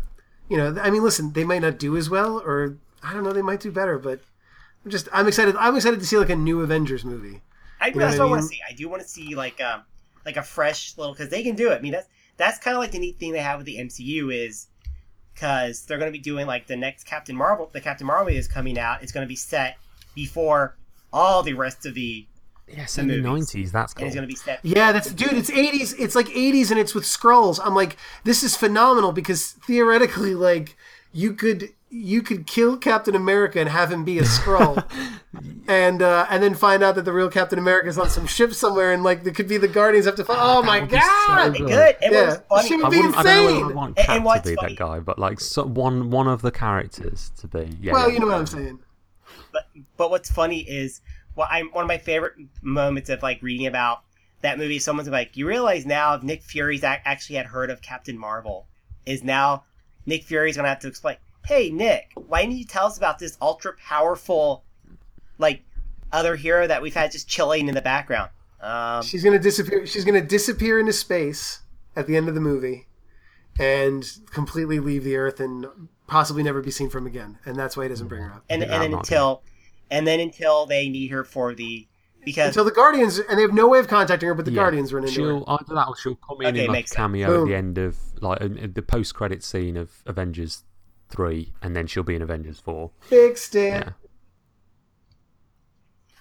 [0.47, 3.33] you know, I mean, listen, they might not do as well, or I don't know,
[3.33, 3.97] they might do better.
[3.97, 4.19] But
[4.85, 5.55] I'm just I'm excited.
[5.57, 7.41] I'm excited to see like a new Avengers movie.
[7.79, 8.59] I, know that's what I what I want to see.
[8.69, 9.83] I do want to see like um
[10.25, 11.75] like a fresh little because they can do it.
[11.75, 12.07] I mean that's
[12.37, 14.67] that's kind of like the neat thing they have with the MCU is
[15.33, 17.69] because they're going to be doing like the next Captain Marvel.
[17.71, 19.03] The Captain Marvel is coming out.
[19.03, 19.77] It's going to be set
[20.15, 20.77] before
[21.13, 22.25] all the rest of the,
[22.67, 23.71] Yes, in the nineties.
[23.71, 24.05] That's cool.
[24.05, 24.59] it's going to be set.
[24.61, 25.33] Yeah, that's dude.
[25.33, 25.93] It's eighties.
[25.93, 27.59] It's like eighties, and it's with Skrulls.
[27.63, 30.77] I'm like, this is phenomenal because theoretically, like,
[31.11, 34.83] you could you could kill Captain America and have him be a Skrull,
[35.67, 38.53] and uh, and then find out that the real Captain America is on some ship
[38.53, 40.39] somewhere, and like there could be the Guardians have to find.
[40.41, 41.57] Oh my would be so god!
[41.57, 41.67] good.
[41.67, 41.95] Good.
[42.01, 42.37] And Yeah.
[42.47, 43.63] what's funny, She I, would be wouldn't, I don't know insane.
[43.71, 46.27] I want Cap and what's to be funny- that guy, but like so, one one
[46.27, 47.75] of the characters to be.
[47.81, 48.13] Yeah, well, yeah.
[48.13, 48.79] you know what I'm saying.
[49.51, 49.63] but
[49.97, 51.01] but what's funny is
[51.33, 54.01] what I'm one of my favorite moments of like reading about
[54.41, 54.79] that movie.
[54.79, 58.67] Someone's like, you realize now if Nick Fury's actually had heard of Captain Marvel,
[59.05, 59.63] is now
[60.05, 61.17] Nick Fury's gonna have to explain.
[61.45, 64.63] Hey Nick, why didn't you tell us about this ultra powerful,
[65.37, 65.63] like,
[66.11, 68.29] other hero that we've had just chilling in the background?
[68.61, 69.85] Um, She's gonna disappear.
[69.85, 71.61] She's gonna disappear into space
[71.95, 72.87] at the end of the movie,
[73.57, 75.65] and completely leave the Earth and
[76.07, 77.39] possibly never be seen from again.
[77.45, 79.43] And that's why he doesn't bring her up and Yeah, and then I'm until,
[79.89, 81.87] and then until they need her for the
[82.25, 84.35] because until the Guardians, and they have no way of contacting her.
[84.35, 84.63] But the Yeah.
[84.63, 85.51] Guardians run into She'll her.
[85.53, 86.97] either that or she'll come in Okay, in like makes a sense.
[86.97, 87.41] cameo Boom.
[87.43, 90.63] at the end of like in, in the post credit scene of Avengers
[91.09, 92.91] three, and then she'll be in Avengers four.
[93.01, 93.73] Fixed it.
[93.73, 93.89] Yeah.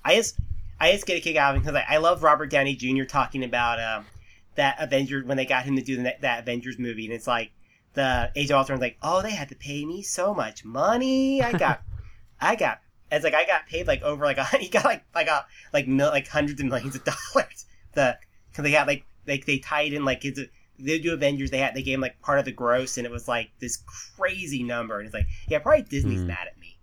[0.04, 0.38] I just
[0.80, 3.04] I just get a kick out of it because I, I love Robert Downey Jr.
[3.04, 4.06] talking about um,
[4.54, 7.52] that Avengers when they got him to do the, that Avengers movie, and it's like
[7.94, 11.42] the Age of Ultron's like, oh, they had to pay me so much money.
[11.42, 11.82] I got,
[12.40, 12.80] I got.
[13.10, 15.88] It's like I got paid like over like a he got like I got like
[15.88, 17.66] mil, like hundreds of millions of dollars.
[17.94, 18.18] The
[18.50, 20.46] because they had like like they tied in like his
[20.78, 23.10] they do Avengers they had they gave him like part of the gross and it
[23.10, 23.78] was like this
[24.16, 26.28] crazy number and it's like yeah probably Disney's Hmm.
[26.28, 26.78] mad at me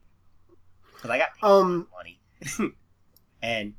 [0.95, 2.19] because I got paid Um, money.
[2.59, 2.73] and,
[3.41, 3.73] and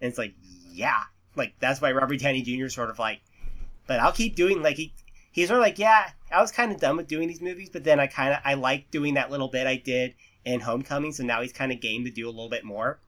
[0.00, 0.34] it's like,
[0.70, 1.02] yeah,
[1.36, 2.66] like that's why Robert Downey Jr.
[2.66, 3.20] is sort of like,
[3.86, 4.92] but I'll keep doing like he
[5.32, 7.84] he's sort of like, yeah, I was kind of done with doing these movies, but
[7.84, 10.14] then I kind of I like doing that little bit I did
[10.44, 12.98] in Homecoming, so now he's kind of game to do a little bit more.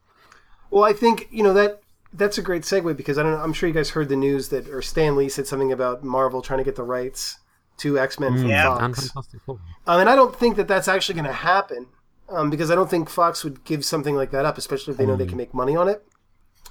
[0.69, 1.81] Well, I think you know that
[2.13, 3.33] that's a great segue because I don't.
[3.33, 6.03] know, I'm sure you guys heard the news that or Stan Lee said something about
[6.03, 7.37] Marvel trying to get the rights
[7.77, 8.71] to X Men from Yeah.
[8.83, 9.07] And Fox.
[9.11, 9.59] Fantastic Four.
[9.87, 11.87] Um, and I don't think that that's actually going to happen
[12.29, 15.05] um, because I don't think Fox would give something like that up, especially if they
[15.05, 16.05] know they can make money on it.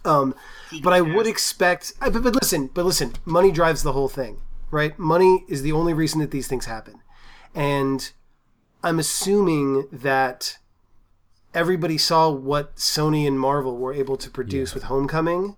[0.05, 0.35] Um,
[0.83, 1.93] but I would expect.
[2.01, 4.41] I- But, but listen, but listen, money drives the whole thing,
[4.71, 4.99] right?
[4.99, 7.01] Money is the only reason that these things happen,
[7.55, 8.11] and
[8.83, 10.57] I'm assuming that
[11.55, 15.57] everybody saw what Sony and Marvel were able to produce with Homecoming,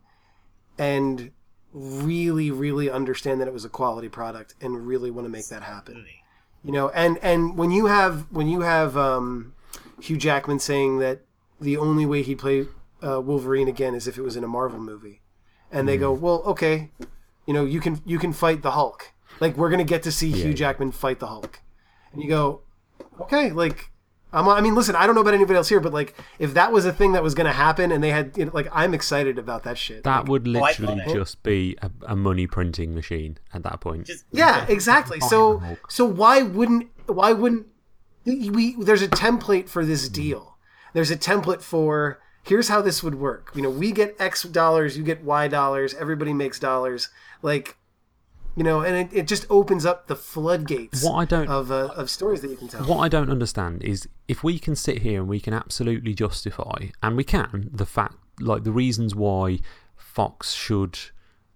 [0.79, 1.31] and
[1.73, 5.63] really, really understand that it was a quality product, and really want to make that
[5.63, 6.05] happen
[6.65, 9.53] you know and and when you have when you have um,
[10.01, 11.21] Hugh Jackman saying that
[11.61, 12.67] the only way he'd play
[13.03, 15.21] uh, Wolverine again is if it was in a Marvel movie,
[15.71, 16.91] and they go, well, okay,
[17.47, 19.13] you know, you can you can fight the Hulk.
[19.41, 20.55] Like we're gonna get to see Hugh yeah.
[20.55, 21.61] Jackman fight the Hulk,
[22.13, 22.63] and you go,
[23.21, 23.91] okay, like.
[24.33, 24.97] I'm, I mean, listen.
[24.97, 27.23] I don't know about anybody else here, but like, if that was a thing that
[27.23, 30.05] was going to happen, and they had, you know, like, I'm excited about that shit.
[30.05, 31.15] That Like, would oh, literally it.
[31.15, 34.07] just be a, a money printing machine at that point.
[34.07, 35.21] Just Yeah, exactly.
[35.21, 37.67] So so why wouldn't why wouldn't
[38.25, 40.13] we there's a template for this mm.
[40.13, 40.57] deal.
[40.95, 43.51] There's a template for here's how this would work.
[43.55, 47.09] You know, we get X dollars, you get Y dollars, everybody makes dollars.
[47.43, 47.77] Like
[48.57, 51.89] you know, and it, it just opens up the floodgates What I don't- of uh,
[51.97, 52.85] of stories that you can tell.
[52.85, 56.89] What I don't understand is if we can sit here and we can absolutely justify,
[57.03, 59.59] and we can, the fact, like the reasons why
[59.97, 60.99] Fox should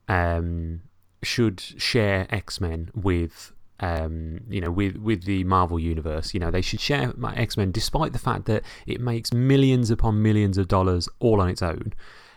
[0.08, 0.82] um,
[1.22, 3.52] should share X Men with.
[3.78, 7.72] Um, you know, with with the Marvel universe, you know, they should share X Men,
[7.72, 11.92] despite the fact that it makes millions upon millions of dollars all on its own.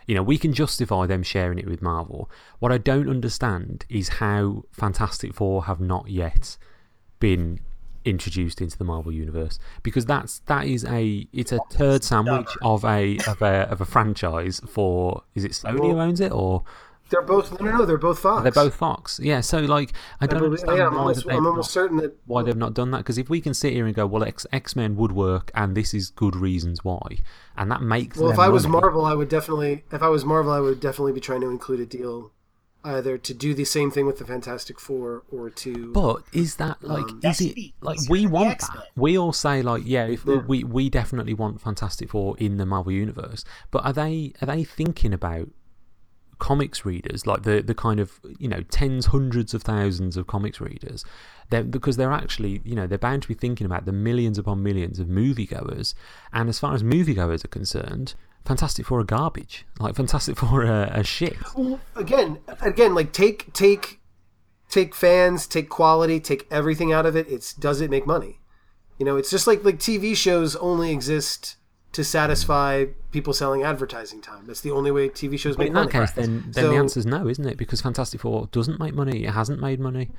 [0.10, 2.32] You know, we can justify them sharing it with Marvel.
[2.58, 6.58] What I don't understand is how Fantastic Four have not yet
[7.20, 7.60] been
[8.06, 12.84] introduced into the Marvel universe because that's that is a it's a turd sandwich of
[12.86, 16.64] a of a of a franchise for is it Sony who owns it or
[17.10, 18.44] They're both no no no, they're both Fox.
[18.44, 21.36] they're both Fox yeah so like I don't believe- understand yeah, I'm why almost, they've
[21.36, 23.74] I'm not- almost certain that why they've not done that because if we can sit
[23.74, 27.18] here and go well X X Men would work and this is good reasons why
[27.58, 28.82] and that makes Well, if I was money.
[28.82, 29.84] Marvel, I would definitely.
[29.92, 32.32] If I was Marvel, I would definitely be trying to include a deal,
[32.86, 35.92] either to do the same thing with the Fantastic Four or to.
[35.92, 38.86] But is that um, like that is should it like we want that?
[38.96, 40.38] We all say like yeah, if Yeah.
[40.48, 43.44] we we definitely want Fantastic Four in the Marvel universe.
[43.72, 45.50] But are they are they thinking about
[46.40, 50.60] comics readers like the the kind of you know tens hundreds of thousands of comics
[50.60, 51.06] readers?
[51.50, 54.64] They're, because they're actually you know they're bound to be thinking about the millions upon
[54.64, 55.94] millions of moviegoers.
[56.34, 58.16] And as far as moviegoers are concerned.
[58.46, 59.66] Fantastic Four are garbage.
[59.80, 61.36] Like Fantastic Four are, are shit.
[61.96, 64.00] again, again, like take take
[64.70, 67.28] take fans, take quality, take everything out of it.
[67.30, 68.40] It's does it make money?
[68.98, 71.58] You know, it's just like like TV shows only exist
[71.92, 74.46] to satisfy people selling advertising time.
[74.46, 75.92] That's the only way TV shows make in that money.
[75.92, 77.58] case, then then the answer is no, isn't it?
[77.58, 79.24] Because Fantastic Four doesn't make money.
[79.26, 80.12] It hasn't made money,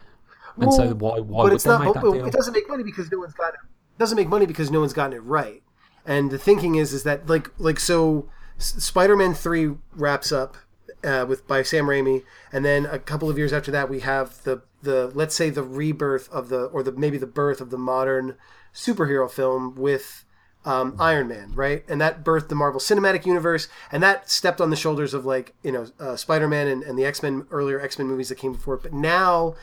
[0.56, 1.84] and so Well, why why but would it's they not.
[1.84, 2.26] make that deal?
[2.26, 3.60] It doesn't make money because no one's got it.
[3.98, 5.62] Doesn't make money because no one's gotten it right.
[6.06, 8.28] And the thinking is, is that like like so,
[8.58, 10.56] Spider-Man three wraps up
[11.04, 14.42] uh, with by Sam Raimi, and then a couple of years after that, we have
[14.44, 17.78] the the let's say the rebirth of the or the maybe the birth of the
[17.78, 18.36] modern
[18.74, 20.24] superhero film with.
[20.62, 24.68] Um, Iron Man, right, and that birthed the Marvel Cinematic Universe, and that stepped on
[24.68, 27.80] the shoulders of like you know uh, Spider Man and, and the X Men earlier
[27.80, 28.74] X Men movies that came before.
[28.74, 28.82] it.
[28.82, 29.54] But now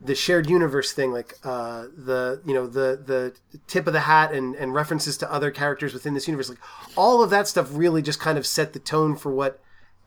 [0.00, 3.34] the shared universe thing, like uh, the you know the the
[3.66, 6.58] tip of the hat and, and references to other characters within this universe, like
[6.96, 9.60] all of that stuff really just kind of set the tone for what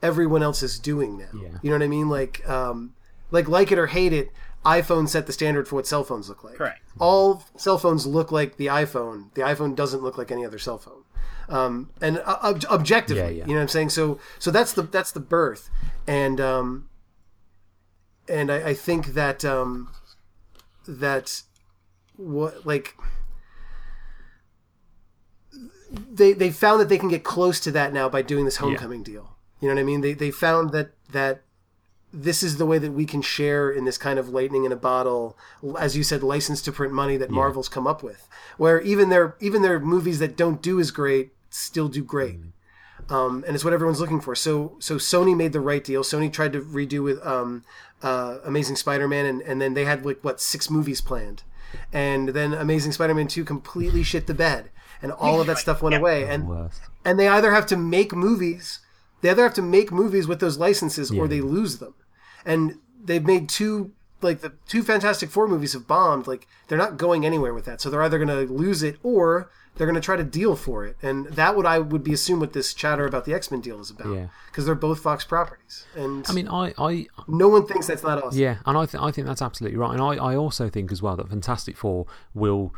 [0.04, 1.30] everyone else is doing now.
[1.34, 1.58] Yeah.
[1.62, 2.10] You know what I mean?
[2.10, 2.94] Like um,
[3.32, 4.32] like like it or hate it,
[4.66, 6.56] iPhone set the standard for what cell phones look like.
[6.56, 6.82] Correct.
[7.00, 9.34] All cell phones look like the iPhone.
[9.34, 11.04] The iPhone doesn't look like any other cell phone.
[11.50, 13.44] Um, and uh, ob- objectively, Yeah, yeah.
[13.46, 13.90] you know what I'm saying.
[13.90, 15.70] So so that's the that's the birth,
[16.06, 16.90] and um,
[18.28, 19.90] and I, I think that um,
[20.86, 21.44] that
[22.18, 22.96] what like
[25.92, 29.04] they they found that they can get close to that now by doing this homecoming
[29.04, 29.38] deal.
[29.62, 30.02] You know what I mean?
[30.02, 31.44] They they found that that
[32.14, 34.78] this is the way that we can share in this kind of lightning in a
[34.78, 35.38] bottle,
[35.78, 38.28] as you said, license to print money that Marvel's come up with,
[38.58, 42.40] where even their even their movies that don't do as great still do great.
[43.10, 44.36] Um, and it's what everyone's looking for.
[44.36, 46.04] So, so Sony made the right deal.
[46.04, 47.64] Sony tried to redo with um,
[48.02, 51.44] uh, Amazing Spider-Man, and, and then they had like what six movies planned,
[51.94, 54.72] and then Amazing Spider-Man two completely shit the bed,
[55.02, 56.24] and all of that stuff went away.
[56.28, 56.82] And Worst.
[57.06, 58.80] and they either have to make movies
[59.22, 61.94] they either have to make movies with those licenses or they lose them.
[62.46, 63.92] And they've made two
[64.22, 66.28] like the two fantastic four movies have bombed.
[66.28, 67.82] Like they're not going anywhere with that.
[67.82, 70.86] So they're either going to lose it or they're going to try to deal for
[70.86, 70.98] it.
[71.04, 73.92] And that would i would be assume what this chatter about the x-men deal is
[73.92, 74.28] about Yeah.
[74.48, 75.86] because they're both fox properties.
[75.96, 78.40] And I mean, I, I no one thinks that's not awesome.
[78.40, 79.94] Yeah, and I, th- I think that's absolutely right.
[79.94, 82.74] And I, I also think as well that Fantastic Four will,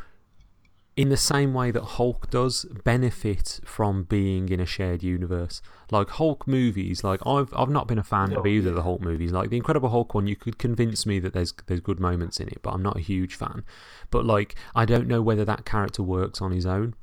[0.96, 5.62] in the same way that Hulk does, benefit from being in a shared universe.
[5.90, 9.00] Like Hulk movies, like I've I've not been a fan of either of the Hulk
[9.00, 9.32] movies.
[9.32, 12.48] Like the Incredible Hulk one, you could convince me that there's there's good moments in
[12.48, 13.64] it, but I'm not a huge fan.
[14.10, 16.94] But like I don't know whether that character works on his own,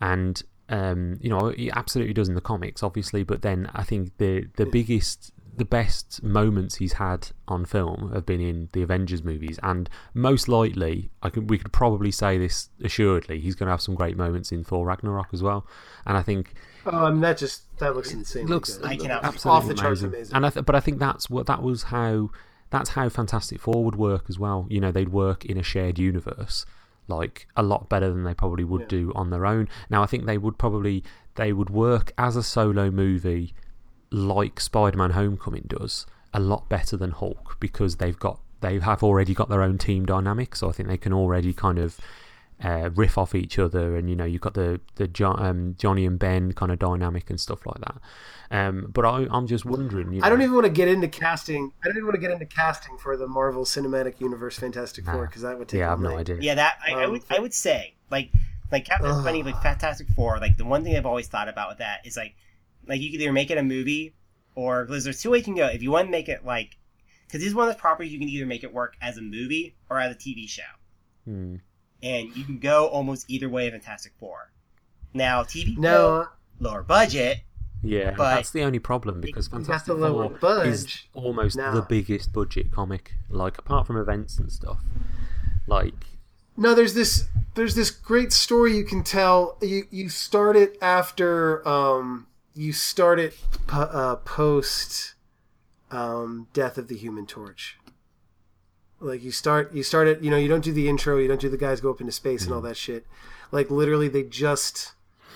[0.00, 3.24] and um, you know he absolutely does in the comics, obviously.
[3.24, 8.26] But then I think the the biggest the best moments he's had on film have
[8.26, 12.68] been in the Avengers movies, and most likely, I can we could probably say this
[12.82, 15.66] assuredly, he's going to have some great moments in Thor Ragnarok as well.
[16.06, 16.54] And I think
[16.86, 19.00] um that just that looks insane looks good.
[19.00, 20.08] Cannot- absolutely off the charts amazing.
[20.08, 20.36] amazing.
[20.36, 22.30] And I th- but I think that's what that was how
[22.70, 24.66] that's how Fantastic Four would work as well.
[24.68, 26.66] You know, they'd work in a shared universe
[27.06, 29.68] like a lot better than they probably would do on their own.
[29.90, 31.04] Now I think they would probably
[31.34, 33.54] they would work as a solo movie
[34.14, 39.34] like Spider-Man Homecoming does a lot better than Hulk because they've got they have already
[39.34, 41.98] got their own team dynamic, so I think they can already kind of
[42.62, 46.06] uh, riff off each other, and you know you've got the the jo- um, Johnny
[46.06, 47.96] and Ben kind of dynamic and stuff like that.
[48.50, 50.12] Um, but I, I'm just wondering.
[50.12, 51.72] You know, I don't even want to get into casting.
[51.82, 55.26] I don't even want to get into casting for the Marvel Cinematic Universe Fantastic Four
[55.26, 55.80] because that would take.
[55.80, 56.36] Yeah, I all have no idea.
[56.40, 58.30] Yeah, that I, I Um, would I would say like
[58.72, 59.24] like Captain Ugh.
[59.24, 60.38] Funny like Fantastic Four.
[60.38, 62.34] Like the one thing I've always thought about with that is like
[62.86, 64.14] like you could either make it a movie
[64.54, 65.66] or because there's two ways you can go.
[65.66, 66.76] If you want to make it like
[67.26, 69.22] because this is one of those properties you can either make it work as a
[69.22, 70.62] movie or as a TV show,
[71.24, 71.56] Hmm.
[72.02, 74.52] and you can go almost either way of Fantastic Four.
[75.12, 76.28] Now TV No,
[76.60, 77.40] lower budget.
[77.82, 81.72] Yeah, But- that's the only problem because Fantastic Four is almost now.
[81.74, 83.14] the biggest budget comic.
[83.28, 84.80] Like apart from events and stuff,
[85.66, 85.94] like
[86.56, 86.74] no.
[86.74, 87.26] There's this.
[87.56, 89.58] There's this great story you can tell.
[89.60, 91.66] You you start it after.
[91.68, 93.36] Um, you start it
[93.66, 95.14] po- uh, post.
[95.90, 97.78] Um, death of the Human Torch.
[98.98, 100.22] Like you start, you start it.
[100.22, 101.18] You know, you don't do the intro.
[101.18, 103.06] You don't do the guys go up into space and all that shit.
[103.52, 104.92] Like literally, they just.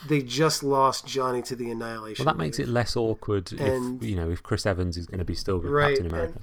[0.08, 2.24] They just lost Johnny to the annihilation.
[2.24, 5.18] well, that makes it less awkward And- if you know if Chris Evans is going
[5.18, 6.38] to be still Right, Captain America.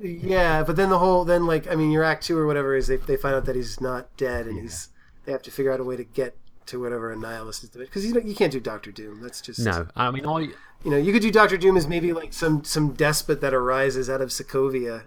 [0.00, 2.88] Yeah, but then the whole then like I mean your act two or whatever is
[2.88, 4.88] they they find out that he's not dead and he's
[5.24, 6.36] they have to figure out a way to get
[6.66, 9.20] to whatever Annihilus is because you know you can't do Doctor Doom.
[9.22, 12.12] That's just No, I mean I You know you could do Doctor Doom as maybe
[12.12, 15.02] like some some despot that arises out of Sokovia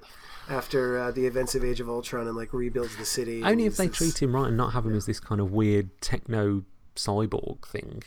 [0.49, 3.43] after uh, the events of Age of Ultron and like rebuilds the city.
[3.43, 5.39] only and if they this- treat him right and not have him as this kind
[5.39, 6.63] of weird techno
[6.95, 8.03] cyborg thing.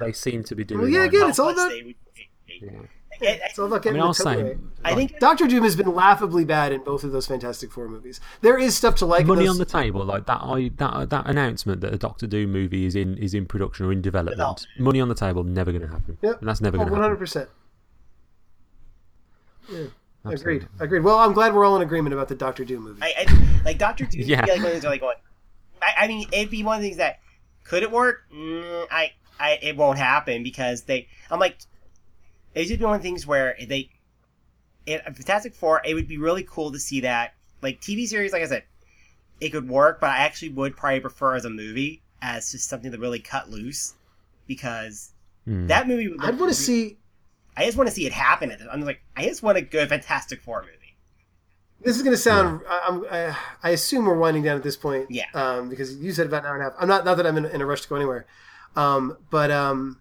[0.00, 0.82] They seem to be doing.
[0.82, 1.94] Well, yeah, again, it's all How much about-
[2.60, 2.88] they
[3.20, 4.56] would- they- they- it- It's all about I mean, the I'll say.
[4.84, 8.20] I think Doctor Doom has been laughably bad in both of those Fantastic Four movies.
[8.40, 9.26] There is stuff to like.
[9.26, 10.40] money those- on the table, like that.
[10.42, 13.92] I that that announcement that a Doctor Doom movie is in is in production or
[13.92, 14.36] in development.
[14.36, 14.66] Development.
[14.80, 16.16] Money on the table, never going to happen.
[16.22, 16.40] Yep.
[16.40, 17.10] And that's never Oh, going to one happen.
[17.10, 17.48] hundred percent.
[20.24, 20.66] Agreed.
[20.80, 21.00] Agreed.
[21.04, 23.00] Well, I'm glad we're all in agreement about the Doctor Doom movie.
[23.02, 24.22] I, I like Doctor Doom.
[24.26, 24.42] Yeah.
[24.46, 24.54] Yeah.
[24.54, 25.16] Like one of those like going.
[25.80, 27.20] I, I mean, it'd be one of the things that
[27.64, 28.22] could it work?
[28.34, 31.06] Mm, I, I, it won't happen because they.
[31.30, 31.58] I'm like,
[32.58, 33.90] it's just be one of the things where they.
[34.86, 38.32] In Fantastic Four, it would be really cool to see that like TV series.
[38.32, 38.64] Like I said,
[39.40, 42.90] it could work, but I actually would probably prefer as a movie as just something
[42.92, 43.94] to really cut loose
[44.46, 45.10] because
[45.44, 45.66] Hmm.
[45.68, 46.08] that movie.
[46.08, 46.96] Would I'd want to see.
[47.56, 48.54] I just want to see it happen.
[48.70, 50.74] I'm like, I just want a good Fantastic Four movie.
[51.80, 52.60] This is going to sound.
[52.68, 55.10] I, I'm, I, I assume we're winding down at this point.
[55.10, 55.24] Yeah.
[55.34, 56.74] Um, because you said about an hour and a half.
[56.80, 57.04] I'm not.
[57.04, 58.26] Not that I'm in, in a rush to go anywhere.
[58.76, 60.00] Um, but um,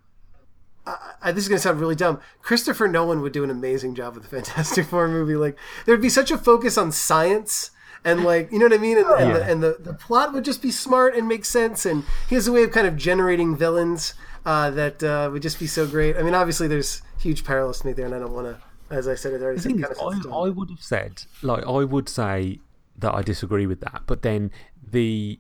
[0.87, 2.19] I, I, this is going to sound really dumb.
[2.41, 5.35] Christopher Nolan would do an amazing job with the Fantastic Four movie.
[5.35, 7.71] Like there'd be such a focus on science.
[8.05, 10.45] And like you know what I mean, and, and, the, and the, the plot would
[10.45, 11.85] just be smart and make sense.
[11.85, 14.13] And he has a way of kind of generating villains
[14.45, 16.15] uh, that uh, would just be so great.
[16.15, 19.07] I mean, obviously there's huge parallels to make there, and I don't want to, as
[19.07, 20.37] I said, it already The thing kind is, of I.
[20.37, 22.59] I would have said, like, I would say
[22.97, 24.51] that I disagree with that, but then
[24.81, 25.39] the,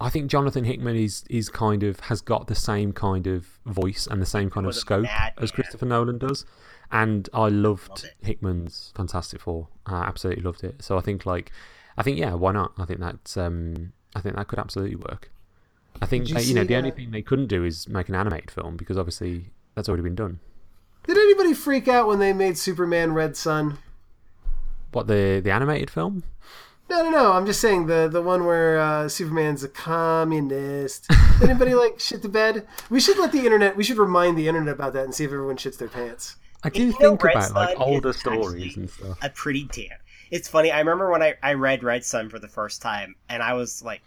[0.00, 4.06] I think Jonathan Hickman is is kind of has got the same kind of voice
[4.10, 5.06] and the same kind of Was a scope
[5.40, 6.44] as Christopher Nolan does,
[6.92, 8.10] and I loved Loved.
[8.22, 9.68] Hickman's Fantastic Four.
[9.86, 10.82] I absolutely loved it.
[10.82, 11.50] So I think, like,
[11.96, 12.72] I think yeah, why not?
[12.78, 15.30] I think that's um, I think that could absolutely work.
[16.02, 17.88] I think you uh, you know see, the only uh, thing they couldn't do is
[17.88, 20.40] make an animated film because obviously that's already been done.
[21.06, 23.78] Did anybody freak out when they made Superman Red Sun?
[24.92, 26.22] What the the animated film?
[26.88, 27.32] No, no, no.
[27.32, 31.06] I'm just saying the the one where uh, Superman's a communist.
[31.42, 32.66] Anybody like shit the bed?
[32.90, 33.76] We should let the internet.
[33.76, 36.36] We should remind the internet about that and see if everyone shits their pants.
[36.62, 39.18] I do You know, think Red about like Sun older stories and stuff.
[39.22, 39.98] a pretty damn.
[40.30, 40.70] It's funny.
[40.72, 43.82] I remember when I, I read Red Sun for the first time, and I was
[43.82, 44.02] like,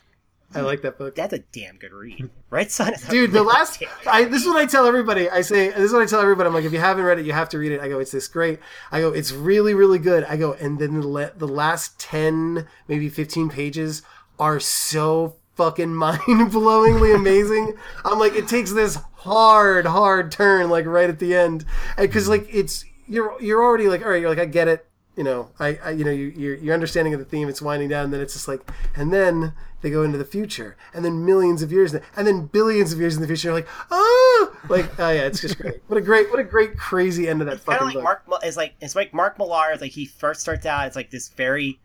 [0.53, 1.15] I like that book.
[1.15, 2.93] "That's a damn good read." right, son?
[3.09, 5.29] Dude, the last I this is what I tell everybody.
[5.29, 6.47] I say this is what I tell everybody.
[6.47, 7.81] I'm like, if you haven't read it, you have to read it.
[7.81, 8.59] I go, it's this great.
[8.91, 10.23] I go, it's really, really good.
[10.23, 14.01] I go, and then the the last ten, maybe fifteen pages
[14.39, 16.19] are so fucking mind
[16.51, 17.75] blowingly amazing.
[18.03, 21.65] I'm like, it takes this hard, hard turn like right at the end,
[21.97, 24.85] because like it's you're you're already like, all right, you're like, I get it.
[25.19, 27.89] You know, I, I you know, you, your your understanding of the theme, it's winding
[27.89, 28.61] down, and then it's just like,
[28.95, 29.51] and then
[29.81, 33.17] they go into the future, and then millions of years, and then billions of years
[33.17, 35.81] in the future, you're like, oh, like, oh yeah, it's just great.
[35.87, 38.29] What a great, what a great, crazy end of that kind fucking of like book.
[38.29, 38.43] Mark.
[38.45, 39.73] It's like it's like Mark Millar.
[39.73, 40.87] It's like he first starts out.
[40.87, 41.81] It's like this very,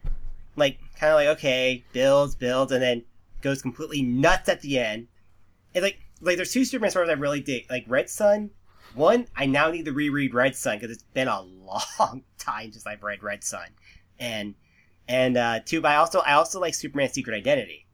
[0.54, 3.02] like kind of like okay, builds, builds, and then
[3.40, 5.08] goes completely nuts at the end.
[5.74, 7.68] It's like like there's two Superman stories I really dig.
[7.68, 8.50] Like Red Sun.
[8.94, 12.86] One, I now need to reread Red Sun because it's been a long time since
[12.86, 13.66] I've read Red Sun,
[14.18, 14.54] and
[15.08, 17.86] and uh, two, but I also I also like Superman Secret Identity.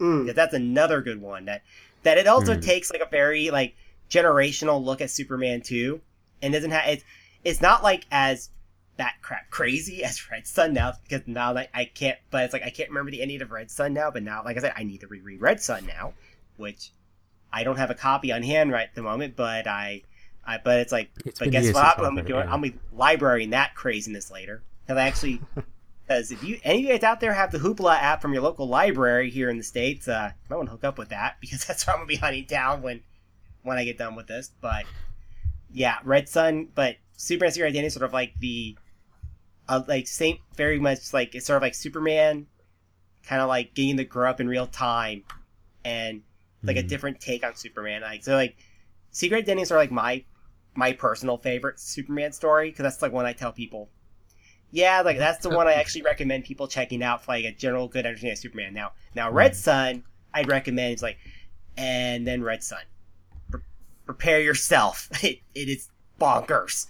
[0.00, 0.32] Mm.
[0.34, 1.62] That's another good one that
[2.02, 2.60] that it also Hmm.
[2.60, 3.74] takes like a very like
[4.10, 6.00] generational look at Superman 2
[6.40, 7.04] and doesn't have it's
[7.44, 8.50] it's not like as
[8.96, 12.62] that crap crazy as Red Sun now because now like I can't but it's like
[12.62, 14.84] I can't remember the ending of Red Sun now but now like I said I
[14.84, 16.14] need to reread Red Sun now
[16.56, 16.92] which
[17.52, 20.02] I don't have a copy on hand right at the moment but I
[20.46, 22.52] I but it's like It's but guess what I'm gonna be it, doing yeah.
[22.52, 25.40] I'll be librarying that craziness later because I actually
[26.08, 28.42] because if you any of you guys out there have the Hoopla app from your
[28.42, 31.36] local library here in the states, uh, you might want to hook up with that
[31.40, 33.02] because that's what I'm gonna be hunting down when
[33.62, 34.50] when I get done with this.
[34.60, 34.86] But
[35.70, 38.76] yeah, Red Sun, but Superman Secret Identity is sort of like the
[39.68, 42.46] uh, like same very much like it's sort of like Superman,
[43.26, 45.24] kind of like getting to grow up in real time,
[45.84, 46.22] and
[46.62, 46.88] like a Mhm.
[46.88, 48.02] different take on Superman.
[48.02, 48.56] Like so, like
[49.10, 50.24] Secret Identity are like my
[50.74, 53.88] my personal favorite Superman story because that's like one I tell people.
[54.70, 57.88] Yeah, like that's the one I actually recommend people checking out for like a general
[57.88, 58.74] good understanding of Superman.
[58.74, 60.04] Now, now Red Sun,
[60.34, 61.16] I'd recommend is like,
[61.76, 62.82] and then Red Sun.
[63.50, 63.60] Pre-
[64.04, 65.08] prepare yourself.
[65.24, 65.88] It, it is
[66.20, 66.86] bonkers.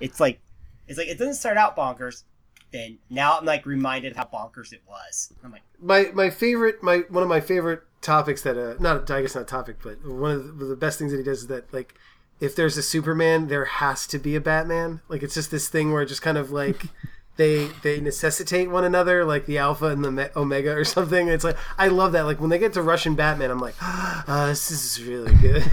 [0.00, 0.40] It's like,
[0.88, 2.24] it's like it doesn't start out bonkers.
[2.72, 5.32] Then now I'm like reminded how bonkers it was.
[5.44, 9.22] I'm like, my my favorite my one of my favorite topics that uh not I
[9.22, 11.72] guess not topic but one of the, the best things that he does is that
[11.72, 11.94] like
[12.40, 15.92] if there's a Superman there has to be a Batman like it's just this thing
[15.92, 16.82] where it just kind of like
[17.36, 21.44] they they necessitate one another like the alpha and the me- omega or something it's
[21.44, 24.70] like I love that like when they get to Russian Batman I'm like uh, this
[24.70, 25.64] is really good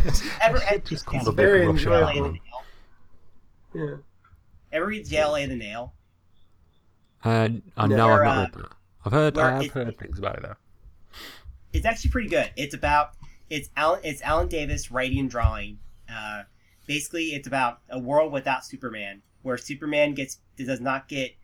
[0.42, 1.92] ever, Just call it's the very Russian.
[1.92, 2.32] enjoyable.
[2.32, 2.42] Nail.
[3.74, 3.96] yeah
[4.72, 5.94] Ever read JLA the Nail?
[7.26, 7.96] Uh, I No.
[7.96, 8.72] know Where, I've not uh, read that.
[9.06, 10.56] I've heard I have it- heard things about it though.
[11.74, 12.52] It's actually pretty good.
[12.56, 13.12] It's about
[13.50, 15.80] it's Alan it's Alan Davis writing and drawing.
[16.12, 16.44] Uh,
[16.88, 21.36] basically it's about a world without Superman, where Superman gets does not get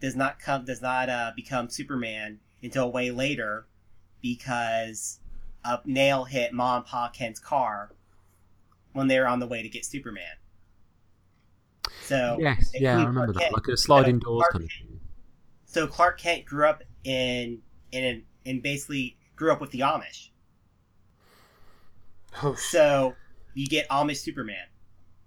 [0.00, 3.66] does not come does not uh, become Superman until way later
[4.20, 5.20] because
[5.64, 7.90] a nail hit Mom and Pa Kent's car
[8.92, 10.24] when they were on the way to get Superman.
[12.02, 13.40] So Yes, yeah, I remember Clark that.
[13.42, 15.00] Kent- Like a sliding so doors Clark- kind of thing.
[15.66, 20.30] So Clark Kent grew up in in in basically grew up with the Amish.
[22.42, 23.14] Oh, So
[23.54, 24.66] you get Amish Superman.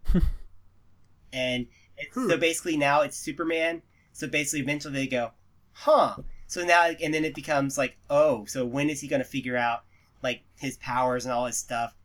[1.34, 1.68] and
[1.98, 2.40] it's, so Hmm.
[2.40, 3.82] basically now it's Superman.
[4.14, 5.32] So basically eventually they go,
[5.74, 6.18] huh.
[6.48, 9.58] So now and then it becomes like, oh, so when is he going to figure
[9.58, 9.84] out
[10.24, 11.96] like his powers and all his stuff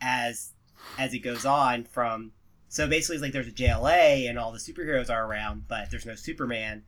[0.00, 0.52] as
[0.98, 2.32] as it goes on from
[2.68, 6.06] so basically it's like there's a JLA and all the superheroes are around, but there's
[6.06, 6.82] no Superman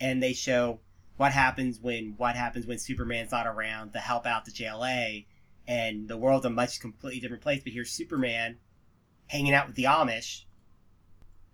[0.00, 0.80] and they show
[1.18, 5.26] what happens when what happens when Superman's not around to help out the JLA
[5.66, 7.60] and the world's a much completely different place.
[7.62, 8.56] But here's Superman
[9.26, 10.44] hanging out with the Amish,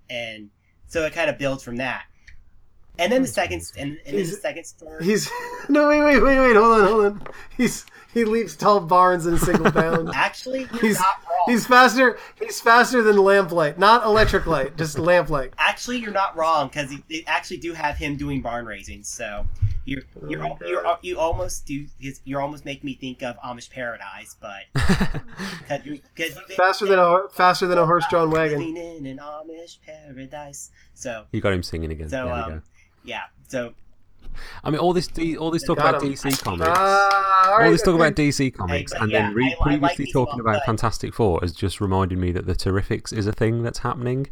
[0.09, 0.51] and
[0.87, 2.05] so it kind of builds from that.
[2.97, 5.05] And then the second, and, and then the second story.
[5.05, 5.29] he's
[5.69, 7.23] no wait wait wait wait hold on hold on.
[7.57, 10.11] He's he leaps tall barns in a single bound.
[10.15, 11.24] Actually, He's not.
[11.47, 15.53] He's faster he's faster than lamplight, not electric light, just lamplight.
[15.59, 19.03] Actually, you're not wrong because they actually do have him doing barn raising.
[19.03, 19.47] So
[19.85, 21.87] you're you're, Oh my you're, you almost do
[22.25, 24.63] you're almost making me think of Amish Paradise, but
[25.85, 28.59] because Faster than a faster than a horse-drawn wagon.
[28.59, 30.71] Living in an Amish paradise.
[30.95, 32.09] So you got him singing again.
[32.09, 32.63] so there um, go.
[33.05, 33.23] yeah.
[33.49, 33.75] So
[34.63, 36.01] I mean, all this D, all this talk about.
[36.03, 36.71] DC comics.
[36.75, 40.41] Ah, all this talk about DC comics, and yeah, then re- like previously these talking
[40.41, 44.27] about Fantastic Four has just reminded me that the Terrifics is a thing that's happening,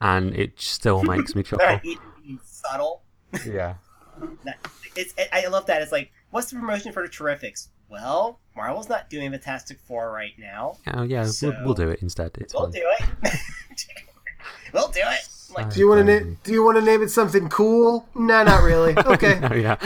[0.00, 1.66] and it still makes me chuckle.
[1.66, 3.02] Right, even being subtle.
[3.46, 3.74] yeah.
[4.96, 5.82] It's I I love that.
[5.82, 7.66] It's like, what's the promotion for the Terrifics?
[7.90, 10.78] Well, Marvel's not doing Fantastic Four right now.
[10.94, 12.30] Oh yeah, So- we'll, we'll do it instead.
[12.38, 12.72] It's We'll fine.
[12.80, 13.34] do it.
[14.72, 15.28] we'll do it.
[15.54, 18.08] Like, Do you want to Um, na- do you want to name it something cool?
[18.14, 18.94] No, not really.
[19.06, 19.38] Okay.
[19.40, 19.76] no, yeah.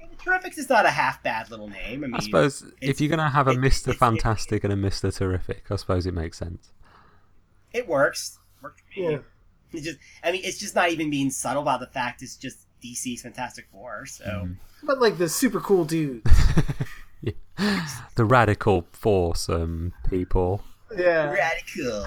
[0.00, 2.04] the Terrifics is not a half bad little name.
[2.04, 4.76] I mean, I suppose if you're gonna have a it- Mister it's- Fantastic and a
[4.76, 6.70] Mister Terrific, I suppose it makes sense.
[7.72, 8.38] it works.
[8.62, 9.10] Works for me.
[9.12, 9.18] Yeah.
[9.72, 12.58] It's just, I mean, it's just not even being subtle about the fact it's just
[12.82, 14.06] DC's Fantastic Four.
[14.06, 14.52] So Mm-hmm.
[14.86, 16.22] But like the super cool dude.
[18.16, 20.62] The radical foursome people.
[20.96, 21.30] Yeah.
[21.32, 22.06] radical.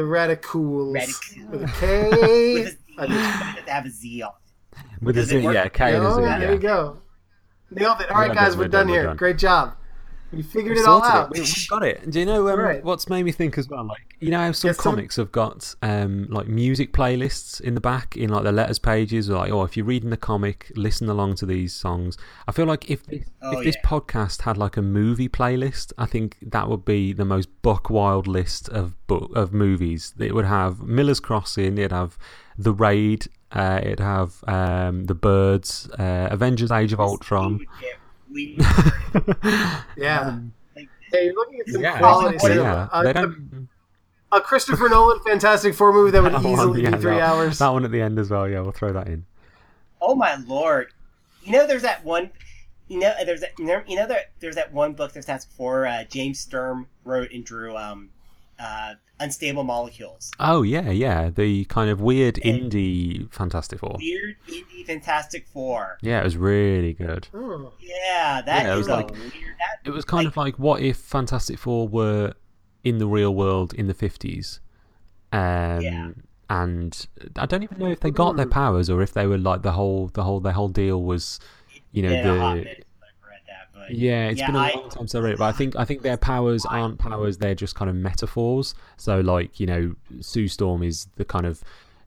[0.00, 0.94] The radicals.
[0.94, 1.50] Radical.
[1.50, 2.08] With a K.
[2.10, 2.76] With a Z.
[2.96, 4.32] I just- Have to have a Z on.
[5.02, 7.02] With a Does Z, yeah, K and a oh, Z, there you go.
[7.70, 8.10] Nailed it.
[8.10, 9.02] All right, guys, we're, we're done, done, we're here.
[9.04, 9.16] done.
[9.18, 9.74] Great job.
[10.32, 11.30] You figured We've it all out.
[11.32, 12.08] We, have got it.
[12.08, 12.84] Do you know um, Right.
[12.84, 13.84] what's made me think as well?
[13.84, 17.80] Like you know how some Yes, comics have got um, like music playlists in the
[17.80, 21.08] back in like the letters pages, or like oh, if you're reading the comic, listen
[21.08, 22.16] along to these songs.
[22.46, 26.06] I feel like if this, Oh, if this podcast had like a movie playlist, I
[26.06, 30.14] think that would be the most buck wild list of book of movies.
[30.18, 32.16] It would have Miller's Crossing, it'd have
[32.56, 37.58] The Raid, uh, it'd have um, The Birds, uh, Avengers: Age of Ultron.
[37.58, 37.66] We
[38.32, 39.26] would get-
[39.96, 40.38] we- Yeah.
[40.76, 42.90] like, Hey, you're looking at some Yeah, quality exactly, cinema.
[42.92, 43.22] yeah.
[43.22, 46.98] A- a, a Christopher Nolan Fantastic Four movie that would That one, easily yeah, be
[46.98, 47.58] three that- hours.
[47.58, 48.48] That one at the end as well.
[48.48, 49.24] Yeah, we'll throw that in.
[50.00, 50.88] oh my lord!
[51.42, 52.30] You know, there's that one.
[52.88, 53.58] You know, there's that.
[53.58, 55.86] You know, you know that there's that one book that's Fantastic Four.
[55.86, 57.76] Uh, James Sturm wrote and drew.
[57.76, 58.10] Um,
[58.58, 60.30] uh, Unstable Molecules.
[60.40, 61.30] Oh yeah, yeah.
[61.30, 63.96] The kind of weird And- indie Fantastic Four.
[63.98, 65.98] Weird indie Fantastic Four.
[66.02, 67.28] Yeah, it was really good.
[67.34, 67.72] Oh.
[67.80, 69.32] Yeah, that Yeah, it is was a like- weird.
[69.32, 72.32] That, It was kind of like what if Fantastic Four were
[72.82, 74.60] in the real world in the fifties.
[75.32, 76.10] Um, Yeah.
[76.48, 77.06] And
[77.36, 78.50] I don't even know if they got their Hmm.
[78.52, 81.38] powers or if they were like the whole the whole their whole deal was,
[81.92, 84.58] you know, been the minute since I've read that, but Yeah, it's Yeah, been a
[84.58, 86.98] I- long time since I read it, but I think I think their powers aren't
[86.98, 88.74] powers; they're just kind of metaphors.
[88.96, 91.62] So, like you know, Sue Storm is the kind of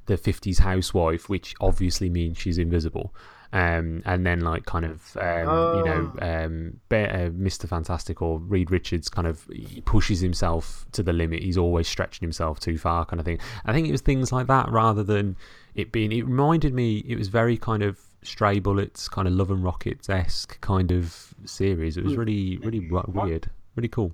[0.06, 3.14] the '50s housewife, which obviously means she's invisible.
[3.54, 7.68] Um, and then like kind of um, you know um, Be- uh, Mr.
[7.70, 11.44] Fantastic or Reed Richards kind of he pushes himself to the limit.
[11.44, 13.38] He's always stretching himself too far, kind of thing.
[13.64, 15.36] I think it was things like that rather than
[15.76, 16.12] it being.
[16.12, 17.04] It reminded me.
[17.08, 21.34] It was very kind of Stray Bullets, kind of Love and Rockets esque kind of
[21.46, 21.98] series.
[21.98, 24.14] It was really really w- weird, really cool.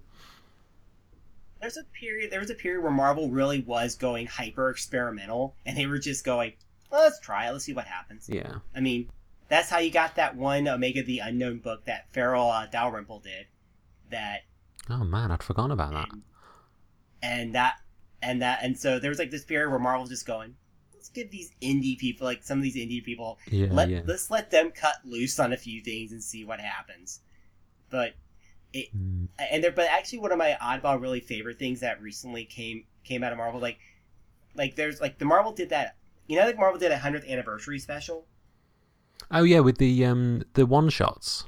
[1.62, 2.32] there's a period.
[2.32, 6.24] There was a period where Marvel really was going hyper experimental, and they were just
[6.24, 6.54] going,
[6.92, 7.52] well, "Let's try it.
[7.52, 8.56] Let's see what happens." Yeah.
[8.76, 9.10] I mean,
[9.50, 13.48] that's how you got that one Omega the Unknown book that Farel uh, Dalrymple did.
[14.10, 14.42] That
[14.90, 16.10] Oh man, I'd forgotten about that.
[16.12, 16.22] and,
[17.22, 17.76] and that
[18.22, 20.56] and that and so there was like this period where Marvel's just going,
[21.10, 24.02] let's give these indie people, like some of these indie people, Yeah, let yeah.
[24.06, 27.22] let's let them cut loose on a few things and see what happens.
[27.90, 28.14] But
[28.74, 29.28] it, Mm.
[29.52, 33.24] and there, but actually, one of my oddball really favorite things that recently came came
[33.24, 33.80] out of Marvel, like,
[34.56, 35.96] like there's like the Marvel did that.
[36.28, 38.28] You know, like Marvel did a hundredth anniversary special,
[39.32, 41.46] Oh yeah, with the um the one shots.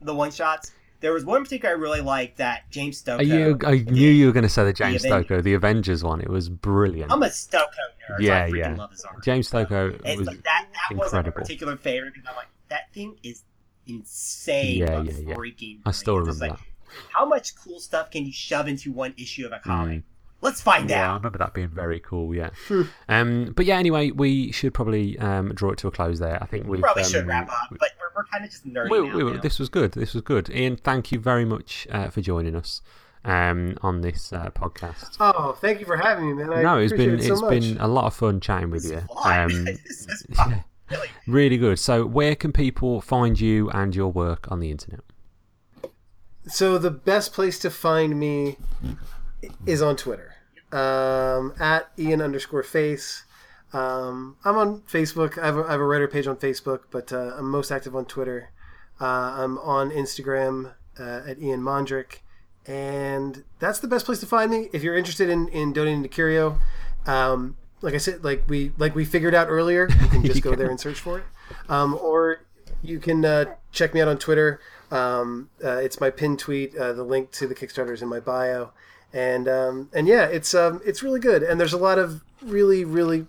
[0.00, 0.72] the one shots.
[1.02, 3.18] There was one particular I really liked that James Stokoe.
[3.18, 6.20] Are you, I knew you were going to say the James Stokoe, the Avengers one.
[6.20, 7.10] It was brilliant.
[7.10, 7.66] I'm a Stokoe
[8.08, 8.20] nerd.
[8.20, 8.74] Yeah, so I yeah.
[8.76, 9.22] love his art.
[9.24, 10.68] James Stokoe It's was like that.
[10.72, 11.40] That was a incredible.
[11.40, 13.42] particular favorite because I'm like, that thing is
[13.86, 14.78] insane.
[14.78, 15.34] Yeah, yeah, yeah.
[15.34, 15.80] Freaking.
[15.84, 16.18] I still.
[16.18, 16.58] Remember like,
[17.12, 19.98] How much cool stuff can you shove into one issue of a comic?
[19.98, 20.02] Mm.
[20.40, 21.10] Let's find out.
[21.10, 22.34] I remember that being very cool.
[22.34, 22.50] Yeah,
[23.08, 23.76] um, but yeah.
[23.76, 26.42] Anyway, we should probably um, draw it to a close there.
[26.42, 28.90] I think we Probably um, should wrap up, but we're, we're kind of just nerdy
[28.90, 29.14] we, now.
[29.14, 29.38] we, you we, know?
[29.38, 29.92] this was good.
[29.92, 30.50] This was good.
[30.50, 32.82] Ian, thank you very much uh, for joining us
[33.24, 35.16] um, on this uh, podcast.
[35.20, 36.52] Oh, thank you for having me, man.
[36.52, 37.50] I no, it's been appreciate it it's much.
[37.50, 39.02] been a lot of fun chatting with This you.
[39.24, 40.50] Um, this is fun.
[40.50, 41.08] yeah, Really.
[41.26, 41.78] really good.
[41.78, 45.00] So, where can people find you and your work on the internet?
[46.48, 48.56] So the best place to find me
[49.64, 50.34] is on Twitter,
[50.72, 53.24] um, at Ian underscore face.
[53.72, 55.38] Um, I'm on Facebook.
[55.38, 57.96] I have, a, I have a writer page on Facebook, but uh, I'm most active
[57.96, 58.50] on Twitter.
[59.00, 62.18] Uh, I'm on Instagram uh, at Ian Mondrick,
[62.66, 64.68] and that's the best place to find me.
[64.72, 66.58] If you're interested in, in donating to Curio,
[67.06, 70.54] um, like I said, like we like we figured out earlier, you can just go
[70.54, 71.24] there and search for it,
[71.68, 72.42] um, or
[72.82, 74.60] you can uh, check me out on Twitter.
[74.90, 76.76] Um, uh, it's my pinned tweet.
[76.76, 78.72] Uh, the link to the Kickstarter is in my bio,
[79.12, 81.42] and um, and yeah, it's um, it's really good.
[81.42, 83.26] And there's a lot of really, really,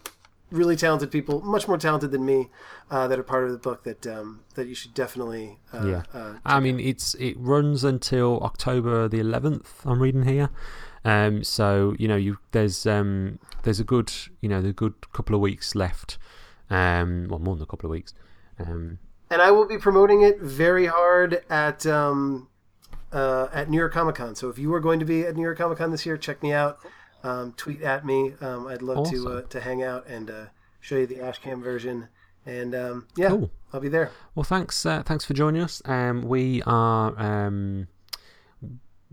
[0.53, 2.49] really talented people, much more talented than me,
[2.91, 5.57] uh, that are part of the book that um, that you should definitely.
[5.73, 6.03] Uh, Yeah.
[6.13, 9.67] Uh, I mean, it's it runs until October the 11th.
[9.85, 10.49] I'm reading here.
[11.05, 15.35] Um, so you know, you there's um there's a good you know the good couple
[15.35, 16.17] of weeks left.
[16.69, 18.13] Um, well, more than a couple of weeks.
[18.59, 18.99] Um,
[19.29, 22.47] and I will be promoting it very hard at um,
[23.11, 24.35] uh, at New York Comic Con.
[24.35, 26.41] So if you are going to be at New York Comic Con this year, check
[26.41, 26.79] me out.
[27.23, 28.33] Um, tweet at me.
[28.41, 30.45] Um, I'd love to uh, to hang out and uh,
[30.81, 32.09] show you the ashcan version.
[32.45, 33.49] And um, yeah, Cool.
[33.71, 34.11] I'll be there.
[34.35, 35.81] Well, thanks, uh, thanks for joining us.
[35.85, 37.17] Um, we are.
[37.17, 37.87] Um,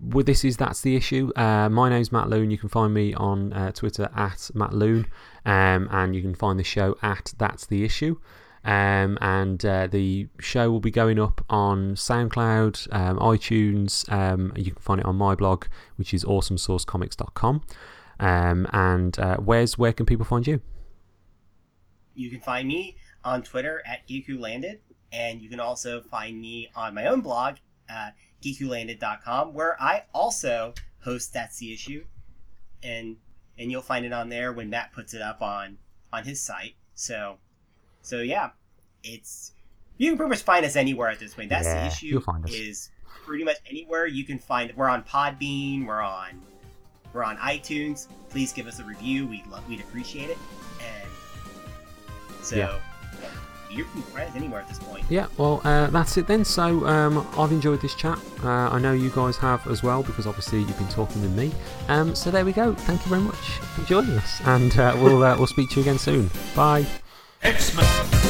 [0.03, 1.31] well, this is that's the issue.
[1.37, 2.51] Uh, my name's Matt Loon.
[2.51, 5.07] You can find me on uh, Twitter at Matt Loon,
[5.45, 8.19] um, and you can find the show at That's the Issue.
[8.65, 14.11] Um, and uh, the show will be going up on SoundCloud, um, iTunes.
[14.13, 15.65] Um, you can find it on my blog,
[15.97, 17.63] which is awesomesourcecomics.com.
[18.21, 20.61] Um, and uh, where's where can people find you?
[22.15, 24.79] You can find me on Twitter at GeekuLanded,
[25.13, 27.57] and you can also find me on my own blog,
[27.89, 28.11] uh,
[28.43, 32.05] geekulanded.com, where I also host That's the Issue,
[32.83, 33.17] and
[33.59, 35.79] and you'll find it on there when Matt puts it up on
[36.13, 36.75] on his site.
[36.95, 37.39] So,
[38.03, 38.51] so yeah,
[39.03, 39.53] it's
[39.97, 41.49] you can pretty much find us anywhere at this point.
[41.51, 42.07] That's Yeah, the issue.
[42.07, 42.53] you'll find us.
[42.53, 42.91] Is
[43.25, 44.73] pretty much anywhere you can find.
[44.77, 45.87] We're on Podbean.
[45.87, 46.43] We're on
[47.13, 48.07] we're on iTunes.
[48.29, 49.27] Please give us a review.
[49.27, 50.39] We'd love, we'd appreciate it.
[50.81, 51.11] And
[52.45, 52.79] so Yeah.
[53.71, 55.05] you can find us anywhere at this point.
[55.09, 56.45] Yeah, well, uh, that's it then.
[56.45, 58.19] So um, I've enjoyed this chat.
[58.43, 61.53] Uh, I know you guys have as well because obviously you've been talking with me.
[61.89, 62.75] Um, so there we go.
[62.75, 65.83] Thank you very much for joining us, and uh, we'll uh, we'll speak to you
[65.83, 66.31] again soon.
[66.55, 66.87] Bye.
[67.43, 68.30] X-Men.